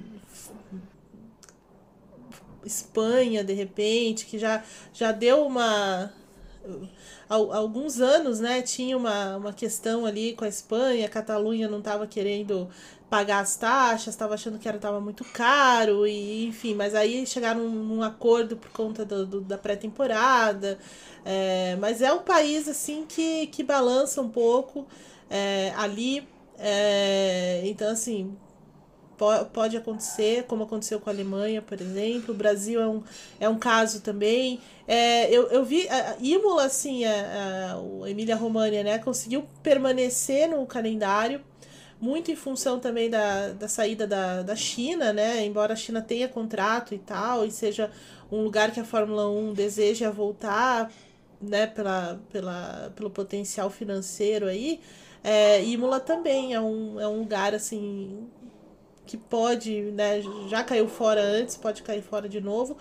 Espanha 2.64 3.44
de 3.44 3.52
repente 3.52 4.24
que 4.26 4.38
já 4.38 4.62
já 4.92 5.12
deu 5.12 5.46
uma 5.46 6.12
há 7.28 7.34
alguns 7.34 8.00
anos 8.00 8.40
né 8.40 8.62
tinha 8.62 8.96
uma, 8.96 9.36
uma 9.36 9.52
questão 9.52 10.06
ali 10.06 10.34
com 10.34 10.44
a 10.44 10.48
Espanha 10.48 11.06
a 11.06 11.08
Catalunha 11.08 11.68
não 11.68 11.78
estava 11.78 12.06
querendo 12.06 12.68
pagar 13.14 13.40
as 13.40 13.54
taxas, 13.54 14.08
estava 14.08 14.34
achando 14.34 14.58
que 14.58 14.68
era 14.68 14.76
tava 14.76 15.00
muito 15.00 15.24
caro 15.24 16.04
e 16.04 16.46
enfim, 16.46 16.74
mas 16.74 16.96
aí 16.96 17.24
chegaram 17.24 17.60
num, 17.60 17.84
num 17.84 18.02
acordo 18.02 18.56
por 18.56 18.70
conta 18.70 19.04
do, 19.04 19.24
do 19.24 19.40
da 19.40 19.56
pré-temporada. 19.56 20.78
É, 21.24 21.76
mas 21.76 22.02
é 22.02 22.12
um 22.12 22.22
país 22.22 22.68
assim 22.68 23.06
que, 23.06 23.46
que 23.46 23.62
balança 23.62 24.20
um 24.20 24.28
pouco 24.28 24.84
é, 25.30 25.72
ali. 25.76 26.26
É, 26.58 27.62
então 27.64 27.88
assim 27.90 28.36
pode 29.52 29.76
acontecer, 29.76 30.44
como 30.44 30.64
aconteceu 30.64 31.00
com 31.00 31.10
a 31.10 31.12
Alemanha, 31.12 31.62
por 31.62 31.80
exemplo. 31.80 32.34
O 32.34 32.36
Brasil 32.36 32.80
é 32.80 32.86
um, 32.86 33.02
é 33.40 33.48
um 33.48 33.58
caso 33.58 34.00
também. 34.00 34.60
É, 34.86 35.30
eu, 35.30 35.48
eu 35.48 35.64
vi 35.64 35.88
a 35.88 36.16
Imola, 36.20 36.64
assim, 36.64 37.04
a, 37.04 37.12
a, 37.12 38.04
a 38.04 38.10
Emília 38.10 38.36
România, 38.36 38.82
né, 38.82 38.98
conseguiu 38.98 39.46
permanecer 39.62 40.48
no 40.48 40.64
calendário 40.66 41.40
muito 42.00 42.30
em 42.30 42.36
função 42.36 42.78
também 42.78 43.08
da, 43.08 43.52
da 43.52 43.66
saída 43.66 44.06
da, 44.06 44.42
da 44.42 44.54
China, 44.54 45.12
né? 45.12 45.44
Embora 45.44 45.72
a 45.72 45.76
China 45.76 46.02
tenha 46.02 46.28
contrato 46.28 46.94
e 46.94 46.98
tal, 46.98 47.46
e 47.46 47.50
seja 47.50 47.90
um 48.30 48.42
lugar 48.42 48.72
que 48.72 48.80
a 48.80 48.84
Fórmula 48.84 49.28
1 49.30 49.54
deseja 49.54 50.10
voltar, 50.10 50.92
né, 51.40 51.66
pela, 51.66 52.20
pela, 52.30 52.92
pelo 52.94 53.10
potencial 53.10 53.70
financeiro 53.70 54.46
aí, 54.46 54.80
é, 55.22 55.64
Imola 55.64 56.00
também 56.00 56.52
é 56.52 56.60
um, 56.60 57.00
é 57.00 57.08
um 57.08 57.20
lugar 57.20 57.54
assim 57.54 58.26
que 59.06 59.16
pode, 59.16 59.82
né, 59.92 60.22
já 60.48 60.64
caiu 60.64 60.88
fora 60.88 61.20
antes, 61.22 61.56
pode 61.56 61.82
cair 61.82 62.02
fora 62.02 62.28
de 62.28 62.40
novo, 62.40 62.76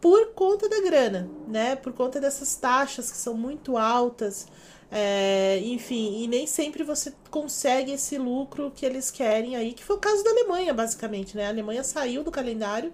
por 0.00 0.34
conta 0.34 0.68
da 0.68 0.82
grana, 0.82 1.30
né? 1.48 1.76
Por 1.76 1.94
conta 1.94 2.20
dessas 2.20 2.54
taxas 2.56 3.10
que 3.10 3.16
são 3.16 3.32
muito 3.32 3.78
altas. 3.78 4.46
É, 4.90 5.60
enfim, 5.64 6.22
e 6.22 6.28
nem 6.28 6.46
sempre 6.46 6.84
você 6.84 7.12
consegue 7.30 7.92
esse 7.92 8.18
lucro 8.18 8.70
que 8.70 8.84
eles 8.84 9.10
querem 9.10 9.56
aí, 9.56 9.72
que 9.72 9.82
foi 9.82 9.96
o 9.96 9.98
caso 9.98 10.22
da 10.22 10.30
Alemanha, 10.30 10.74
basicamente, 10.74 11.34
né? 11.36 11.46
A 11.46 11.48
Alemanha 11.48 11.82
saiu 11.82 12.22
do 12.22 12.30
calendário 12.30 12.92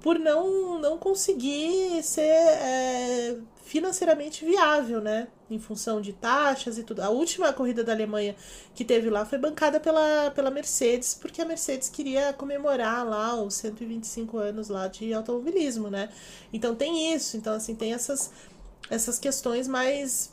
por 0.00 0.18
não, 0.20 0.78
não 0.78 0.96
conseguir 0.98 2.00
ser 2.04 2.22
é, 2.22 3.36
financeiramente 3.66 4.44
viável, 4.44 5.00
né? 5.00 5.26
Em 5.50 5.58
função 5.58 6.00
de 6.00 6.12
taxas 6.12 6.78
e 6.78 6.84
tudo. 6.84 7.00
A 7.00 7.10
última 7.10 7.52
corrida 7.52 7.82
da 7.82 7.92
Alemanha 7.92 8.36
que 8.74 8.84
teve 8.84 9.10
lá 9.10 9.24
foi 9.26 9.38
bancada 9.38 9.80
pela, 9.80 10.30
pela 10.30 10.50
Mercedes, 10.52 11.14
porque 11.14 11.42
a 11.42 11.44
Mercedes 11.44 11.88
queria 11.88 12.32
comemorar 12.32 13.04
lá 13.04 13.34
os 13.42 13.54
125 13.54 14.38
anos 14.38 14.68
lá 14.68 14.86
de 14.86 15.12
automobilismo, 15.12 15.90
né? 15.90 16.10
Então 16.52 16.76
tem 16.76 17.12
isso, 17.12 17.36
então 17.36 17.54
assim, 17.54 17.74
tem 17.74 17.92
essas, 17.92 18.30
essas 18.88 19.18
questões 19.18 19.66
mais 19.66 20.30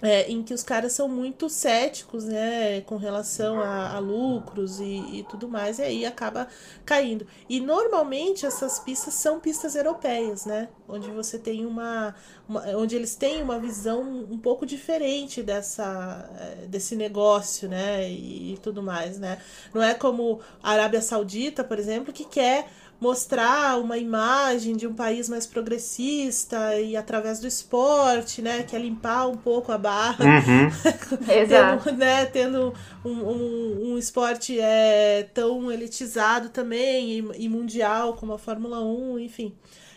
é, 0.00 0.30
em 0.30 0.42
que 0.42 0.54
os 0.54 0.62
caras 0.62 0.92
são 0.92 1.08
muito 1.08 1.48
céticos, 1.48 2.24
né, 2.24 2.80
com 2.82 2.96
relação 2.96 3.60
a, 3.60 3.96
a 3.96 3.98
lucros 3.98 4.78
e, 4.78 4.84
e, 4.84 5.26
tudo 5.28 5.48
mais, 5.48 5.78
e 5.78 5.82
aí 5.82 6.06
acaba 6.06 6.46
caindo. 6.84 7.26
E 7.48 7.60
normalmente 7.60 8.46
essas 8.46 8.78
pistas 8.78 9.14
são 9.14 9.40
pistas 9.40 9.74
europeias, 9.74 10.46
né, 10.46 10.68
onde 10.88 11.10
você 11.10 11.38
tem 11.38 11.66
uma, 11.66 12.14
uma 12.48 12.60
onde 12.76 12.94
eles 12.94 13.16
têm 13.16 13.42
uma 13.42 13.58
visão 13.58 14.02
um 14.30 14.38
pouco 14.38 14.64
diferente 14.64 15.42
dessa, 15.42 16.30
é, 16.38 16.66
desse 16.66 16.94
negócio, 16.94 17.68
né, 17.68 18.08
e, 18.08 18.54
e 18.54 18.58
tudo 18.58 18.82
mais, 18.82 19.18
né. 19.18 19.38
Não 19.74 19.82
é 19.82 19.94
como 19.94 20.40
a 20.62 20.72
Arábia 20.72 21.02
Saudita, 21.02 21.64
por 21.64 21.78
exemplo, 21.78 22.12
que 22.12 22.24
quer 22.24 22.68
mostrar 23.00 23.78
uma 23.80 23.96
imagem 23.96 24.76
de 24.76 24.86
um 24.86 24.92
país 24.92 25.28
mais 25.28 25.46
progressista 25.46 26.80
e 26.80 26.96
através 26.96 27.38
do 27.38 27.46
esporte, 27.46 28.42
né, 28.42 28.64
que 28.64 28.74
é 28.74 28.78
limpar 28.78 29.28
um 29.28 29.36
pouco 29.36 29.70
a 29.70 29.78
barra, 29.78 30.24
uhum. 30.24 30.68
tendo, 31.26 31.96
né, 31.96 32.26
tendo 32.26 32.74
um, 33.04 33.10
um, 33.10 33.92
um, 33.92 33.98
esporte 33.98 34.58
é, 34.58 35.28
tão 35.32 35.70
elitizado 35.70 36.48
também 36.48 37.18
e, 37.18 37.44
e, 37.44 37.48
mundial 37.48 38.14
como 38.14 38.32
a 38.32 38.38
Fórmula 38.38 38.80
1, 38.80 39.18
enfim. 39.20 39.54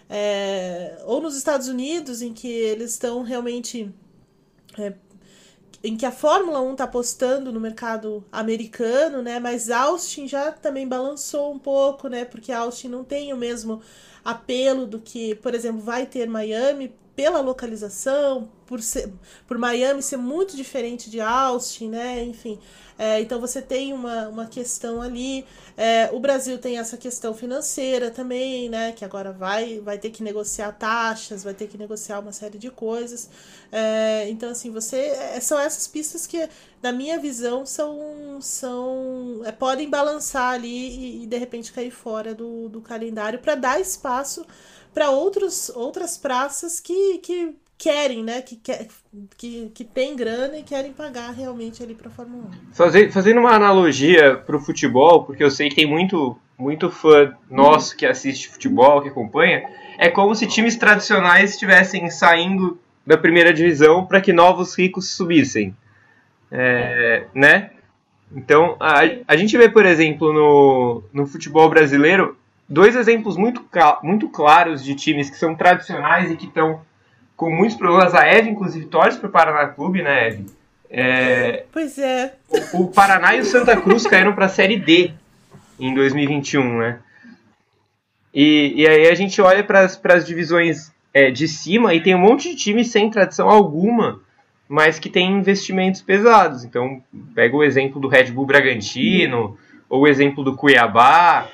É, 0.07 1.01
ou 1.05 1.21
nos 1.21 1.35
Estados 1.35 1.67
Unidos, 1.67 2.21
em 2.21 2.33
que 2.33 2.47
eles 2.47 2.91
estão 2.91 3.23
realmente 3.23 3.89
é, 4.77 4.93
em 5.83 5.97
que 5.97 6.05
a 6.05 6.11
Fórmula 6.11 6.61
1 6.61 6.71
está 6.73 6.83
apostando 6.83 7.51
no 7.51 7.59
mercado 7.59 8.23
americano, 8.31 9.21
né? 9.21 9.39
Mas 9.39 9.69
Austin 9.69 10.27
já 10.27 10.51
também 10.51 10.87
balançou 10.87 11.51
um 11.51 11.59
pouco, 11.59 12.07
né? 12.07 12.23
Porque 12.25 12.51
Austin 12.51 12.87
não 12.89 13.03
tem 13.03 13.33
o 13.33 13.37
mesmo 13.37 13.81
apelo 14.23 14.85
do 14.85 14.99
que, 14.99 15.35
por 15.35 15.55
exemplo, 15.55 15.81
vai 15.81 16.05
ter 16.05 16.27
Miami 16.27 16.93
pela 17.21 17.39
localização, 17.39 18.49
por, 18.65 18.81
ser, 18.81 19.13
por 19.47 19.55
Miami 19.55 20.01
ser 20.01 20.17
muito 20.17 20.57
diferente 20.57 21.07
de 21.07 21.21
Austin, 21.21 21.89
né? 21.89 22.23
Enfim, 22.23 22.57
é, 22.97 23.21
então 23.21 23.39
você 23.39 23.61
tem 23.61 23.93
uma, 23.93 24.27
uma 24.27 24.47
questão 24.47 25.03
ali. 25.03 25.45
É, 25.77 26.09
o 26.11 26.19
Brasil 26.19 26.57
tem 26.57 26.79
essa 26.79 26.97
questão 26.97 27.35
financeira 27.35 28.09
também, 28.09 28.69
né? 28.69 28.91
Que 28.91 29.05
agora 29.05 29.31
vai, 29.31 29.79
vai 29.81 29.99
ter 29.99 30.09
que 30.09 30.23
negociar 30.23 30.71
taxas, 30.71 31.43
vai 31.43 31.53
ter 31.53 31.67
que 31.67 31.77
negociar 31.77 32.17
uma 32.17 32.31
série 32.31 32.57
de 32.57 32.71
coisas. 32.71 33.29
É, 33.71 34.27
então, 34.27 34.49
assim, 34.49 34.71
você. 34.71 34.97
É, 34.97 35.39
são 35.39 35.59
essas 35.59 35.87
pistas 35.87 36.25
que, 36.25 36.49
na 36.81 36.91
minha 36.91 37.19
visão, 37.19 37.67
são. 37.67 38.39
são 38.41 39.41
é, 39.45 39.51
podem 39.51 39.87
balançar 39.87 40.53
ali 40.53 41.21
e, 41.21 41.23
e, 41.23 41.27
de 41.27 41.37
repente 41.37 41.71
cair 41.71 41.91
fora 41.91 42.33
do, 42.33 42.67
do 42.67 42.81
calendário 42.81 43.37
para 43.37 43.53
dar 43.53 43.79
espaço 43.79 44.43
para 44.93 45.09
outras 45.09 46.17
praças 46.17 46.79
que, 46.79 47.17
que 47.19 47.55
querem, 47.81 48.23
né? 48.23 48.43
Que, 48.43 48.61
que, 49.35 49.71
que 49.73 49.83
tem 49.83 50.15
grana 50.15 50.57
e 50.57 50.63
querem 50.63 50.93
pagar 50.93 51.31
realmente 51.31 51.81
ali 51.81 51.95
para 51.95 52.09
a 52.09 52.11
Fórmula 52.11 52.45
1. 52.69 52.73
Fazer, 52.73 53.11
fazendo 53.11 53.39
uma 53.39 53.55
analogia 53.55 54.35
para 54.35 54.55
o 54.55 54.59
futebol, 54.59 55.23
porque 55.23 55.43
eu 55.43 55.49
sei 55.49 55.69
que 55.69 55.75
tem 55.75 55.87
muito, 55.87 56.37
muito 56.55 56.91
fã 56.91 57.35
nosso 57.49 57.97
que 57.97 58.05
assiste 58.05 58.49
futebol, 58.49 59.01
que 59.01 59.09
acompanha, 59.09 59.63
é 59.97 60.09
como 60.09 60.35
se 60.35 60.45
times 60.45 60.75
tradicionais 60.75 61.51
estivessem 61.51 62.07
saindo 62.11 62.79
da 63.05 63.17
primeira 63.17 63.51
divisão 63.51 64.05
para 64.05 64.21
que 64.21 64.31
novos 64.31 64.77
ricos 64.77 65.09
subissem. 65.09 65.75
É, 66.51 67.25
né? 67.33 67.71
Então, 68.33 68.77
a, 68.79 69.01
a 69.27 69.35
gente 69.35 69.57
vê, 69.57 69.67
por 69.67 69.85
exemplo, 69.85 70.31
no, 70.31 71.03
no 71.11 71.25
futebol 71.25 71.67
brasileiro, 71.67 72.37
dois 72.71 72.95
exemplos 72.95 73.35
muito, 73.35 73.65
muito 74.01 74.29
claros 74.29 74.83
de 74.83 74.95
times 74.95 75.29
que 75.29 75.35
são 75.35 75.53
tradicionais 75.53 76.31
e 76.31 76.37
que 76.37 76.45
estão 76.45 76.81
com 77.35 77.51
muitos 77.51 77.75
problemas. 77.75 78.15
A 78.15 78.25
Eve, 78.25 78.49
inclusive, 78.49 78.85
torce 78.85 79.19
para 79.19 79.27
o 79.27 79.31
Paraná 79.31 79.67
Clube, 79.67 80.01
né, 80.01 80.29
Eve? 80.29 80.45
É, 80.89 81.65
pois 81.71 81.97
é. 81.97 82.33
O, 82.73 82.83
o 82.83 82.87
Paraná 82.87 83.35
e 83.35 83.41
o 83.41 83.45
Santa 83.45 83.75
Cruz 83.79 84.07
caíram 84.07 84.33
para 84.33 84.45
a 84.45 84.49
Série 84.49 84.77
D 84.77 85.11
em 85.79 85.93
2021, 85.93 86.79
né? 86.79 86.99
E, 88.33 88.73
e 88.77 88.87
aí 88.87 89.07
a 89.07 89.15
gente 89.15 89.41
olha 89.41 89.63
para 89.63 89.81
as 89.81 90.25
divisões 90.25 90.91
é, 91.13 91.29
de 91.29 91.47
cima 91.47 91.93
e 91.93 92.01
tem 92.01 92.15
um 92.15 92.19
monte 92.19 92.49
de 92.49 92.55
times 92.55 92.89
sem 92.89 93.09
tradição 93.09 93.49
alguma, 93.49 94.21
mas 94.67 94.97
que 94.97 95.09
tem 95.09 95.31
investimentos 95.31 96.01
pesados. 96.01 96.63
Então, 96.63 97.03
pega 97.35 97.55
o 97.55 97.63
exemplo 97.63 97.99
do 97.99 98.07
Red 98.07 98.31
Bull 98.31 98.45
Bragantino, 98.45 99.57
ou 99.89 100.03
o 100.03 100.07
exemplo 100.07 100.41
do 100.43 100.55
Cuiabá. 100.55 101.49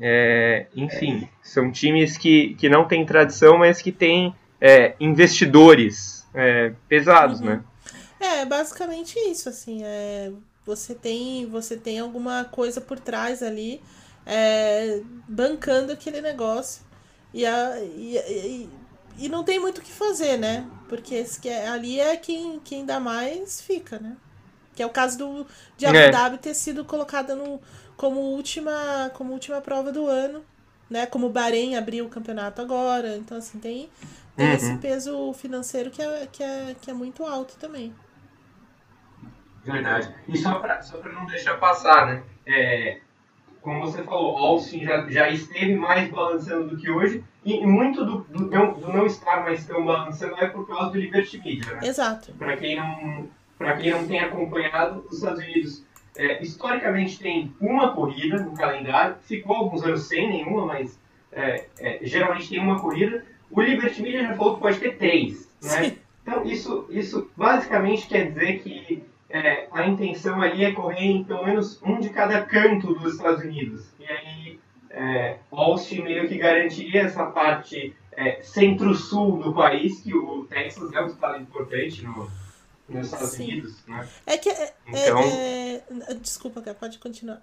É, 0.00 0.66
enfim, 0.76 1.28
são 1.42 1.72
times 1.72 2.16
que, 2.16 2.54
que 2.54 2.68
não 2.68 2.86
têm 2.86 3.04
tradição, 3.04 3.58
mas 3.58 3.82
que 3.82 3.90
têm 3.90 4.34
é, 4.60 4.94
investidores 5.00 6.26
é, 6.34 6.72
pesados, 6.88 7.40
uhum. 7.40 7.46
né? 7.46 7.64
É, 8.20 8.44
basicamente 8.44 9.18
isso, 9.18 9.48
assim, 9.48 9.82
é, 9.84 10.32
você 10.64 10.94
tem 10.94 11.46
você 11.46 11.76
tem 11.76 11.98
alguma 11.98 12.44
coisa 12.44 12.80
por 12.80 12.98
trás 12.98 13.42
ali 13.42 13.80
é, 14.26 15.00
bancando 15.28 15.92
aquele 15.92 16.20
negócio 16.20 16.82
e, 17.32 17.46
a, 17.46 17.80
e, 17.80 18.16
e, 18.16 18.70
e, 19.18 19.28
não 19.28 19.44
tem 19.44 19.58
muito 19.58 19.78
o 19.78 19.82
que 19.82 19.92
fazer, 19.92 20.36
né? 20.36 20.66
Porque 20.88 21.14
esse 21.14 21.48
é, 21.48 21.68
ali 21.68 22.00
é 22.00 22.16
quem, 22.16 22.58
quem 22.60 22.84
dá 22.84 22.98
mais 22.98 23.60
fica, 23.60 23.98
né? 23.98 24.16
Que 24.78 24.82
é 24.84 24.86
o 24.86 24.90
caso 24.90 25.18
do, 25.18 25.46
de 25.76 25.86
Abu 25.86 25.96
é. 25.96 26.08
Dhabi 26.08 26.38
ter 26.38 26.54
sido 26.54 26.84
colocada 26.84 27.34
no, 27.34 27.60
como, 27.96 28.20
última, 28.20 29.10
como 29.12 29.32
última 29.32 29.60
prova 29.60 29.90
do 29.90 30.06
ano, 30.06 30.44
né? 30.88 31.04
Como 31.04 31.26
o 31.26 31.30
Bahrein 31.30 31.74
abriu 31.74 32.06
o 32.06 32.08
campeonato 32.08 32.62
agora. 32.62 33.16
Então, 33.16 33.38
assim, 33.38 33.58
tem, 33.58 33.90
tem 34.36 34.46
uhum. 34.46 34.54
esse 34.54 34.78
peso 34.78 35.32
financeiro 35.32 35.90
que 35.90 36.00
é, 36.00 36.28
que, 36.30 36.44
é, 36.44 36.76
que 36.80 36.88
é 36.92 36.94
muito 36.94 37.24
alto 37.24 37.56
também. 37.56 37.92
Verdade. 39.64 40.14
E 40.28 40.38
só 40.38 40.60
para 40.60 40.80
só 40.80 41.02
não 41.02 41.26
deixar 41.26 41.58
passar, 41.58 42.06
né? 42.06 42.22
É, 42.46 43.00
como 43.60 43.80
você 43.80 44.04
falou, 44.04 44.38
Austin 44.38 44.84
já, 44.84 45.10
já 45.10 45.28
esteve 45.28 45.74
mais 45.74 46.08
balançando 46.08 46.68
do 46.68 46.76
que 46.76 46.88
hoje, 46.88 47.24
e 47.44 47.66
muito 47.66 48.04
do, 48.04 48.18
do, 48.20 48.48
do 48.48 48.92
não 48.92 49.06
estar 49.06 49.42
mais 49.42 49.66
tão 49.66 49.84
balançando 49.84 50.36
é 50.38 50.46
por 50.46 50.68
causa 50.68 50.92
do 50.92 51.00
Liberty 51.00 51.36
Media, 51.38 51.74
né? 51.74 51.80
Exato. 51.82 52.32
Para 52.34 52.56
quem, 52.56 52.76
não, 52.76 53.28
quem 53.80 53.90
não 53.90 54.06
tem 54.06 54.20
acompanhado, 54.20 55.04
os 55.08 55.18
Estados 55.18 55.40
Unidos 55.40 55.84
é, 56.16 56.42
historicamente 56.42 57.18
tem 57.18 57.54
uma 57.60 57.92
corrida 57.94 58.38
no 58.38 58.54
calendário, 58.54 59.16
ficou 59.22 59.56
alguns 59.56 59.82
anos 59.84 60.02
sem 60.02 60.28
nenhuma, 60.28 60.66
mas 60.66 60.98
é, 61.32 61.66
é 61.78 61.98
geralmente 62.02 62.48
tem 62.48 62.60
uma 62.60 62.80
corrida, 62.80 63.24
o 63.50 63.60
Liberty 63.60 64.02
Media 64.02 64.26
já 64.26 64.34
falou 64.34 64.56
que 64.56 64.60
pode 64.60 64.78
ter 64.78 64.96
três, 64.96 65.50
né? 65.62 65.96
Então 66.22 66.44
isso, 66.44 66.86
isso 66.90 67.30
basicamente 67.36 68.06
quer 68.06 68.30
dizer 68.30 68.58
que 68.60 69.02
é, 69.30 69.66
a 69.72 69.86
intenção 69.86 70.40
ali 70.40 70.64
é 70.64 70.72
correr 70.72 71.04
em 71.04 71.24
pelo 71.24 71.44
menos 71.44 71.80
um 71.82 71.98
de 72.00 72.10
cada 72.10 72.42
canto 72.42 72.94
dos 72.94 73.14
Estados 73.14 73.42
Unidos. 73.42 73.90
E 73.98 74.04
aí 74.04 74.58
é, 74.90 75.36
Austin 75.50 76.02
meio 76.02 76.28
que 76.28 76.36
garantiria 76.36 77.02
essa 77.02 77.26
parte 77.26 77.94
é, 78.12 78.40
centro-sul 78.42 79.38
do 79.38 79.54
país, 79.54 80.00
que 80.00 80.14
o 80.14 80.44
Texas 80.44 80.92
é 80.92 81.00
um 81.00 81.06
estado 81.06 81.40
importante 81.40 82.04
no, 82.04 82.28
nos 82.88 83.06
Estados 83.06 83.30
Sim. 83.30 83.44
Unidos, 83.44 83.74
né? 83.86 84.08
É 84.26 84.38
que... 84.38 84.48
É, 84.48 84.72
então... 84.86 85.20
É, 85.20 85.82
é, 86.08 86.14
desculpa, 86.14 86.60
pode 86.74 86.98
continuar. 86.98 87.42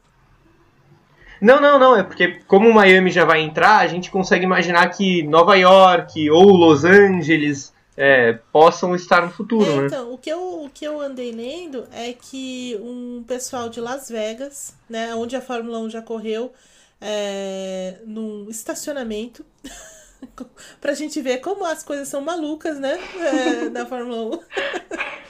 Não, 1.41 1.59
não, 1.59 1.77
não. 1.77 1.95
É 1.95 2.03
porque 2.03 2.39
como 2.47 2.73
Miami 2.73 3.11
já 3.11 3.25
vai 3.25 3.41
entrar, 3.41 3.77
a 3.77 3.87
gente 3.87 4.09
consegue 4.09 4.43
imaginar 4.43 4.87
que 4.89 5.23
Nova 5.23 5.55
York 5.55 6.29
ou 6.29 6.45
Los 6.51 6.85
Angeles 6.85 7.73
é, 7.97 8.33
possam 8.51 8.95
estar 8.95 9.21
no 9.21 9.31
futuro, 9.31 9.69
é, 9.69 9.75
né? 9.77 9.85
Então, 9.87 10.13
o 10.13 10.17
que, 10.17 10.29
eu, 10.29 10.63
o 10.63 10.69
que 10.69 10.85
eu 10.85 10.99
andei 10.99 11.31
lendo 11.31 11.87
é 11.93 12.13
que 12.13 12.77
um 12.81 13.23
pessoal 13.27 13.69
de 13.69 13.79
Las 13.79 14.09
Vegas, 14.09 14.75
né, 14.89 15.15
onde 15.15 15.35
a 15.35 15.41
Fórmula 15.41 15.79
1 15.79 15.89
já 15.89 16.01
correu, 16.01 16.51
é, 16.99 17.95
num 18.05 18.49
estacionamento, 18.49 19.45
pra 20.81 20.93
gente 20.93 21.21
ver 21.21 21.39
como 21.39 21.65
as 21.65 21.83
coisas 21.83 22.07
são 22.07 22.21
malucas, 22.21 22.79
né, 22.79 22.97
é, 23.19 23.69
da 23.69 23.85
Fórmula 23.85 24.37
1. 24.37 24.39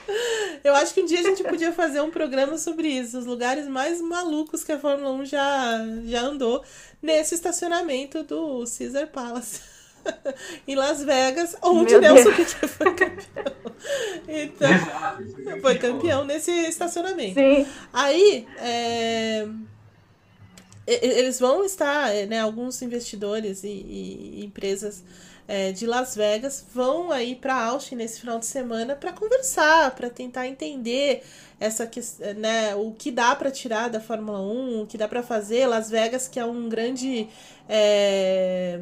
Eu 0.63 0.75
acho 0.75 0.93
que 0.93 1.01
um 1.01 1.05
dia 1.05 1.19
a 1.19 1.23
gente 1.23 1.43
podia 1.43 1.71
fazer 1.71 2.01
um 2.01 2.09
programa 2.09 2.57
sobre 2.57 2.87
isso, 2.87 3.17
os 3.17 3.25
lugares 3.25 3.67
mais 3.67 4.01
malucos 4.01 4.63
que 4.63 4.71
a 4.71 4.79
Fórmula 4.79 5.11
1 5.11 5.25
já, 5.25 5.85
já 6.05 6.21
andou 6.21 6.63
nesse 7.01 7.35
estacionamento 7.35 8.23
do 8.23 8.63
Caesar 8.65 9.07
Palace. 9.07 9.61
em 10.67 10.75
Las 10.75 11.03
Vegas, 11.03 11.55
onde 11.61 11.97
Meu 11.97 12.01
Nelson 12.01 12.31
Piquet 12.31 12.67
foi 12.67 12.93
campeão. 12.93 13.55
Então, 14.27 15.61
foi 15.61 15.77
campeão 15.77 16.23
nesse 16.23 16.51
estacionamento. 16.51 17.39
Sim. 17.39 17.67
Aí, 17.91 18.47
é, 18.57 19.47
eles 20.87 21.39
vão 21.39 21.65
estar, 21.65 22.11
né, 22.27 22.39
alguns 22.39 22.81
investidores 22.81 23.63
e, 23.63 23.67
e 23.67 24.45
empresas 24.45 25.03
é, 25.47 25.71
de 25.71 25.85
Las 25.85 26.15
Vegas 26.15 26.65
vão 26.73 27.11
aí 27.11 27.35
para 27.35 27.55
Austin 27.55 27.95
nesse 27.95 28.19
final 28.19 28.39
de 28.39 28.45
semana 28.45 28.95
para 28.95 29.13
conversar, 29.13 29.91
para 29.91 30.09
tentar 30.09 30.47
entender 30.47 31.23
essa 31.59 31.89
né, 32.37 32.75
o 32.75 32.91
que 32.91 33.11
dá 33.11 33.35
para 33.35 33.51
tirar 33.51 33.89
da 33.89 33.99
Fórmula 33.99 34.41
1, 34.41 34.81
o 34.81 34.87
que 34.87 34.97
dá 34.97 35.07
para 35.07 35.23
fazer. 35.23 35.67
Las 35.67 35.89
Vegas, 35.89 36.27
que 36.27 36.39
é 36.39 36.45
um 36.45 36.67
grande 36.67 37.29
é, 37.69 38.79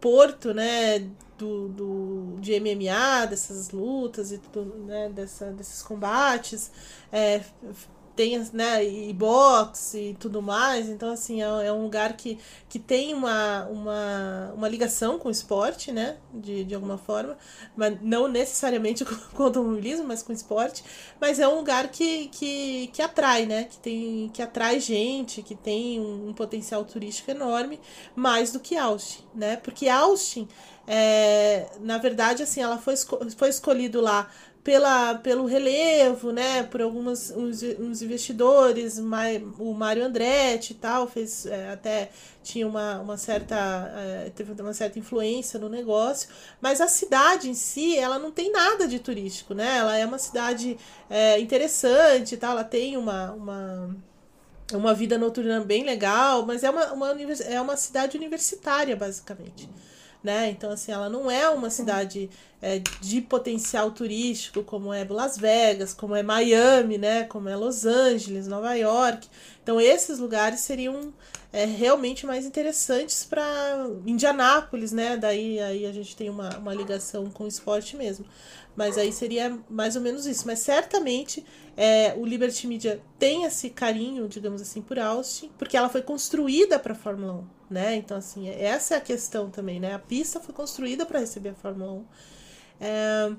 porto, 0.00 0.52
né, 0.52 1.06
do, 1.38 1.68
do, 1.68 2.36
de 2.40 2.58
MMA, 2.60 3.26
dessas 3.26 3.70
lutas 3.70 4.32
e 4.32 4.38
tudo, 4.38 4.76
né, 4.84 5.10
dessa, 5.10 5.46
desses 5.46 5.82
combates, 5.82 6.70
é, 7.12 7.40
tem 8.14 8.38
né, 8.52 8.84
e 8.84 9.12
boxe 9.12 10.10
e 10.10 10.14
tudo 10.14 10.40
mais. 10.40 10.88
Então, 10.88 11.10
assim, 11.10 11.42
é, 11.42 11.66
é, 11.66 11.72
um 11.72 11.82
lugar 11.82 12.16
que, 12.16 12.38
que 12.68 12.78
tem 12.78 13.12
uma, 13.14 13.66
uma, 13.66 14.52
uma 14.56 14.68
ligação 14.68 15.18
com 15.18 15.28
o 15.28 15.30
esporte, 15.30 15.92
né? 15.92 16.16
De, 16.32 16.64
de 16.64 16.74
alguma 16.74 16.96
forma. 16.96 17.36
Mas 17.76 17.98
não 18.00 18.28
necessariamente 18.28 19.04
com, 19.06 19.14
com 19.16 19.42
o 19.42 19.46
automobilismo, 19.46 20.06
mas 20.06 20.22
com 20.22 20.32
o 20.32 20.34
esporte. 20.34 20.84
Mas 21.20 21.38
é 21.38 21.48
um 21.48 21.56
lugar 21.56 21.88
que, 21.88 22.28
que, 22.28 22.88
que 22.92 23.02
atrai, 23.02 23.46
né? 23.46 23.64
Que, 23.64 23.78
tem, 23.78 24.30
que 24.32 24.42
atrai 24.42 24.80
gente, 24.80 25.42
que 25.42 25.54
tem 25.54 26.00
um, 26.00 26.28
um 26.28 26.32
potencial 26.32 26.84
turístico 26.84 27.30
enorme, 27.30 27.80
mais 28.14 28.52
do 28.52 28.60
que 28.60 28.76
Austin, 28.76 29.24
né? 29.34 29.56
Porque 29.56 29.88
Austin, 29.88 30.48
é, 30.86 31.66
na 31.80 31.98
verdade, 31.98 32.42
assim, 32.42 32.60
ela 32.60 32.78
foi, 32.78 32.94
foi 33.36 33.48
escolhido 33.48 34.00
lá 34.00 34.28
pela, 34.64 35.16
pelo 35.16 35.44
relevo, 35.44 36.32
né, 36.32 36.62
por 36.62 36.80
alguns 36.80 37.30
uns, 37.30 37.62
uns 37.78 38.00
investidores, 38.00 38.98
o 38.98 39.74
Mário 39.74 40.02
Andretti 40.02 40.72
e 40.72 40.76
tal, 40.76 41.06
fez 41.06 41.44
é, 41.44 41.70
até 41.70 42.10
tinha 42.42 42.66
uma, 42.66 42.98
uma 43.00 43.18
certa 43.18 43.54
é, 43.94 44.30
teve 44.34 44.52
uma 44.60 44.72
certa 44.72 44.98
influência 44.98 45.60
no 45.60 45.68
negócio, 45.68 46.30
mas 46.62 46.80
a 46.80 46.88
cidade 46.88 47.50
em 47.50 47.54
si, 47.54 47.98
ela 47.98 48.18
não 48.18 48.32
tem 48.32 48.50
nada 48.50 48.88
de 48.88 48.98
turístico, 48.98 49.52
né? 49.52 49.76
Ela 49.76 49.98
é 49.98 50.06
uma 50.06 50.18
cidade 50.18 50.78
é, 51.10 51.38
interessante, 51.38 52.36
tal, 52.38 52.52
ela 52.52 52.64
tem 52.64 52.96
uma, 52.96 53.32
uma 53.32 53.96
uma 54.72 54.94
vida 54.94 55.18
noturna 55.18 55.60
bem 55.60 55.84
legal, 55.84 56.46
mas 56.46 56.64
é 56.64 56.70
uma, 56.70 56.90
uma, 56.94 57.10
é 57.46 57.60
uma 57.60 57.76
cidade 57.76 58.16
universitária, 58.16 58.96
basicamente 58.96 59.68
né? 60.24 60.48
Então, 60.50 60.70
assim, 60.70 60.90
ela 60.90 61.10
não 61.10 61.30
é 61.30 61.48
uma 61.50 61.68
cidade 61.68 62.30
é, 62.62 62.80
de 63.00 63.20
potencial 63.20 63.90
turístico 63.90 64.64
como 64.64 64.92
é 64.92 65.04
Las 65.04 65.36
Vegas, 65.36 65.92
como 65.92 66.16
é 66.16 66.22
Miami, 66.22 66.96
né? 66.96 67.24
Como 67.24 67.48
é 67.48 67.54
Los 67.54 67.84
Angeles, 67.84 68.48
Nova 68.48 68.74
York. 68.74 69.28
Então, 69.62 69.78
esses 69.78 70.18
lugares 70.18 70.60
seriam 70.60 71.12
é, 71.52 71.66
realmente 71.66 72.26
mais 72.26 72.46
interessantes 72.46 73.22
para 73.22 73.86
Indianápolis, 74.06 74.92
né? 74.92 75.16
Daí 75.16 75.60
aí 75.60 75.86
a 75.86 75.92
gente 75.92 76.16
tem 76.16 76.30
uma, 76.30 76.56
uma 76.56 76.74
ligação 76.74 77.30
com 77.30 77.44
o 77.44 77.48
esporte 77.48 77.96
mesmo. 77.96 78.24
Mas 78.74 78.98
aí 78.98 79.12
seria 79.12 79.56
mais 79.68 79.94
ou 79.94 80.02
menos 80.02 80.26
isso. 80.26 80.46
Mas 80.46 80.58
certamente 80.60 81.44
é, 81.76 82.14
o 82.16 82.24
Liberty 82.24 82.66
Media 82.66 83.00
tem 83.18 83.44
esse 83.44 83.70
carinho, 83.70 84.26
digamos 84.26 84.60
assim, 84.62 84.80
por 84.80 84.98
Austin, 84.98 85.50
porque 85.58 85.76
ela 85.76 85.88
foi 85.88 86.02
construída 86.02 86.78
para 86.78 86.92
a 86.92 86.96
Fórmula 86.96 87.34
1 87.34 87.44
né? 87.70 87.96
Então, 87.96 88.16
assim, 88.16 88.48
essa 88.48 88.94
é 88.94 88.98
a 88.98 89.00
questão 89.00 89.50
também, 89.50 89.80
né? 89.80 89.94
A 89.94 89.98
pista 89.98 90.40
foi 90.40 90.54
construída 90.54 91.04
para 91.06 91.20
receber 91.20 91.50
a 91.50 91.54
Fórmula 91.54 91.92
1. 91.92 92.04
É, 92.80 93.32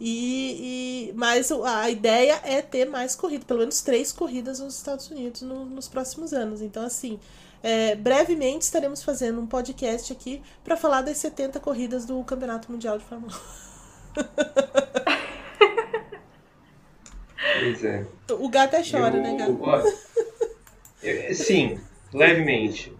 e, 0.00 1.10
e, 1.10 1.12
mas 1.14 1.50
a 1.50 1.90
ideia 1.90 2.40
é 2.44 2.62
ter 2.62 2.88
mais 2.88 3.16
corridas, 3.16 3.46
pelo 3.46 3.60
menos 3.60 3.80
três 3.80 4.12
corridas 4.12 4.60
nos 4.60 4.76
Estados 4.76 5.10
Unidos 5.10 5.42
no, 5.42 5.64
nos 5.64 5.88
próximos 5.88 6.32
anos. 6.32 6.62
Então, 6.62 6.84
assim, 6.84 7.18
é, 7.62 7.94
brevemente 7.96 8.64
estaremos 8.64 9.02
fazendo 9.02 9.40
um 9.40 9.46
podcast 9.46 10.12
aqui 10.12 10.40
para 10.62 10.76
falar 10.76 11.02
das 11.02 11.18
70 11.18 11.58
corridas 11.60 12.04
do 12.04 12.22
Campeonato 12.24 12.70
Mundial 12.70 12.98
de 12.98 13.04
Fórmula 13.04 13.32
1. 13.34 13.68
Pois 17.60 17.84
é. 17.84 18.06
O 18.30 18.48
gato 18.48 18.76
até 18.76 18.88
chora, 18.88 19.16
eu, 19.16 19.22
né, 19.22 19.36
gato? 19.36 19.58
sim, 21.34 21.80
levemente. 22.12 22.92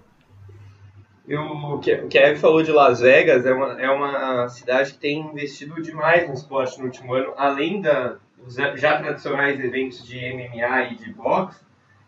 Eu, 1.28 1.42
o 1.42 1.80
Eve 1.84 2.36
falou 2.36 2.62
de 2.62 2.72
Las 2.72 3.00
Vegas 3.00 3.44
é 3.44 3.52
uma, 3.52 3.82
é 3.82 3.90
uma 3.90 4.48
cidade 4.48 4.94
que 4.94 4.98
tem 4.98 5.20
investido 5.20 5.80
demais 5.82 6.26
no 6.26 6.32
esporte 6.32 6.78
no 6.78 6.86
último 6.86 7.12
ano, 7.12 7.34
além 7.36 7.82
da, 7.82 8.16
dos 8.38 8.54
já 8.54 8.98
tradicionais 8.98 9.60
eventos 9.60 10.06
de 10.06 10.18
MMA 10.18 10.84
e 10.84 10.94
de 10.96 11.12
boxe. 11.12 11.60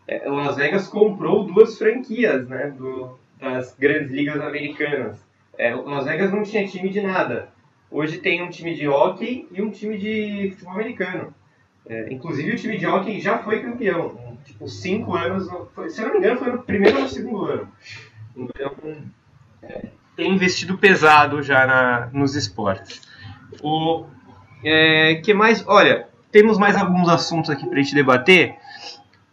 É, 0.07 0.27
Las 0.27 0.55
Vegas 0.55 0.87
comprou 0.87 1.43
duas 1.43 1.77
franquias 1.77 2.47
né, 2.47 2.73
do, 2.75 3.19
das 3.39 3.75
grandes 3.77 4.11
ligas 4.11 4.41
americanas. 4.41 5.23
É, 5.55 5.75
Las 5.75 6.05
Vegas 6.05 6.31
não 6.31 6.41
tinha 6.41 6.65
time 6.65 6.89
de 6.89 7.01
nada. 7.01 7.49
Hoje 7.91 8.17
tem 8.17 8.41
um 8.41 8.49
time 8.49 8.73
de 8.73 8.87
hockey 8.87 9.47
e 9.51 9.61
um 9.61 9.69
time 9.69 9.99
de 9.99 10.49
futebol 10.51 10.73
americano. 10.73 11.31
É, 11.87 12.11
inclusive 12.11 12.53
o 12.53 12.55
time 12.55 12.77
de 12.77 12.87
hockey 12.87 13.19
já 13.19 13.37
foi 13.37 13.61
campeão. 13.61 14.37
Tipo, 14.43 14.67
cinco 14.67 15.15
anos. 15.15 15.47
Foi, 15.75 15.89
se 15.89 16.01
eu 16.01 16.07
não 16.07 16.13
me 16.13 16.19
engano, 16.19 16.39
foi 16.39 16.51
no 16.51 16.63
primeiro 16.63 16.97
ou 16.97 17.03
no 17.03 17.09
segundo 17.09 17.45
ano. 17.45 17.71
Então, 18.35 18.73
é, 19.61 19.87
tem 20.15 20.33
investido 20.33 20.77
pesado 20.77 21.41
já 21.41 21.65
na, 21.65 22.09
nos 22.13 22.35
esportes. 22.35 23.01
O 23.61 24.05
é, 24.63 25.15
que 25.15 25.33
mais? 25.33 25.65
Olha, 25.67 26.07
temos 26.31 26.57
mais 26.57 26.75
alguns 26.75 27.09
assuntos 27.09 27.49
aqui 27.49 27.65
para 27.65 27.79
a 27.79 27.81
gente 27.81 27.95
debater. 27.95 28.55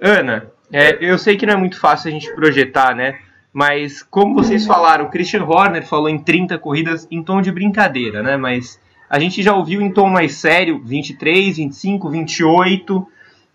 Ana, 0.00 0.50
é, 0.72 0.98
eu 1.00 1.18
sei 1.18 1.36
que 1.36 1.46
não 1.46 1.54
é 1.54 1.56
muito 1.56 1.78
fácil 1.78 2.08
a 2.08 2.12
gente 2.12 2.32
projetar, 2.34 2.94
né? 2.94 3.18
Mas 3.52 4.02
como 4.02 4.34
vocês 4.34 4.66
falaram, 4.66 5.06
o 5.06 5.10
Christian 5.10 5.44
Horner 5.44 5.84
falou 5.86 6.08
em 6.08 6.18
30 6.18 6.58
corridas 6.58 7.08
em 7.10 7.22
tom 7.22 7.40
de 7.40 7.50
brincadeira, 7.50 8.22
né? 8.22 8.36
Mas 8.36 8.80
a 9.08 9.18
gente 9.18 9.42
já 9.42 9.54
ouviu 9.54 9.80
em 9.80 9.90
tom 9.90 10.08
mais 10.08 10.34
sério 10.34 10.80
23, 10.84 11.56
25, 11.56 12.10
28. 12.10 13.06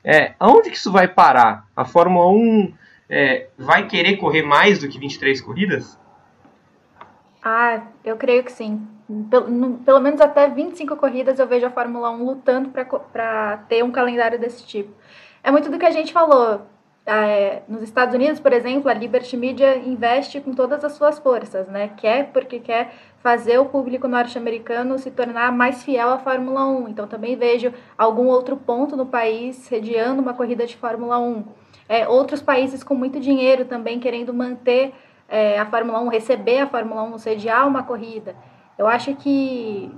É, 0.03 0.33
aonde 0.39 0.69
que 0.69 0.77
isso 0.77 0.91
vai 0.91 1.07
parar? 1.07 1.67
A 1.75 1.85
Fórmula 1.85 2.29
1 2.29 2.73
é, 3.09 3.47
vai 3.57 3.87
querer 3.87 4.17
correr 4.17 4.43
mais 4.43 4.79
do 4.79 4.87
que 4.87 4.99
23 4.99 5.41
corridas? 5.41 5.99
Ah, 7.43 7.81
eu 8.03 8.15
creio 8.15 8.43
que 8.43 8.51
sim. 8.51 8.87
Pelo, 9.29 9.49
no, 9.49 9.77
pelo 9.79 9.99
menos 9.99 10.21
até 10.21 10.49
25 10.49 10.95
corridas 10.95 11.37
eu 11.37 11.47
vejo 11.47 11.65
a 11.65 11.71
Fórmula 11.71 12.09
1 12.11 12.23
lutando 12.23 12.69
para 12.69 13.57
ter 13.67 13.83
um 13.83 13.91
calendário 13.91 14.39
desse 14.39 14.65
tipo. 14.65 14.93
É 15.43 15.51
muito 15.51 15.69
do 15.69 15.77
que 15.77 15.85
a 15.85 15.91
gente 15.91 16.13
falou. 16.13 16.61
É, 17.05 17.63
nos 17.67 17.81
Estados 17.81 18.15
Unidos, 18.15 18.39
por 18.39 18.53
exemplo, 18.53 18.89
a 18.89 18.93
Liberty 18.93 19.35
Media 19.35 19.77
investe 19.77 20.39
com 20.39 20.53
todas 20.53 20.85
as 20.85 20.93
suas 20.93 21.19
forças, 21.19 21.67
né? 21.67 21.89
Quer 21.97 22.31
porque 22.31 22.59
quer 22.59 22.93
fazer 23.21 23.57
o 23.57 23.65
público 23.65 24.07
norte-americano 24.07 24.97
se 24.97 25.11
tornar 25.11 25.51
mais 25.51 25.83
fiel 25.83 26.09
à 26.11 26.19
Fórmula 26.19 26.65
1. 26.65 26.89
Então 26.89 27.05
também 27.07 27.35
vejo 27.35 27.73
algum 27.97 28.27
outro 28.27 28.55
ponto 28.55 28.95
no 28.95 29.05
país 29.05 29.57
sediando 29.57 30.21
uma 30.21 30.33
corrida 30.33 30.65
de 30.65 30.77
Fórmula 30.77 31.19
1 31.19 31.43
é, 31.87 32.07
outros 32.07 32.41
países 32.41 32.83
com 32.83 32.95
muito 32.95 33.19
dinheiro 33.19 33.65
também 33.65 33.99
querendo 33.99 34.33
manter 34.33 34.93
é, 35.27 35.59
a 35.59 35.65
Fórmula 35.65 35.99
1, 36.01 36.07
receber 36.09 36.59
a 36.59 36.67
Fórmula 36.67 37.03
1, 37.03 37.17
sediar 37.17 37.67
uma 37.67 37.83
corrida. 37.83 38.35
Eu 38.77 38.87
acho 38.87 39.15
que 39.15 39.91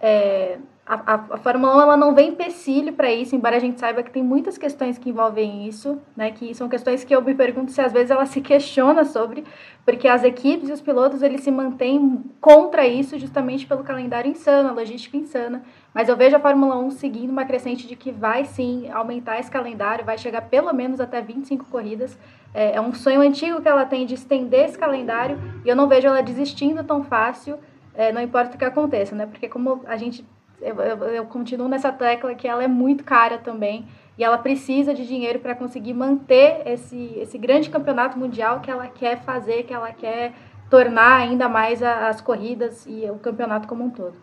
é, 0.00 0.58
a, 0.90 1.14
a, 1.14 1.14
a, 1.14 1.36
Fórmula 1.38 1.76
1 1.76 1.80
ela 1.82 1.96
não 1.96 2.12
vem 2.12 2.30
empecilho 2.30 2.92
para 2.92 3.12
isso, 3.12 3.36
embora 3.36 3.54
a 3.54 3.60
gente 3.60 3.78
saiba 3.78 4.02
que 4.02 4.10
tem 4.10 4.24
muitas 4.24 4.58
questões 4.58 4.98
que 4.98 5.10
envolvem 5.10 5.68
isso, 5.68 6.00
né, 6.16 6.32
que 6.32 6.52
são 6.52 6.68
questões 6.68 7.04
que 7.04 7.14
eu 7.14 7.22
me 7.22 7.32
pergunto 7.32 7.70
se 7.70 7.80
às 7.80 7.92
vezes 7.92 8.10
ela 8.10 8.26
se 8.26 8.40
questiona 8.40 9.04
sobre, 9.04 9.44
porque 9.84 10.08
as 10.08 10.24
equipes 10.24 10.68
e 10.68 10.72
os 10.72 10.80
pilotos 10.80 11.22
eles 11.22 11.42
se 11.42 11.50
mantêm 11.52 12.24
contra 12.40 12.88
isso 12.88 13.16
justamente 13.20 13.68
pelo 13.68 13.84
calendário 13.84 14.28
insano, 14.28 14.68
a 14.68 14.72
logística 14.72 15.16
insana. 15.16 15.62
Mas 15.94 16.08
eu 16.08 16.16
vejo 16.16 16.36
a 16.36 16.40
Fórmula 16.40 16.76
1 16.76 16.90
seguindo 16.90 17.30
uma 17.30 17.44
crescente 17.44 17.86
de 17.86 17.94
que 17.94 18.10
vai 18.10 18.44
sim 18.44 18.90
aumentar 18.90 19.38
esse 19.38 19.50
calendário, 19.50 20.04
vai 20.04 20.18
chegar 20.18 20.42
pelo 20.42 20.72
menos 20.72 21.00
até 21.00 21.20
25 21.20 21.66
corridas. 21.66 22.18
É, 22.52 22.76
é 22.76 22.80
um 22.80 22.92
sonho 22.92 23.20
antigo 23.20 23.60
que 23.60 23.68
ela 23.68 23.84
tem 23.84 24.04
de 24.04 24.14
estender 24.14 24.66
esse 24.66 24.78
calendário 24.78 25.38
e 25.64 25.68
eu 25.68 25.76
não 25.76 25.86
vejo 25.86 26.08
ela 26.08 26.20
desistindo 26.20 26.82
tão 26.82 27.04
fácil, 27.04 27.58
é, 27.94 28.10
não 28.12 28.20
importa 28.20 28.56
o 28.56 28.58
que 28.58 28.64
aconteça, 28.64 29.14
né? 29.14 29.26
Porque 29.26 29.48
como 29.48 29.82
a 29.86 29.96
gente 29.96 30.24
eu, 30.60 30.80
eu, 30.80 30.98
eu 31.04 31.24
continuo 31.26 31.68
nessa 31.68 31.92
tecla 31.92 32.34
que 32.34 32.46
ela 32.46 32.62
é 32.62 32.68
muito 32.68 33.04
cara 33.04 33.38
também 33.38 33.86
e 34.18 34.24
ela 34.24 34.38
precisa 34.38 34.92
de 34.92 35.06
dinheiro 35.06 35.38
para 35.38 35.54
conseguir 35.54 35.94
manter 35.94 36.62
esse, 36.66 37.14
esse 37.16 37.38
grande 37.38 37.70
campeonato 37.70 38.18
mundial 38.18 38.60
que 38.60 38.70
ela 38.70 38.86
quer 38.86 39.22
fazer, 39.24 39.62
que 39.62 39.72
ela 39.72 39.92
quer 39.92 40.34
tornar 40.68 41.16
ainda 41.16 41.48
mais 41.48 41.82
a, 41.82 42.08
as 42.08 42.20
corridas 42.20 42.84
e 42.86 43.10
o 43.10 43.16
campeonato 43.16 43.66
como 43.66 43.84
um 43.84 43.90
todo. 43.90 44.14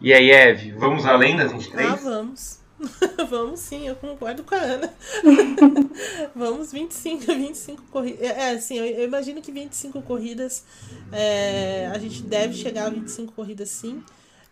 E 0.00 0.12
aí, 0.12 0.30
Eve, 0.30 0.72
vamos 0.72 1.04
além 1.04 1.36
das 1.36 1.50
23? 1.50 1.90
Ah, 1.90 1.96
vamos. 1.96 2.60
vamos 3.28 3.58
sim, 3.58 3.88
eu 3.88 3.96
concordo 3.96 4.44
com 4.44 4.54
a 4.54 4.58
Ana. 4.58 4.94
vamos 6.34 6.72
25, 6.72 7.26
25 7.26 7.82
corridas. 7.90 8.20
É, 8.20 8.50
assim, 8.50 8.78
eu, 8.78 8.86
eu, 8.86 9.04
imagino 9.04 9.42
que 9.42 9.50
25 9.50 10.00
corridas 10.02 10.64
é, 11.10 11.90
a 11.92 11.98
gente 11.98 12.22
deve 12.22 12.54
chegar 12.54 12.86
a 12.86 12.90
25 12.90 13.32
corridas 13.32 13.70
sim. 13.70 14.02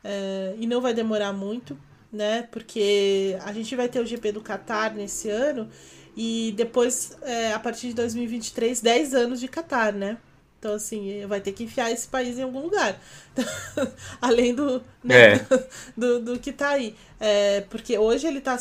É, 0.09 0.55
e 0.57 0.67
não 0.67 0.81
vai 0.81 0.95
demorar 0.95 1.33
muito, 1.33 1.77
né? 2.13 2.43
Porque 2.51 3.37
a 3.43 3.53
gente 3.53 3.75
vai 3.75 3.89
ter 3.89 3.99
o 3.99 4.07
GP 4.07 4.31
do 4.31 4.41
Qatar 4.41 4.95
nesse 4.95 5.29
ano 5.29 5.69
e 6.17 6.55
depois, 6.57 7.19
é, 7.23 7.53
a 7.53 7.59
partir 7.59 7.89
de 7.89 7.95
2023, 7.95 8.81
10 8.81 9.15
anos 9.15 9.41
de 9.41 9.49
Qatar, 9.49 9.93
né? 9.93 10.17
Então, 10.59 10.75
assim, 10.75 11.27
vai 11.27 11.41
ter 11.41 11.53
que 11.53 11.65
enfiar 11.65 11.91
esse 11.91 12.07
país 12.09 12.39
em 12.39 12.43
algum 12.43 12.61
lugar. 12.61 12.99
Além 14.23 14.55
do, 14.55 14.83
né, 15.03 15.35
é. 15.35 15.47
do, 15.97 16.21
do, 16.21 16.39
que 16.39 16.53
tá 16.53 16.71
aí. 16.71 16.95
É, 17.21 17.63
porque 17.63 17.99
hoje 17.99 18.27
ele 18.27 18.41
tá. 18.41 18.57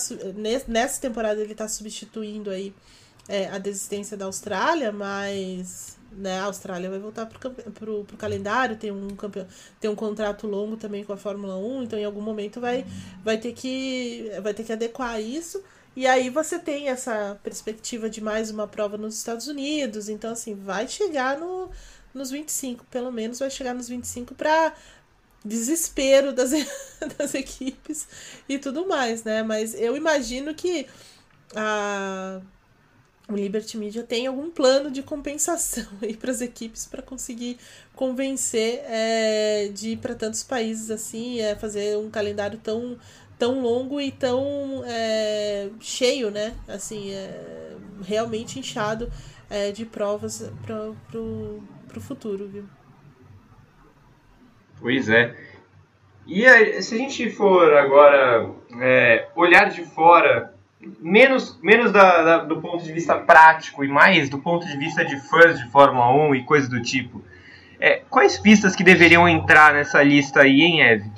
Nessa 0.68 1.00
temporada 1.00 1.40
ele 1.42 1.56
tá 1.56 1.68
substituindo 1.68 2.50
aí 2.50 2.74
é, 3.30 3.48
a 3.48 3.58
desistência 3.58 4.18
da 4.18 4.26
Austrália, 4.26 4.92
mas 4.92 5.98
né, 6.16 6.40
a 6.40 6.46
Austrália 6.46 6.90
vai 6.90 7.00
voltar 7.00 7.26
pro, 7.26 7.52
pro, 7.52 8.04
pro 8.06 8.18
calendário, 8.18 8.76
tem 8.76 8.92
um 8.92 9.10
campeão, 9.10 9.48
tem 9.80 9.90
um 9.90 9.96
contrato 9.96 10.48
longo 10.48 10.78
também 10.78 11.04
com 11.04 11.14
a 11.14 11.18
Fórmula 11.18 11.58
1, 11.58 11.84
então 11.84 12.00
em 12.00 12.06
algum 12.06 12.22
momento 12.22 12.60
vai, 12.62 12.86
vai 13.24 13.38
ter 13.38 13.54
que 13.54 14.32
vai 14.42 14.54
ter 14.54 14.64
que 14.64 14.74
adequar 14.74 15.22
isso. 15.22 15.64
E 15.96 16.06
aí 16.06 16.30
você 16.30 16.60
tem 16.60 16.90
essa 16.90 17.40
perspectiva 17.42 18.10
de 18.10 18.22
mais 18.22 18.52
uma 18.52 18.68
prova 18.68 18.98
nos 18.98 19.18
Estados 19.18 19.48
Unidos. 19.48 20.10
Então, 20.10 20.34
assim, 20.34 20.54
vai 20.54 20.90
chegar 20.90 21.38
no, 21.40 21.70
nos 22.14 22.32
25, 22.32 22.86
pelo 22.86 23.12
menos 23.12 23.40
vai 23.40 23.50
chegar 23.50 23.74
nos 23.74 23.88
25 23.88 24.36
para 24.36 24.74
desespero 25.44 26.34
das, 26.34 26.52
das 27.18 27.34
equipes 27.34 28.08
e 28.50 28.58
tudo 28.58 28.88
mais, 28.88 29.24
né? 29.24 29.44
Mas 29.44 29.74
eu 29.74 29.96
imagino 29.96 30.54
que 30.54 30.88
a, 31.56 32.42
o 33.28 33.36
Liberty 33.36 33.78
Media 33.78 34.04
tem 34.04 34.28
algum 34.28 34.50
plano 34.50 34.92
de 34.92 35.02
compensação 35.02 35.86
aí 36.02 36.16
para 36.16 36.32
as 36.32 36.42
equipes 36.42 36.86
para 36.86 37.02
conseguir 37.02 37.58
convencer 37.96 38.84
é, 38.86 39.70
de 39.74 39.92
ir 39.92 39.98
para 39.98 40.14
tantos 40.16 40.44
países 40.44 40.92
assim, 40.92 41.40
é, 41.40 41.56
fazer 41.56 41.98
um 41.98 42.10
calendário 42.10 42.60
tão 42.60 42.98
tão 43.38 43.62
longo 43.62 44.00
e 44.00 44.12
tão 44.12 44.82
é, 44.86 45.70
cheio, 45.82 46.32
né? 46.32 46.56
Assim, 46.70 47.12
é, 47.12 47.76
realmente 48.02 48.60
inchado 48.60 49.12
é, 49.50 49.72
de 49.72 49.86
provas 49.86 50.50
para 50.66 50.94
pro 51.10 52.02
futuro, 52.02 52.48
viu? 52.48 52.64
Pois 54.80 55.10
é. 55.10 55.36
E 56.26 56.44
se 56.82 56.96
a 56.96 56.98
gente 56.98 57.30
for 57.30 57.74
agora 57.74 58.50
olhar 59.36 59.70
de 59.70 59.84
fora, 59.84 60.55
menos, 61.00 61.60
menos 61.62 61.92
da, 61.92 62.22
da, 62.24 62.38
do 62.40 62.62
ponto 62.62 62.84
de 62.84 62.92
vista 62.92 63.16
prático 63.16 63.84
e 63.84 63.88
mais 63.88 64.30
do 64.30 64.40
ponto 64.40 64.66
de 64.66 64.78
vista 64.78 65.04
de 65.04 65.20
fãs 65.20 65.60
de 65.60 65.70
Fórmula 65.70 66.12
1 66.30 66.36
e 66.36 66.44
coisas 66.44 66.70
do 66.70 66.82
tipo, 66.82 67.24
é, 67.80 68.02
quais 68.10 68.38
pistas 68.38 68.76
que 68.76 68.84
deveriam 68.84 69.28
entrar 69.28 69.74
nessa 69.74 70.02
lista 70.02 70.42
aí, 70.42 70.62
hein, 70.62 70.82
Eve? 70.82 71.12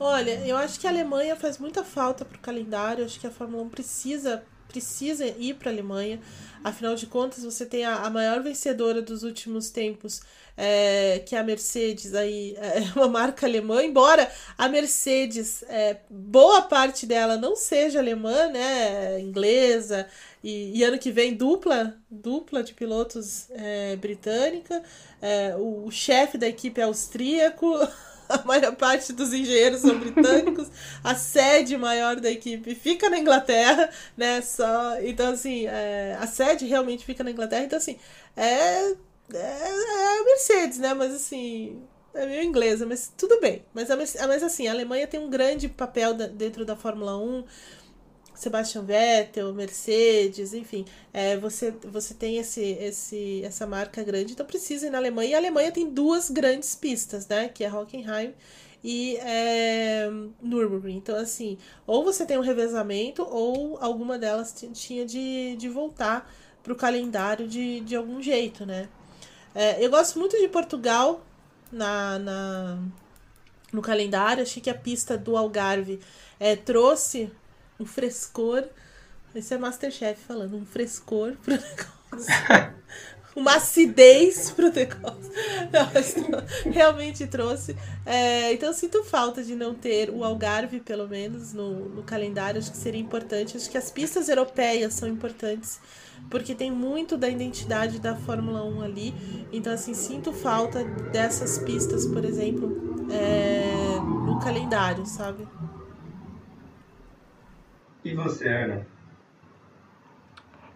Olha, 0.00 0.30
eu 0.46 0.56
acho 0.56 0.78
que 0.78 0.86
a 0.86 0.90
Alemanha 0.90 1.34
faz 1.34 1.58
muita 1.58 1.82
falta 1.82 2.24
para 2.24 2.36
o 2.36 2.40
calendário. 2.40 3.04
Acho 3.04 3.18
que 3.18 3.26
a 3.26 3.30
Fórmula 3.30 3.64
1 3.64 3.68
precisa, 3.68 4.44
precisa 4.68 5.26
ir 5.26 5.54
para 5.54 5.70
a 5.70 5.72
Alemanha. 5.72 6.20
Afinal 6.62 6.94
de 6.94 7.06
contas, 7.06 7.42
você 7.42 7.64
tem 7.64 7.84
a, 7.84 7.96
a 8.02 8.10
maior 8.10 8.42
vencedora 8.42 9.00
dos 9.00 9.22
últimos 9.22 9.70
tempos, 9.70 10.20
é, 10.56 11.22
que 11.24 11.34
é 11.34 11.38
a 11.38 11.42
Mercedes, 11.42 12.14
aí, 12.14 12.54
é 12.56 12.80
uma 12.94 13.08
marca 13.08 13.46
alemã. 13.46 13.82
Embora 13.82 14.30
a 14.56 14.68
Mercedes, 14.68 15.62
é, 15.68 15.98
boa 16.10 16.62
parte 16.62 17.06
dela 17.06 17.36
não 17.36 17.56
seja 17.56 17.98
alemã, 17.98 18.48
né, 18.48 19.20
inglesa, 19.20 20.06
e, 20.42 20.78
e 20.78 20.84
ano 20.84 20.98
que 20.98 21.10
vem 21.10 21.34
dupla, 21.34 21.96
dupla 22.10 22.62
de 22.62 22.74
pilotos 22.74 23.48
é, 23.50 23.96
britânica. 23.96 24.82
É, 25.20 25.54
o, 25.56 25.86
o 25.86 25.90
chefe 25.90 26.36
da 26.38 26.46
equipe 26.48 26.80
é 26.80 26.84
austríaco. 26.84 27.66
a 28.28 28.42
maior 28.46 28.74
parte 28.76 29.12
dos 29.12 29.32
engenheiros 29.32 29.80
são 29.80 29.98
britânicos, 29.98 30.68
a 31.02 31.14
sede 31.14 31.76
maior 31.76 32.16
da 32.16 32.30
equipe 32.30 32.74
fica 32.74 33.08
na 33.08 33.18
Inglaterra, 33.18 33.90
né? 34.16 34.40
Só, 34.42 35.00
então, 35.00 35.32
assim, 35.32 35.66
é, 35.66 36.16
a 36.20 36.26
sede 36.26 36.66
realmente 36.66 37.04
fica 37.04 37.24
na 37.24 37.30
Inglaterra, 37.30 37.64
então, 37.64 37.78
assim, 37.78 37.98
é, 38.36 38.44
é, 38.44 38.94
é 39.34 40.20
a 40.20 40.24
Mercedes, 40.24 40.78
né? 40.78 40.94
Mas, 40.94 41.14
assim, 41.14 41.82
é 42.14 42.26
meio 42.26 42.42
inglesa, 42.42 42.86
mas 42.86 43.12
tudo 43.16 43.40
bem. 43.40 43.64
Mas, 43.72 43.88
mas 43.88 44.42
assim, 44.42 44.66
a 44.66 44.72
Alemanha 44.72 45.06
tem 45.06 45.20
um 45.20 45.30
grande 45.30 45.68
papel 45.68 46.14
dentro 46.14 46.64
da 46.64 46.74
Fórmula 46.74 47.16
1. 47.16 47.44
Sebastian 48.38 48.84
Vettel, 48.84 49.52
Mercedes, 49.52 50.54
enfim, 50.54 50.84
é, 51.12 51.36
você, 51.36 51.72
você 51.72 52.14
tem 52.14 52.36
esse, 52.36 52.62
esse, 52.62 53.42
essa 53.44 53.66
marca 53.66 54.00
grande, 54.04 54.32
então 54.32 54.46
precisa 54.46 54.86
ir 54.86 54.90
na 54.90 54.98
Alemanha. 54.98 55.30
E 55.30 55.34
a 55.34 55.38
Alemanha 55.38 55.72
tem 55.72 55.90
duas 55.90 56.30
grandes 56.30 56.76
pistas, 56.76 57.26
né? 57.26 57.48
Que 57.48 57.64
é 57.64 57.72
Hockenheim 57.72 58.32
e 58.82 59.16
é, 59.16 60.08
Nürburgring. 60.40 60.98
Então, 60.98 61.16
assim, 61.16 61.58
ou 61.84 62.04
você 62.04 62.24
tem 62.24 62.38
um 62.38 62.42
revezamento, 62.42 63.26
ou 63.28 63.76
alguma 63.80 64.16
delas 64.16 64.54
tinha 64.72 65.04
de, 65.04 65.56
de 65.56 65.68
voltar 65.68 66.32
para 66.62 66.72
o 66.72 66.76
calendário 66.76 67.48
de, 67.48 67.80
de 67.80 67.96
algum 67.96 68.22
jeito, 68.22 68.64
né? 68.64 68.88
É, 69.52 69.84
eu 69.84 69.90
gosto 69.90 70.16
muito 70.16 70.38
de 70.38 70.46
Portugal 70.46 71.24
na, 71.72 72.20
na, 72.20 72.78
no 73.72 73.82
calendário. 73.82 74.44
Achei 74.44 74.62
que 74.62 74.70
a 74.70 74.74
pista 74.74 75.18
do 75.18 75.36
Algarve 75.36 75.98
é, 76.38 76.54
trouxe 76.54 77.32
um 77.78 77.86
frescor. 77.86 78.64
Esse 79.34 79.54
é 79.54 79.58
Masterchef 79.58 80.20
falando, 80.22 80.56
um 80.56 80.64
frescor 80.64 81.36
pro 81.42 81.52
negócio. 81.52 82.78
Uma 83.36 83.54
acidez 83.54 84.50
pro 84.50 84.72
negócio. 84.72 85.30
Não, 85.70 86.72
realmente 86.72 87.24
trouxe. 87.28 87.76
É, 88.04 88.52
então, 88.52 88.72
sinto 88.72 89.04
falta 89.04 89.44
de 89.44 89.54
não 89.54 89.74
ter 89.74 90.10
o 90.10 90.24
Algarve, 90.24 90.80
pelo 90.80 91.06
menos, 91.06 91.52
no, 91.52 91.88
no 91.88 92.02
calendário. 92.02 92.58
Acho 92.58 92.72
que 92.72 92.76
seria 92.76 93.00
importante. 93.00 93.56
Acho 93.56 93.70
que 93.70 93.78
as 93.78 93.92
pistas 93.92 94.28
europeias 94.28 94.94
são 94.94 95.08
importantes 95.08 95.78
porque 96.28 96.54
tem 96.54 96.70
muito 96.70 97.16
da 97.16 97.28
identidade 97.28 97.98
da 97.98 98.16
Fórmula 98.16 98.64
1 98.64 98.82
ali. 98.82 99.14
Então, 99.52 99.72
assim, 99.72 99.94
sinto 99.94 100.32
falta 100.32 100.82
dessas 100.84 101.58
pistas, 101.58 102.06
por 102.06 102.24
exemplo, 102.24 103.06
é, 103.10 104.00
no 104.00 104.38
calendário, 104.40 105.06
sabe? 105.06 105.46
E 108.08 108.14
você, 108.14 108.48
Ana? 108.48 108.86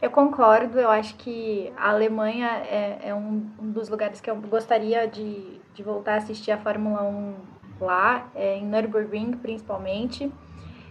Eu 0.02 0.10
concordo, 0.10 0.78
eu 0.78 0.90
acho 0.90 1.14
que 1.14 1.72
a 1.78 1.88
Alemanha 1.88 2.46
é, 2.68 2.98
é 3.04 3.14
um, 3.14 3.48
um, 3.58 3.70
dos 3.70 3.88
lugares 3.88 4.20
que 4.20 4.30
eu 4.30 4.36
gostaria 4.36 5.06
de, 5.06 5.58
de 5.72 5.82
voltar 5.82 6.14
a 6.14 6.16
assistir 6.16 6.50
a 6.50 6.58
Fórmula 6.58 7.02
1 7.02 7.34
lá, 7.80 8.28
é, 8.34 8.58
em 8.58 8.66
Nürburgring 8.66 9.32
principalmente. 9.38 10.30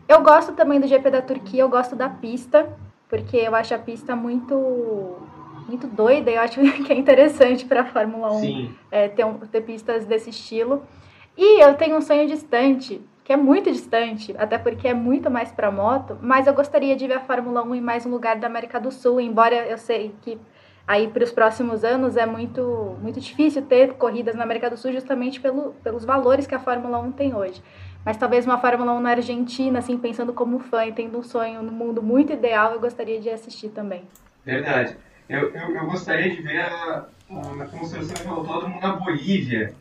Eu 0.08 0.24
gosto 0.24 0.54
também 0.54 0.80
do 0.80 0.88
GP 0.88 1.12
da 1.12 1.22
Turquia, 1.22 1.62
eu 1.62 1.70
gosto 1.70 1.96
da 1.96 2.10
pista, 2.10 2.76
porque 3.08 3.38
eu 3.38 3.54
acho 3.54 3.76
a 3.76 3.80
pista 3.80 4.16
muito 4.16 5.20
muito 5.68 5.86
doida, 5.86 6.32
eu 6.32 6.42
acho 6.42 6.60
que 6.84 6.92
é 6.92 6.98
interessante 6.98 7.66
para 7.66 7.82
a 7.82 7.86
Fórmula 7.86 8.32
1 8.32 8.74
é, 8.90 9.08
ter, 9.10 9.26
um, 9.26 9.38
ter 9.38 9.62
pistas 9.62 10.06
desse 10.06 10.32
estilo. 10.32 10.82
E 11.38 11.62
eu 11.62 11.76
tenho 11.76 11.98
um 11.98 12.02
sonho 12.02 12.28
distante 12.28 13.00
que 13.24 13.32
é 13.32 13.38
muito 13.38 13.72
distante, 13.72 14.36
até 14.38 14.58
porque 14.58 14.88
é 14.88 14.94
muito 14.94 15.30
mais 15.30 15.52
para 15.52 15.72
moto, 15.72 16.18
mas 16.22 16.48
eu 16.48 16.54
gostaria 16.54 16.96
de 16.96 17.08
ver 17.08 17.16
a 17.16 17.20
Fórmula 17.20 17.64
1 17.64 17.76
em 17.76 17.82
mais 17.82 18.06
um 18.06 18.10
lugar 18.10 18.38
da 18.38 18.48
América 18.48 18.80
do 18.80 18.92
Sul, 18.92 19.22
embora 19.22 19.56
eu 19.68 19.78
sei 19.78 20.16
que 20.22 20.40
aí 20.88 21.08
para 21.08 21.24
os 21.24 21.32
próximos 21.32 21.84
anos 21.84 22.18
é 22.18 22.26
muito, 22.26 22.98
muito 23.02 23.20
difícil 23.20 23.62
ter 23.62 23.94
corridas 23.94 24.36
na 24.36 24.44
América 24.44 24.70
do 24.70 24.78
Sul 24.78 24.92
justamente 24.92 25.40
pelo, 25.40 25.74
pelos 25.84 26.04
valores 26.04 26.48
que 26.48 26.56
a 26.56 26.60
Fórmula 26.60 27.00
1 27.00 27.12
tem 27.12 27.36
hoje. 27.36 27.62
Mas 28.04 28.18
talvez 28.18 28.46
uma 28.46 28.58
Fórmula 28.58 28.92
1 28.94 29.00
na 29.00 29.12
Argentina, 29.12 29.80
assim, 29.80 29.98
pensando 29.98 30.34
como 30.34 30.60
fã 30.60 30.86
e 30.86 30.92
tendo 30.92 31.20
um 31.20 31.24
sonho 31.24 31.62
no 31.62 31.72
mundo 31.72 32.02
muito 32.02 32.34
ideal, 32.34 32.74
eu 32.74 32.80
gostaria 32.80 33.22
de 33.22 33.30
assistir 33.30 33.70
também. 33.70 34.04
Verdade. 34.44 34.98
Eu, 35.30 35.54
eu, 35.54 35.76
eu 35.76 35.86
gostaria 35.86 36.30
de 36.30 36.42
ver 36.42 36.62
a, 36.62 37.06
a, 37.30 37.64
a 37.64 37.68
construção 37.68 38.16
de 38.16 38.28
autódromo 38.28 38.82
na 38.82 38.94
Bolívia 38.94 39.74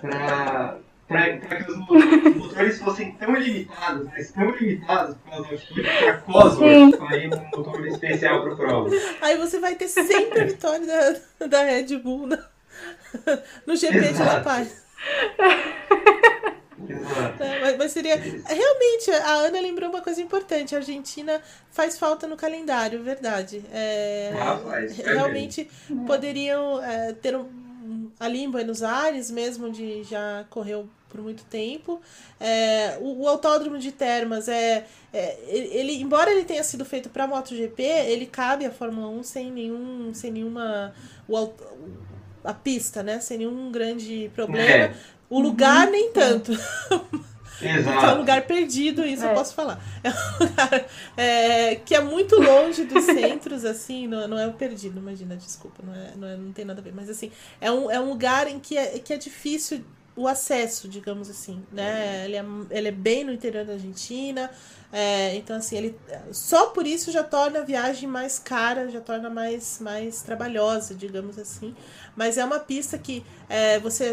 para 0.00 0.76
para 1.08 1.64
que 1.64 1.72
os 1.72 1.78
motores 2.36 2.78
fossem 2.78 3.12
tão 3.12 3.34
limitados, 3.34 4.06
mas 4.12 4.30
tão 4.30 4.50
limitados 4.50 5.16
por 5.16 5.30
causa 5.30 5.48
altitude, 5.50 5.82
que 5.82 6.04
a 6.04 6.18
Cosworth 6.18 6.98
faria 6.98 7.30
um 7.30 7.56
motor 7.56 7.86
especial 7.86 8.42
para 8.42 8.56
prova. 8.56 8.90
Aí 9.22 9.38
você 9.38 9.58
vai 9.58 9.74
ter 9.74 9.88
sempre 9.88 10.40
a 10.42 10.44
vitória 10.44 10.86
da, 10.86 11.46
da 11.46 11.62
Red 11.62 11.96
Bull 11.96 12.26
no, 12.26 12.38
no 13.66 13.74
GP 13.74 13.96
Exato. 13.96 14.12
de 14.12 14.22
La 14.22 14.40
Paz. 14.40 14.86
É, 17.40 17.60
mas, 17.60 17.76
mas, 17.76 17.92
seria. 17.92 18.16
Realmente, 18.16 19.10
a 19.10 19.32
Ana 19.32 19.60
lembrou 19.60 19.90
uma 19.90 20.00
coisa 20.00 20.20
importante: 20.20 20.74
a 20.74 20.78
Argentina 20.78 21.40
faz 21.70 21.98
falta 21.98 22.26
no 22.26 22.36
calendário, 22.36 23.02
verdade. 23.02 23.64
É, 23.72 24.32
ah, 24.38 24.58
realmente 25.04 25.68
poderiam 26.06 26.82
é, 26.82 27.12
ter 27.14 27.36
um, 27.36 28.10
ali 28.20 28.44
em 28.44 28.50
Buenos 28.50 28.82
Aires, 28.82 29.30
mesmo 29.30 29.70
de 29.70 30.04
já 30.04 30.44
correu 30.50 30.88
por 31.08 31.20
muito 31.20 31.44
tempo. 31.44 32.00
É, 32.38 32.98
o, 33.00 33.22
o, 33.22 33.28
autódromo 33.28 33.78
de 33.78 33.92
Termas 33.92 34.48
é, 34.48 34.86
é, 35.12 35.38
ele, 35.46 36.00
embora 36.00 36.30
ele 36.30 36.44
tenha 36.44 36.62
sido 36.62 36.84
feito 36.84 37.08
para 37.08 37.26
MotoGP, 37.26 37.82
ele 37.82 38.26
cabe 38.26 38.66
à 38.66 38.70
Fórmula 38.70 39.08
1 39.08 39.22
sem 39.22 39.50
nenhum, 39.50 40.12
sem 40.12 40.30
nenhuma 40.30 40.92
o, 41.28 41.50
a 42.44 42.54
pista, 42.54 43.02
né? 43.02 43.20
Sem 43.20 43.38
nenhum 43.38 43.70
grande 43.70 44.30
problema. 44.34 44.70
É. 44.70 44.94
O 45.30 45.40
lugar 45.40 45.86
uhum. 45.86 45.92
nem 45.92 46.12
tanto. 46.12 46.52
Exato. 47.60 48.06
é 48.06 48.14
um 48.14 48.18
lugar 48.18 48.46
perdido, 48.46 49.04
isso 49.04 49.24
é. 49.24 49.30
eu 49.30 49.34
posso 49.34 49.54
falar. 49.54 49.80
É 50.04 50.10
um 50.10 50.46
lugar 50.46 50.86
é, 51.16 51.74
que 51.76 51.94
é 51.94 52.00
muito 52.00 52.40
longe 52.40 52.84
dos 52.84 53.02
centros, 53.04 53.64
assim, 53.64 54.06
não, 54.06 54.28
não 54.28 54.38
é 54.38 54.46
o 54.46 54.52
perdido, 54.52 54.98
imagina, 54.98 55.36
desculpa, 55.36 55.82
não, 55.84 55.92
é, 55.92 56.12
não, 56.16 56.28
é, 56.28 56.36
não 56.36 56.52
tem 56.52 56.64
nada 56.64 56.80
a 56.80 56.84
ver, 56.84 56.92
mas 56.94 57.10
assim, 57.10 57.32
é 57.60 57.70
um, 57.70 57.90
é 57.90 57.98
um 57.98 58.10
lugar 58.10 58.46
em 58.46 58.60
que 58.60 58.76
é, 58.76 58.98
que 59.00 59.12
é 59.12 59.16
difícil 59.16 59.84
o 60.18 60.26
acesso, 60.26 60.88
digamos 60.88 61.30
assim, 61.30 61.62
né? 61.70 62.24
Ele 62.24 62.36
é, 62.36 62.44
ele 62.70 62.88
é 62.88 62.92
bem 62.92 63.22
no 63.22 63.32
interior 63.32 63.64
da 63.64 63.74
Argentina, 63.74 64.50
é, 64.90 65.36
então 65.36 65.56
assim, 65.56 65.76
ele 65.76 66.00
só 66.32 66.70
por 66.70 66.86
isso 66.88 67.12
já 67.12 67.22
torna 67.22 67.60
a 67.60 67.62
viagem 67.62 68.08
mais 68.08 68.36
cara, 68.36 68.88
já 68.88 69.00
torna 69.00 69.30
mais, 69.30 69.78
mais 69.80 70.20
trabalhosa, 70.20 70.92
digamos 70.92 71.38
assim. 71.38 71.72
Mas 72.16 72.36
é 72.36 72.44
uma 72.44 72.58
pista 72.58 72.98
que 72.98 73.24
é, 73.48 73.78
você 73.78 74.12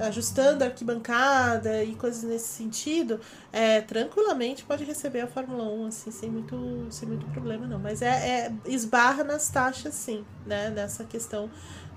ajustando 0.00 0.64
a 0.64 0.66
arquibancada 0.66 1.84
e 1.84 1.94
coisas 1.94 2.24
nesse 2.24 2.48
sentido, 2.48 3.20
é, 3.52 3.80
tranquilamente 3.80 4.64
pode 4.64 4.82
receber 4.82 5.20
a 5.20 5.28
Fórmula 5.28 5.64
1, 5.64 5.86
assim, 5.86 6.10
sem 6.10 6.28
muito, 6.28 6.86
sem 6.90 7.08
muito 7.08 7.26
problema, 7.26 7.64
não. 7.64 7.78
Mas 7.78 8.02
é, 8.02 8.08
é 8.08 8.52
esbarra 8.66 9.22
nas 9.22 9.48
taxas, 9.50 9.94
sim, 9.94 10.24
né? 10.44 10.70
Nessa 10.70 11.04
questão 11.04 11.48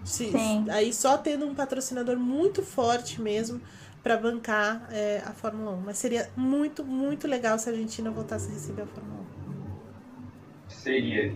se, 0.04 0.32
aí 0.72 0.91
só 0.93 1.18
tendo 1.18 1.45
um 1.45 1.54
patrocinador 1.54 2.18
muito 2.18 2.64
forte 2.64 3.22
mesmo 3.22 3.62
para 4.02 4.18
bancar 4.18 4.88
é, 4.91 5.22
a 5.26 5.32
Fórmula 5.32 5.72
1. 5.72 5.82
Mas 5.86 5.97
seria 5.97 6.30
muito, 6.36 6.84
muito 6.84 7.28
legal 7.28 7.58
se 7.60 7.70
a 7.70 7.72
Argentina 7.72 8.10
voltasse 8.10 8.49
a 8.49 8.54
receber 8.54 8.84
a 8.84 8.88
Fórmula 8.88 9.22
1. 10.68 10.70
Seria. 10.70 11.34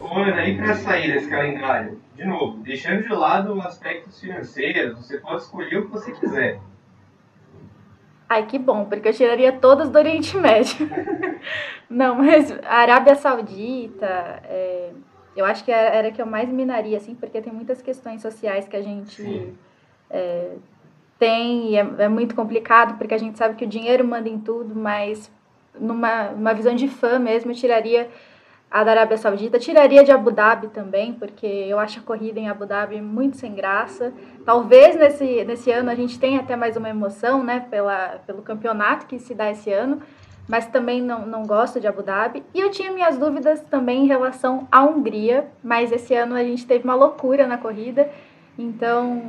Ana, 0.00 0.46
e 0.46 0.56
para 0.56 0.74
sair 0.76 1.12
desse 1.12 1.28
calendário? 1.28 2.00
De 2.14 2.24
novo, 2.24 2.58
deixando 2.58 3.02
de 3.02 3.08
lado 3.08 3.60
aspectos 3.62 4.20
financeiros, 4.20 4.98
você 4.98 5.18
pode 5.18 5.42
escolher 5.42 5.78
o 5.78 5.86
que 5.86 5.92
você 5.92 6.12
quiser. 6.12 6.60
Ai, 8.28 8.46
que 8.46 8.58
bom, 8.58 8.84
porque 8.84 9.08
eu 9.08 9.12
tiraria 9.12 9.52
todas 9.52 9.90
do 9.90 9.98
Oriente 9.98 10.36
Médio. 10.36 10.88
Não, 11.88 12.16
mas 12.16 12.50
a 12.64 12.76
Arábia 12.76 13.14
Saudita, 13.14 14.06
é, 14.44 14.92
eu 15.36 15.44
acho 15.44 15.64
que 15.64 15.70
era 15.70 16.10
que 16.10 16.20
eu 16.20 16.26
mais 16.26 16.48
minaria, 16.48 16.96
assim, 16.96 17.14
porque 17.14 17.40
tem 17.40 17.52
muitas 17.52 17.82
questões 17.82 18.22
sociais 18.22 18.68
que 18.68 18.76
a 18.76 18.82
gente 18.82 19.52
é, 20.10 20.52
tem 21.18 21.70
e 21.70 21.76
é, 21.76 21.86
é, 21.98 22.08
muito 22.08 22.34
complicado, 22.34 22.96
porque 22.98 23.14
a 23.14 23.18
gente 23.18 23.38
sabe 23.38 23.54
que 23.54 23.64
o 23.64 23.68
dinheiro 23.68 24.04
manda 24.06 24.28
em 24.28 24.38
tudo, 24.38 24.74
mas 24.74 25.30
numa, 25.78 26.30
numa 26.30 26.54
visão 26.54 26.74
de 26.74 26.88
fã 26.88 27.18
mesmo, 27.18 27.50
eu 27.50 27.54
tiraria 27.54 28.08
a 28.70 28.82
da 28.82 28.90
Arábia 28.90 29.16
Saudita, 29.16 29.56
tiraria 29.58 30.02
de 30.02 30.10
Abu 30.10 30.32
Dhabi 30.32 30.66
também, 30.68 31.12
porque 31.12 31.46
eu 31.46 31.78
acho 31.78 32.00
a 32.00 32.02
corrida 32.02 32.40
em 32.40 32.48
Abu 32.48 32.66
Dhabi 32.66 33.00
muito 33.00 33.36
sem 33.36 33.54
graça. 33.54 34.12
Talvez 34.44 34.96
nesse, 34.96 35.44
nesse 35.44 35.70
ano 35.70 35.90
a 35.90 35.94
gente 35.94 36.18
tenha 36.18 36.40
até 36.40 36.56
mais 36.56 36.76
uma 36.76 36.88
emoção, 36.88 37.44
né, 37.44 37.60
pela, 37.70 38.20
pelo 38.26 38.42
campeonato 38.42 39.06
que 39.06 39.18
se 39.20 39.32
dá 39.32 39.48
esse 39.48 39.72
ano, 39.72 40.02
mas 40.48 40.66
também 40.66 41.00
não, 41.00 41.26
não 41.26 41.44
gosto 41.44 41.80
de 41.80 41.86
Abu 41.86 42.02
Dhabi. 42.02 42.42
E 42.54 42.60
eu 42.60 42.70
tinha 42.70 42.92
minhas 42.92 43.18
dúvidas 43.18 43.60
também 43.70 44.04
em 44.04 44.06
relação 44.06 44.68
à 44.70 44.84
Hungria, 44.84 45.48
mas 45.62 45.90
esse 45.92 46.14
ano 46.14 46.34
a 46.34 46.42
gente 46.42 46.66
teve 46.66 46.84
uma 46.84 46.94
loucura 46.94 47.46
na 47.46 47.58
corrida, 47.58 48.10
então 48.58 49.22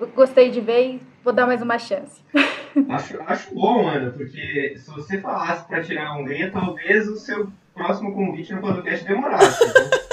eu 0.00 0.08
gostei 0.08 0.50
de 0.50 0.60
ver 0.60 0.94
e 0.94 1.02
vou 1.22 1.32
dar 1.32 1.46
mais 1.46 1.62
uma 1.62 1.78
chance. 1.78 2.22
Acho, 2.88 3.20
acho 3.26 3.54
bom, 3.54 3.86
Ana, 3.86 4.10
porque 4.12 4.74
se 4.78 4.90
você 4.90 5.20
falasse 5.20 5.68
para 5.68 5.82
tirar 5.82 6.06
a 6.06 6.16
Hungria, 6.16 6.50
talvez 6.50 7.06
o 7.06 7.16
seu 7.16 7.52
próximo 7.74 8.14
convite 8.14 8.54
no 8.54 8.62
podcast 8.62 9.06
demorasse. 9.06 9.62
Né? 9.66 9.90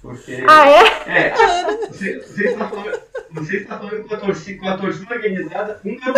Porque, 0.00 0.44
ah, 0.46 0.68
é? 0.70 0.82
É, 1.06 1.34
você, 1.88 2.20
você, 2.20 2.50
está 2.50 2.68
falando, 2.68 3.00
você 3.32 3.56
está 3.56 3.78
falando 3.78 4.04
com 4.06 4.14
a 4.14 4.16
torcida, 4.16 4.60
com 4.60 4.68
a 4.68 4.78
torcida 4.78 5.14
organizada 5.16 5.80
húngaro 5.84 6.14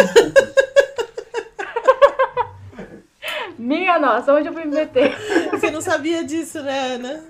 Minha 3.60 3.98
nossa, 3.98 4.32
onde 4.32 4.48
eu 4.48 4.54
fui 4.54 4.64
me 4.64 4.74
meter? 4.74 5.14
Você 5.52 5.70
não 5.70 5.82
sabia 5.82 6.24
disso, 6.24 6.62
né, 6.62 6.94
Ana? 6.94 7.24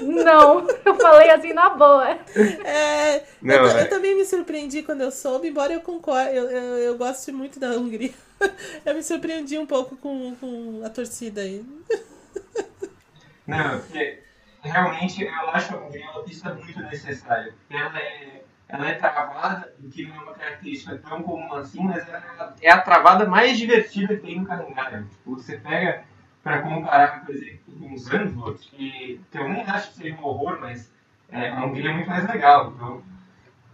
Não, 0.00 0.66
eu 0.82 0.94
falei 0.94 1.30
assim 1.30 1.52
na 1.52 1.68
boa. 1.68 2.18
É, 2.64 3.22
não, 3.42 3.54
eu, 3.54 3.68
é. 3.68 3.82
eu, 3.82 3.90
também 3.90 4.16
me 4.16 4.24
surpreendi 4.24 4.82
quando 4.82 5.02
eu 5.02 5.10
soube, 5.10 5.48
embora 5.48 5.74
eu 5.74 5.82
concorde, 5.82 6.34
eu, 6.34 6.50
eu, 6.50 6.78
eu 6.78 6.96
goste 6.96 7.30
muito 7.30 7.60
da 7.60 7.72
Hungria. 7.72 8.14
Eu 8.86 8.94
me 8.94 9.02
surpreendi 9.02 9.58
um 9.58 9.66
pouco 9.66 9.96
com, 9.96 10.36
com 10.36 10.80
a 10.86 10.88
torcida 10.88 11.40
aí. 11.40 11.66
Não, 13.44 13.80
porque 13.80 14.20
realmente 14.62 15.24
eu 15.24 15.50
acho 15.50 15.74
a 15.74 15.78
Hungria 15.78 16.08
uma 16.12 16.22
pista 16.22 16.54
muito 16.54 16.80
necessária. 16.82 17.52
Ela 17.68 17.98
é 17.98 18.44
ela 18.68 18.86
é 18.86 18.94
travada, 18.94 19.72
o 19.82 19.88
que 19.88 20.06
não 20.06 20.16
é 20.16 20.20
uma 20.20 20.34
característica 20.34 20.98
tão 20.98 21.22
comum 21.22 21.54
assim, 21.54 21.82
mas 21.82 22.06
ela 22.06 22.54
é 22.60 22.70
a 22.70 22.80
travada 22.80 23.26
mais 23.26 23.56
divertida 23.56 24.14
que 24.16 24.26
tem 24.26 24.40
no 24.40 24.46
calendário. 24.46 25.06
Tipo, 25.06 25.34
você 25.36 25.56
pega 25.56 26.04
para 26.42 26.60
comparar, 26.60 27.24
por 27.24 27.34
exemplo, 27.34 27.60
com 27.78 27.94
os 27.94 28.02
Zandvoort, 28.02 28.70
que, 28.70 29.20
eu 29.32 29.48
nem 29.48 29.62
acho 29.62 29.90
que 29.90 29.96
seja 29.96 30.16
um 30.16 30.24
horror, 30.24 30.58
mas 30.60 30.92
é, 31.30 31.46
é 31.46 31.66
muito 31.66 32.08
mais 32.08 32.28
legal. 32.28 32.72
Então, 32.74 33.02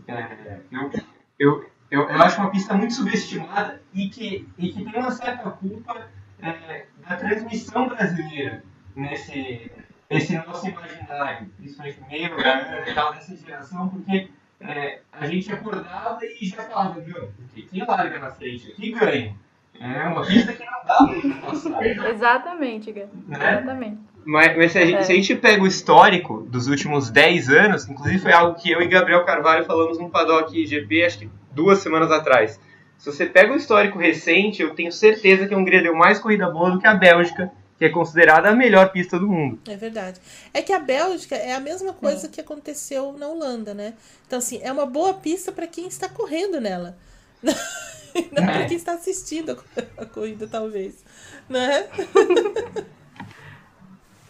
é, 0.07 0.61
eu, 0.71 0.91
eu, 1.39 1.71
eu, 1.91 2.09
eu 2.09 2.23
acho 2.23 2.41
uma 2.41 2.51
pista 2.51 2.75
muito 2.75 2.95
subestimada 2.95 3.83
e 3.93 4.09
que, 4.09 4.49
e 4.57 4.73
que 4.73 4.85
tem 4.85 5.01
uma 5.01 5.11
certa 5.11 5.51
culpa 5.51 6.09
é, 6.41 6.87
da 6.99 7.17
transmissão 7.17 7.89
brasileira 7.89 8.63
nesse, 8.95 9.73
nesse 10.09 10.37
nosso 10.37 10.69
imaginário, 10.69 11.49
principalmente 11.57 12.01
meio 12.09 12.31
e 12.39 12.95
tal, 12.95 13.13
dessa 13.13 13.37
geração, 13.37 13.89
porque 13.89 14.31
é, 14.61 15.01
a 15.13 15.27
gente 15.27 15.53
acordava 15.53 16.19
e 16.25 16.47
já 16.47 16.63
falava, 16.63 17.01
meu, 17.01 17.31
quem 17.55 17.85
larga 17.85 18.19
na 18.19 18.31
frente 18.31 18.71
aqui 18.73 18.93
ganha. 18.93 19.35
É 19.81 20.05
uma 20.05 20.25
pista 20.25 20.53
que 20.53 20.65
não 20.65 20.85
dá 20.87 20.97
pra 20.97 21.51
passar. 21.51 21.87
Exatamente, 22.09 22.93
Né? 22.93 23.09
Exatamente. 23.31 23.99
Mas, 24.25 24.57
mas 24.57 24.73
se, 24.73 24.79
a 24.79 24.87
gente, 24.87 24.99
é. 24.99 25.03
se, 25.03 25.13
a 25.13 25.15
gente, 25.15 25.35
pega 25.35 25.63
o 25.63 25.67
histórico 25.67 26.43
dos 26.49 26.67
últimos 26.69 27.11
10 27.11 27.51
anos, 27.51 27.89
inclusive 27.89 28.21
foi 28.21 28.33
algo 28.33 28.59
que 28.59 28.71
eu 28.71 28.81
e 28.81 28.89
Gabriel 28.89 29.25
Carvalho 29.25 29.65
falamos 29.65 29.99
no 29.99 30.09
Paddock 30.09 30.67
GP, 30.67 31.05
acho 31.05 31.19
que 31.19 31.31
duas 31.53 31.81
semanas 31.81 32.11
atrás. 32.11 32.59
Se 32.97 33.13
você 33.13 33.27
pega 33.27 33.53
o 33.53 33.57
histórico 33.57 33.99
recente, 33.99 34.63
eu 34.63 34.75
tenho 34.75 34.91
certeza 34.91 35.47
que 35.47 35.53
a 35.53 35.59
Hungria 35.59 35.83
deu 35.83 35.95
mais 35.95 36.19
corrida 36.19 36.49
boa 36.49 36.71
do 36.71 36.79
que 36.79 36.87
a 36.87 36.95
Bélgica 36.95 37.53
que 37.79 37.85
é 37.85 37.89
considerada 37.89 38.49
a 38.49 38.55
melhor 38.55 38.93
pista 38.93 39.19
do 39.19 39.29
mundo. 39.29 39.59
É 39.69 39.77
verdade. 39.77 40.21
É 40.53 40.63
que 40.63 40.73
a 40.73 40.79
Bélgica 40.79 41.35
é 41.35 41.55
a 41.55 41.61
mesma 41.61 41.93
coisa 41.93 42.27
é. 42.27 42.31
que 42.31 42.41
aconteceu 42.41 43.13
na 43.13 43.27
Holanda, 43.27 43.75
né? 43.75 43.95
Então, 44.27 44.39
assim, 44.39 44.61
é 44.63 44.71
uma 44.71 44.87
boa 44.87 45.15
pista 45.15 45.51
para 45.51 45.67
quem 45.67 45.87
está 45.87 46.09
correndo 46.09 46.61
nela. 46.61 46.97
Não 47.43 48.45
é. 48.45 48.59
para 48.59 48.67
quem 48.67 48.77
está 48.77 48.95
assistindo 48.95 49.63
a 49.97 50.07
corrida, 50.07 50.47
talvez. 50.47 51.05
Né? 51.49 51.89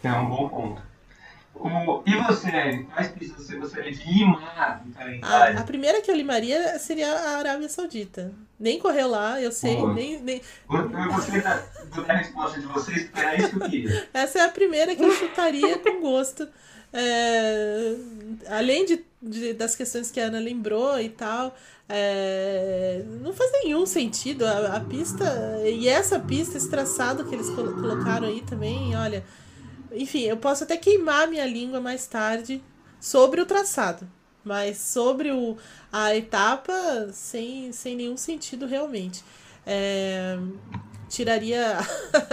É 0.03 0.11
um 0.11 0.29
bom 0.29 0.49
ponto. 0.49 0.94
E 2.05 2.15
você, 2.15 2.85
quais 2.93 3.07
pistas 3.09 3.45
você 3.45 3.55
gostaria 3.55 3.91
de 3.91 4.03
limar 4.03 4.83
no 4.85 4.93
calendário? 4.93 5.57
A, 5.57 5.61
a, 5.61 5.63
primeira 5.63 6.01
que 6.01 6.11
eu 6.11 6.15
limaria 6.15 6.77
seria 6.77 7.11
a 7.11 7.37
Arábia 7.37 7.69
Saudita. 7.69 8.31
Nem 8.59 8.79
correu 8.79 9.07
lá, 9.07 9.41
eu 9.41 9.51
sei, 9.51 9.75
nem. 9.87 10.21
nem... 10.21 10.41
Eu 10.69 11.13
gostei 11.13 11.41
da, 11.41 11.63
da 12.05 12.13
resposta 12.13 12.59
de 12.59 12.67
vocês, 12.67 13.05
porque 13.05 13.19
era 13.19 13.35
isso 13.35 13.49
que 13.49 13.55
eu 13.55 13.69
queria. 13.69 14.09
Essa 14.13 14.39
é 14.39 14.41
a 14.43 14.49
primeira 14.49 14.95
que 14.95 15.03
eu 15.03 15.11
chutaria 15.11 15.79
com 15.79 16.01
gosto. 16.01 16.47
É, 16.93 17.95
além 18.49 18.85
de, 18.85 19.05
de, 19.21 19.53
das 19.53 19.75
questões 19.75 20.11
que 20.11 20.19
a 20.19 20.25
Ana 20.25 20.39
lembrou 20.39 20.99
e 20.99 21.09
tal, 21.09 21.55
é, 21.89 23.03
não 23.21 23.33
faz 23.33 23.51
nenhum 23.63 23.85
sentido 23.85 24.45
a, 24.45 24.77
a, 24.77 24.79
pista. 24.79 25.25
E 25.65 25.87
essa 25.87 26.19
pista, 26.19 26.57
esse 26.57 26.69
traçado 26.69 27.25
que 27.25 27.33
eles 27.33 27.49
colocaram 27.49 28.27
aí 28.27 28.41
também, 28.41 28.95
olha 28.95 29.23
enfim, 29.95 30.23
eu 30.23 30.37
posso 30.37 30.63
até 30.63 30.77
queimar 30.77 31.27
minha 31.27 31.45
língua 31.45 31.79
mais 31.79 32.05
tarde 32.07 32.63
sobre 32.99 33.41
o 33.41 33.45
traçado, 33.45 34.07
mas 34.43 34.77
sobre 34.77 35.31
o, 35.31 35.57
a 35.91 36.15
etapa, 36.15 36.73
sem, 37.11 37.71
sem 37.71 37.95
nenhum 37.95 38.17
sentido 38.17 38.65
realmente. 38.65 39.23
É, 39.65 40.37
tiraria. 41.09 41.77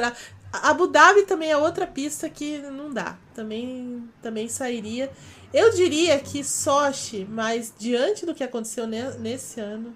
Abu 0.53 0.87
Dhabi 0.87 1.23
também 1.23 1.51
é 1.51 1.57
outra 1.57 1.87
pista 1.87 2.29
que 2.29 2.59
não 2.59 2.93
dá. 2.93 3.17
Também, 3.35 4.07
também 4.21 4.49
sairia. 4.49 5.11
Eu 5.53 5.73
diria 5.73 6.19
que 6.19 6.45
Sochi, 6.45 7.27
mas 7.29 7.73
diante 7.79 8.27
do 8.27 8.35
que 8.35 8.45
aconteceu 8.45 8.87
ne 8.87 9.03
nesse 9.19 9.61
ano. 9.61 9.95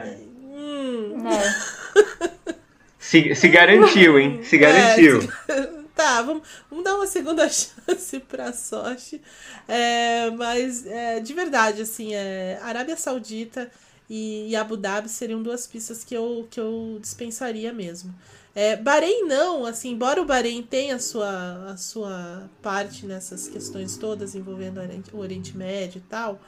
É, 0.00 0.34
Hum. 0.54 1.16
É. 1.28 2.54
Se, 2.96 3.34
se 3.34 3.48
garantiu, 3.48 4.18
hein? 4.18 4.40
Se 4.44 4.56
garantiu. 4.58 5.28
É, 5.48 5.73
tá, 5.94 6.22
vamos, 6.22 6.46
vamos 6.70 6.84
dar 6.84 6.96
uma 6.96 7.06
segunda 7.06 7.48
chance 7.50 8.20
pra 8.20 8.52
Sochi. 8.52 9.20
É, 9.68 10.30
mas, 10.30 10.86
é, 10.86 11.20
de 11.20 11.32
verdade, 11.32 11.82
assim, 11.82 12.14
é, 12.14 12.58
Arábia 12.62 12.96
Saudita 12.96 13.70
e, 14.08 14.48
e 14.50 14.56
Abu 14.56 14.76
Dhabi 14.76 15.08
seriam 15.08 15.42
duas 15.42 15.66
pistas 15.66 16.04
que 16.04 16.14
eu, 16.14 16.46
que 16.50 16.60
eu 16.60 16.98
dispensaria 17.00 17.72
mesmo. 17.72 18.14
É, 18.54 18.76
Bahrein 18.76 19.26
não, 19.26 19.66
assim, 19.66 19.90
embora 19.90 20.22
o 20.22 20.24
Bahrein 20.24 20.62
tenha 20.62 20.94
a 20.94 20.98
sua, 21.00 21.70
a 21.72 21.76
sua 21.76 22.48
parte 22.62 23.04
nessas 23.04 23.48
questões 23.48 23.96
todas 23.96 24.34
envolvendo 24.36 24.78
o 24.78 24.80
Oriente, 24.80 25.10
o 25.14 25.18
Oriente 25.18 25.56
Médio 25.56 25.98
e 25.98 26.02
tal, 26.02 26.40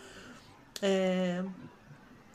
é, 0.81 1.43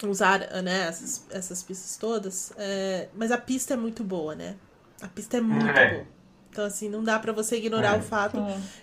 usar 0.04 0.40
né, 0.62 0.88
essas, 0.88 1.26
essas 1.30 1.64
pistas 1.64 1.96
todas, 1.96 2.52
é, 2.58 3.08
mas 3.16 3.32
a 3.32 3.38
pista 3.38 3.74
é 3.74 3.78
muito 3.78 4.04
boa, 4.04 4.36
né? 4.36 4.56
A 5.02 5.08
pista 5.08 5.38
é 5.38 5.42
muito 5.42 5.66
É. 5.78 5.94
boa. 5.94 6.21
Então, 6.52 6.66
assim, 6.66 6.90
não 6.90 7.02
dá 7.02 7.18
pra 7.18 7.32
você 7.32 7.56
ignorar 7.58 7.96
É. 7.96 7.98
o 7.98 8.02
fato 8.02 8.38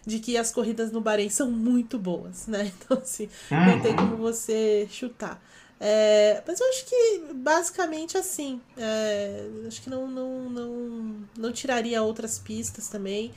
de 0.06 0.18
que 0.20 0.38
as 0.38 0.50
corridas 0.50 0.90
no 0.90 1.02
Bahrein 1.02 1.28
são 1.28 1.50
muito 1.50 1.98
boas, 1.98 2.46
né? 2.46 2.72
Então, 2.80 2.96
assim, 2.98 3.28
não 3.50 3.78
tem 3.80 3.92
Uhum. 3.92 3.96
como 4.10 4.16
você 4.16 4.88
chutar. 4.90 5.40
É, 5.80 6.42
mas 6.46 6.58
eu 6.58 6.68
acho 6.70 6.86
que 6.86 7.20
basicamente 7.34 8.16
assim. 8.18 8.60
é, 8.76 9.46
acho 9.68 9.80
que 9.82 9.88
não, 9.90 10.08
não, 10.08 10.50
não, 10.50 11.16
não 11.36 11.52
tiraria 11.52 12.02
outras 12.02 12.38
pistas 12.38 12.88
também. 12.88 13.32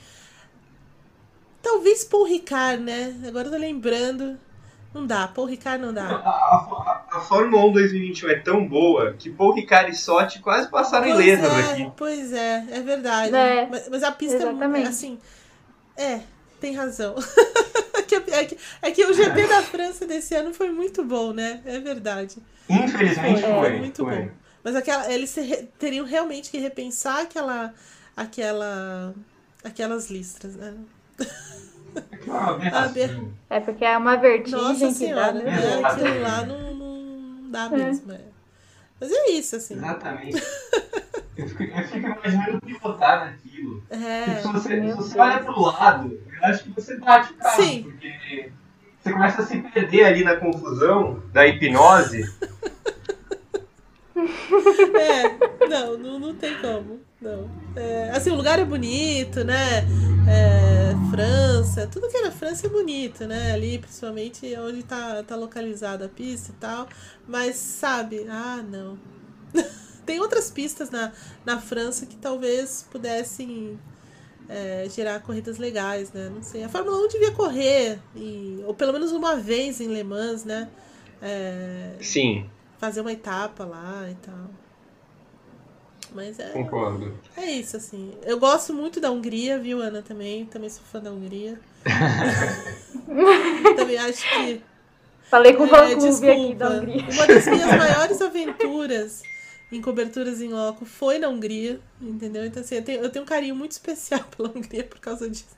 Talvez 1.62 2.02
Paul 2.04 2.24
Ricard, 2.24 2.82
né? 2.82 3.14
Agora 3.28 3.46
eu 3.48 3.52
tô 3.52 3.58
lembrando. 3.58 4.36
Não 4.94 5.06
dá, 5.06 5.26
Paul 5.28 5.46
Ricard 5.46 5.82
não 5.82 5.88
A, 5.90 5.92
dá. 5.92 6.06
a- 6.16 7.04
a 7.12 7.20
Fórmula 7.20 7.64
1 7.66 7.72
2021 7.72 8.28
é 8.30 8.38
tão 8.40 8.66
boa 8.66 9.14
que 9.14 9.30
Paul 9.30 9.54
Ricard 9.54 9.90
e 9.90 9.94
Sotti 9.94 10.38
quase 10.40 10.70
passaram 10.70 11.06
Pois 11.06 11.18
ilesas 11.18 11.52
é, 11.52 11.72
aqui. 11.72 11.92
pois 11.96 12.32
é, 12.32 12.66
é 12.70 12.80
verdade. 12.80 13.34
É, 13.34 13.66
mas, 13.70 13.88
mas 13.88 14.02
a 14.02 14.12
pista 14.12 14.34
é 14.34 14.42
exatamente. 14.42 14.68
muito, 14.70 14.88
assim. 14.88 15.18
É, 15.96 16.20
tem 16.60 16.74
razão. 16.74 17.14
é, 17.94 18.02
que, 18.02 18.14
é, 18.14 18.44
que, 18.44 18.58
é 18.82 18.90
que 18.90 19.04
o 19.06 19.14
GP 19.14 19.46
da 19.46 19.62
França 19.62 20.06
desse 20.06 20.34
ano 20.34 20.52
foi 20.52 20.70
muito 20.70 21.02
bom, 21.04 21.32
né? 21.32 21.60
É 21.64 21.78
verdade. 21.80 22.36
Infelizmente 22.68 23.40
Foi, 23.42 23.50
foi. 23.50 23.68
é, 23.68 23.78
muito 23.78 24.04
foi. 24.04 24.16
bom. 24.22 24.30
Mas 24.64 24.76
aquela, 24.76 25.12
eles 25.12 25.34
teriam 25.78 26.06
realmente 26.06 26.50
que 26.50 26.58
repensar 26.58 27.22
aquela, 27.22 27.74
aquela, 28.16 29.12
aquelas 29.64 30.08
listras, 30.10 30.54
né? 30.54 30.74
É 32.26 32.68
aberração. 32.68 33.32
É 33.50 33.60
porque 33.60 33.84
é 33.84 33.96
uma 33.98 34.16
vertigem 34.16 34.60
Nossa 34.60 34.86
que 34.88 34.94
senhora, 34.94 35.32
dá. 35.32 35.32
né? 35.32 35.44
Né? 35.44 35.78
Exato. 35.78 35.86
aquilo 35.86 36.22
lá 36.22 36.46
não, 36.46 36.74
não 36.74 37.50
dá 37.50 37.68
mesmo. 37.68 38.12
é. 38.12 38.20
Mas 39.00 39.10
é 39.10 39.30
isso, 39.30 39.56
assim. 39.56 39.74
Exatamente. 39.74 40.42
Eu 41.34 41.48
fico, 41.48 41.62
eu 41.62 41.84
fico 41.88 42.06
imaginando 42.06 42.60
pilotar 42.60 43.24
naquilo. 43.24 43.82
É, 43.88 44.36
se 44.42 44.48
você, 44.48 44.80
se 44.82 44.92
você 44.96 45.18
olha 45.18 45.42
pro 45.42 45.62
lado, 45.62 46.20
eu 46.30 46.44
acho 46.44 46.64
que 46.64 46.70
você 46.72 46.98
bate 46.98 47.32
o 47.32 47.36
carro. 47.36 47.62
Sim. 47.62 47.82
Porque 47.84 48.52
você 49.00 49.12
começa 49.12 49.40
a 49.40 49.46
se 49.46 49.58
perder 49.62 50.04
ali 50.04 50.24
na 50.24 50.36
confusão 50.36 51.22
da 51.32 51.46
hipnose. 51.46 52.30
é, 54.98 55.68
não, 55.68 55.98
não, 55.98 56.18
não 56.18 56.34
tem 56.34 56.56
como. 56.58 57.00
Não. 57.20 57.50
É, 57.76 58.10
assim, 58.10 58.30
o 58.30 58.34
lugar 58.34 58.58
é 58.58 58.64
bonito, 58.64 59.44
né? 59.44 59.84
É, 60.28 60.92
França, 61.10 61.86
tudo 61.86 62.08
que 62.08 62.16
é 62.16 62.22
na 62.22 62.30
França 62.30 62.66
é 62.66 62.70
bonito, 62.70 63.26
né? 63.26 63.52
Ali, 63.52 63.78
principalmente 63.78 64.54
onde 64.58 64.82
tá, 64.82 65.22
tá 65.22 65.36
localizada 65.36 66.06
a 66.06 66.08
pista 66.08 66.50
e 66.50 66.54
tal. 66.54 66.88
Mas, 67.26 67.56
sabe, 67.56 68.26
ah, 68.28 68.62
não. 68.68 68.98
Tem 70.04 70.20
outras 70.20 70.50
pistas 70.50 70.90
na, 70.90 71.12
na 71.44 71.60
França 71.60 72.06
que 72.06 72.16
talvez 72.16 72.86
pudessem 72.90 73.78
é, 74.48 74.86
gerar 74.88 75.20
corridas 75.20 75.58
legais, 75.58 76.12
né? 76.12 76.30
Não 76.34 76.42
sei. 76.42 76.64
A 76.64 76.68
Fórmula 76.68 76.98
1 77.06 77.08
devia 77.08 77.30
correr, 77.30 77.98
e, 78.16 78.62
ou 78.66 78.74
pelo 78.74 78.92
menos 78.92 79.12
uma 79.12 79.36
vez 79.36 79.80
em 79.80 79.88
Le 79.88 80.02
Mans, 80.02 80.44
né? 80.44 80.68
É, 81.20 81.92
Sim, 82.00 82.50
fazer 82.82 83.00
uma 83.00 83.12
etapa 83.12 83.64
lá 83.64 84.10
e 84.10 84.14
tal. 84.16 84.50
Mas 86.10 86.40
é, 86.40 86.50
concordo. 86.50 87.16
é 87.36 87.48
isso, 87.52 87.76
assim. 87.76 88.12
Eu 88.24 88.40
gosto 88.40 88.74
muito 88.74 89.00
da 89.00 89.08
Hungria, 89.08 89.56
viu, 89.56 89.80
Ana? 89.80 90.02
Também. 90.02 90.44
Também 90.46 90.68
sou 90.68 90.82
fã 90.82 90.98
da 91.00 91.12
Hungria. 91.12 91.60
também 93.76 93.96
acho 93.98 94.28
que. 94.28 94.60
Falei 95.22 95.54
com 95.54 95.62
o 95.62 95.66
É, 95.66 95.68
fã-clube 95.68 96.30
aqui 96.32 96.54
desculpa. 96.54 96.54
da 96.56 96.70
Hungria. 96.70 97.08
Uma 97.08 97.26
das 97.28 97.46
minhas 97.46 97.76
maiores 97.76 98.20
aventuras 98.20 99.22
em 99.70 99.80
coberturas 99.80 100.40
em 100.42 100.48
loco 100.48 100.84
foi 100.84 101.20
na 101.20 101.28
Hungria, 101.28 101.80
entendeu? 102.00 102.44
Então, 102.44 102.62
assim, 102.62 102.74
eu 102.74 102.84
tenho, 102.84 103.00
eu 103.04 103.10
tenho 103.10 103.24
um 103.24 103.28
carinho 103.28 103.54
muito 103.54 103.70
especial 103.72 104.24
pela 104.36 104.48
Hungria 104.50 104.82
por 104.84 104.98
causa 104.98 105.30
disso. 105.30 105.56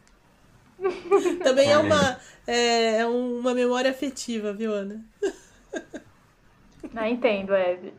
Também 1.43 1.73
é 1.73 1.79
uma, 1.79 2.21
é, 2.47 2.99
é 2.99 3.07
uma 3.07 3.55
memória 3.55 3.91
afetiva, 3.91 4.53
viu, 4.53 4.73
Ana? 4.75 5.03
Não 6.93 7.07
entendo, 7.07 7.55
Eve. 7.55 7.93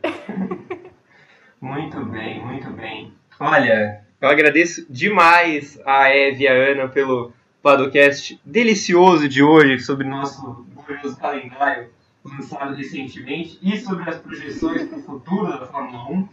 Muito 1.60 2.04
bem, 2.04 2.44
muito 2.44 2.70
bem. 2.70 3.12
Olha, 3.40 4.04
eu 4.20 4.28
agradeço 4.28 4.86
demais 4.88 5.80
a 5.84 6.10
Eve 6.10 6.44
e 6.44 6.48
a 6.48 6.52
Ana 6.52 6.88
pelo 6.88 7.32
podcast 7.62 8.40
delicioso 8.44 9.28
de 9.28 9.42
hoje 9.42 9.82
sobre 9.82 10.06
nosso 10.06 10.66
glorioso 10.74 11.16
calendário 11.18 11.88
lançado 12.24 12.74
recentemente 12.74 13.58
e 13.62 13.78
sobre 13.78 14.08
as 14.08 14.16
projeções 14.16 14.88
para 14.88 14.98
o 14.98 15.02
futuro 15.02 15.46
da 15.46 15.66
Fórmula 15.66 16.10
1. 16.10 16.28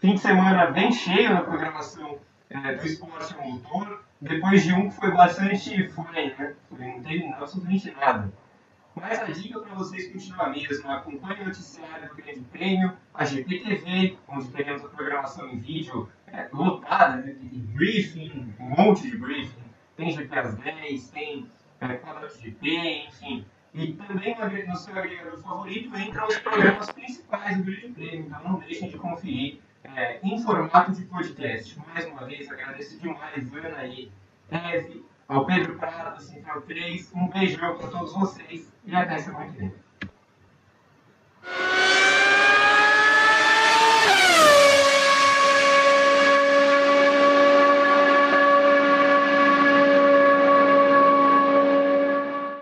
Fim 0.00 0.14
de 0.14 0.20
semana 0.20 0.66
bem 0.66 0.92
cheio 0.92 1.30
na 1.30 1.40
programação 1.40 2.18
eh, 2.50 2.74
do 2.74 2.86
esporte 2.86 3.34
motor, 3.36 4.02
depois 4.20 4.62
de 4.62 4.72
um 4.72 4.88
que 4.88 4.96
foi 4.96 5.10
bastante 5.10 5.88
furem, 5.88 6.34
né? 6.38 6.54
Não 6.70 7.02
teve 7.02 7.24
absolutamente 7.26 7.90
nada. 7.92 8.32
Mas 9.00 9.18
a 9.20 9.24
dica 9.24 9.60
para 9.60 9.74
vocês 9.74 10.12
continua 10.12 10.44
a 10.44 10.48
mesma. 10.50 10.96
Acompanhe 10.96 11.42
o 11.42 11.44
noticiário 11.46 12.08
do 12.08 12.14
Grande 12.16 12.40
Prêmio, 12.40 12.92
a 13.14 13.24
GPTV, 13.24 14.18
onde 14.28 14.48
teremos 14.48 14.84
a 14.84 14.88
programação 14.88 15.48
em 15.48 15.58
vídeo 15.58 16.08
é, 16.26 16.48
lotada, 16.52 17.16
né? 17.16 17.36
Briefing, 17.74 18.54
um 18.58 18.68
monte 18.70 19.10
de 19.10 19.16
briefing. 19.16 19.68
Tem 19.96 20.10
GP 20.10 20.38
às 20.38 20.54
10, 20.54 21.10
tem 21.10 21.50
é, 21.80 21.94
quadro 21.94 22.28
de 22.28 22.42
GP, 22.42 23.06
enfim. 23.08 23.44
E 23.74 23.92
também 23.92 24.66
no 24.66 24.76
seu 24.76 24.96
agregador 24.96 25.38
favorito 25.40 25.96
entram 25.96 26.26
os 26.26 26.38
programas 26.38 26.90
principais 26.90 27.56
do 27.58 27.64
Grande 27.64 27.88
Prêmio, 27.88 28.26
então 28.26 28.42
não 28.44 28.58
deixem 28.60 28.88
de 28.88 28.96
conferir 28.96 29.60
é, 29.84 30.18
em 30.22 30.42
formato 30.42 30.92
de 30.92 31.04
podcast. 31.04 31.78
Mais 31.88 32.06
uma 32.06 32.24
vez, 32.24 32.50
agradeço 32.50 32.98
demais, 32.98 33.54
Ana 33.54 33.86
e 33.86 34.10
Eve, 34.50 35.04
ao 35.28 35.44
Pedro 35.44 35.76
Prado, 35.76 36.16
do 36.16 36.22
Central 36.22 36.62
3. 36.62 37.12
Um 37.14 37.28
beijão 37.28 37.76
para 37.76 37.88
todos 37.88 38.12
vocês 38.14 38.72
e 38.84 38.96
até 38.96 39.18
semana 39.18 39.52
que 39.52 39.58
vem. 39.58 39.74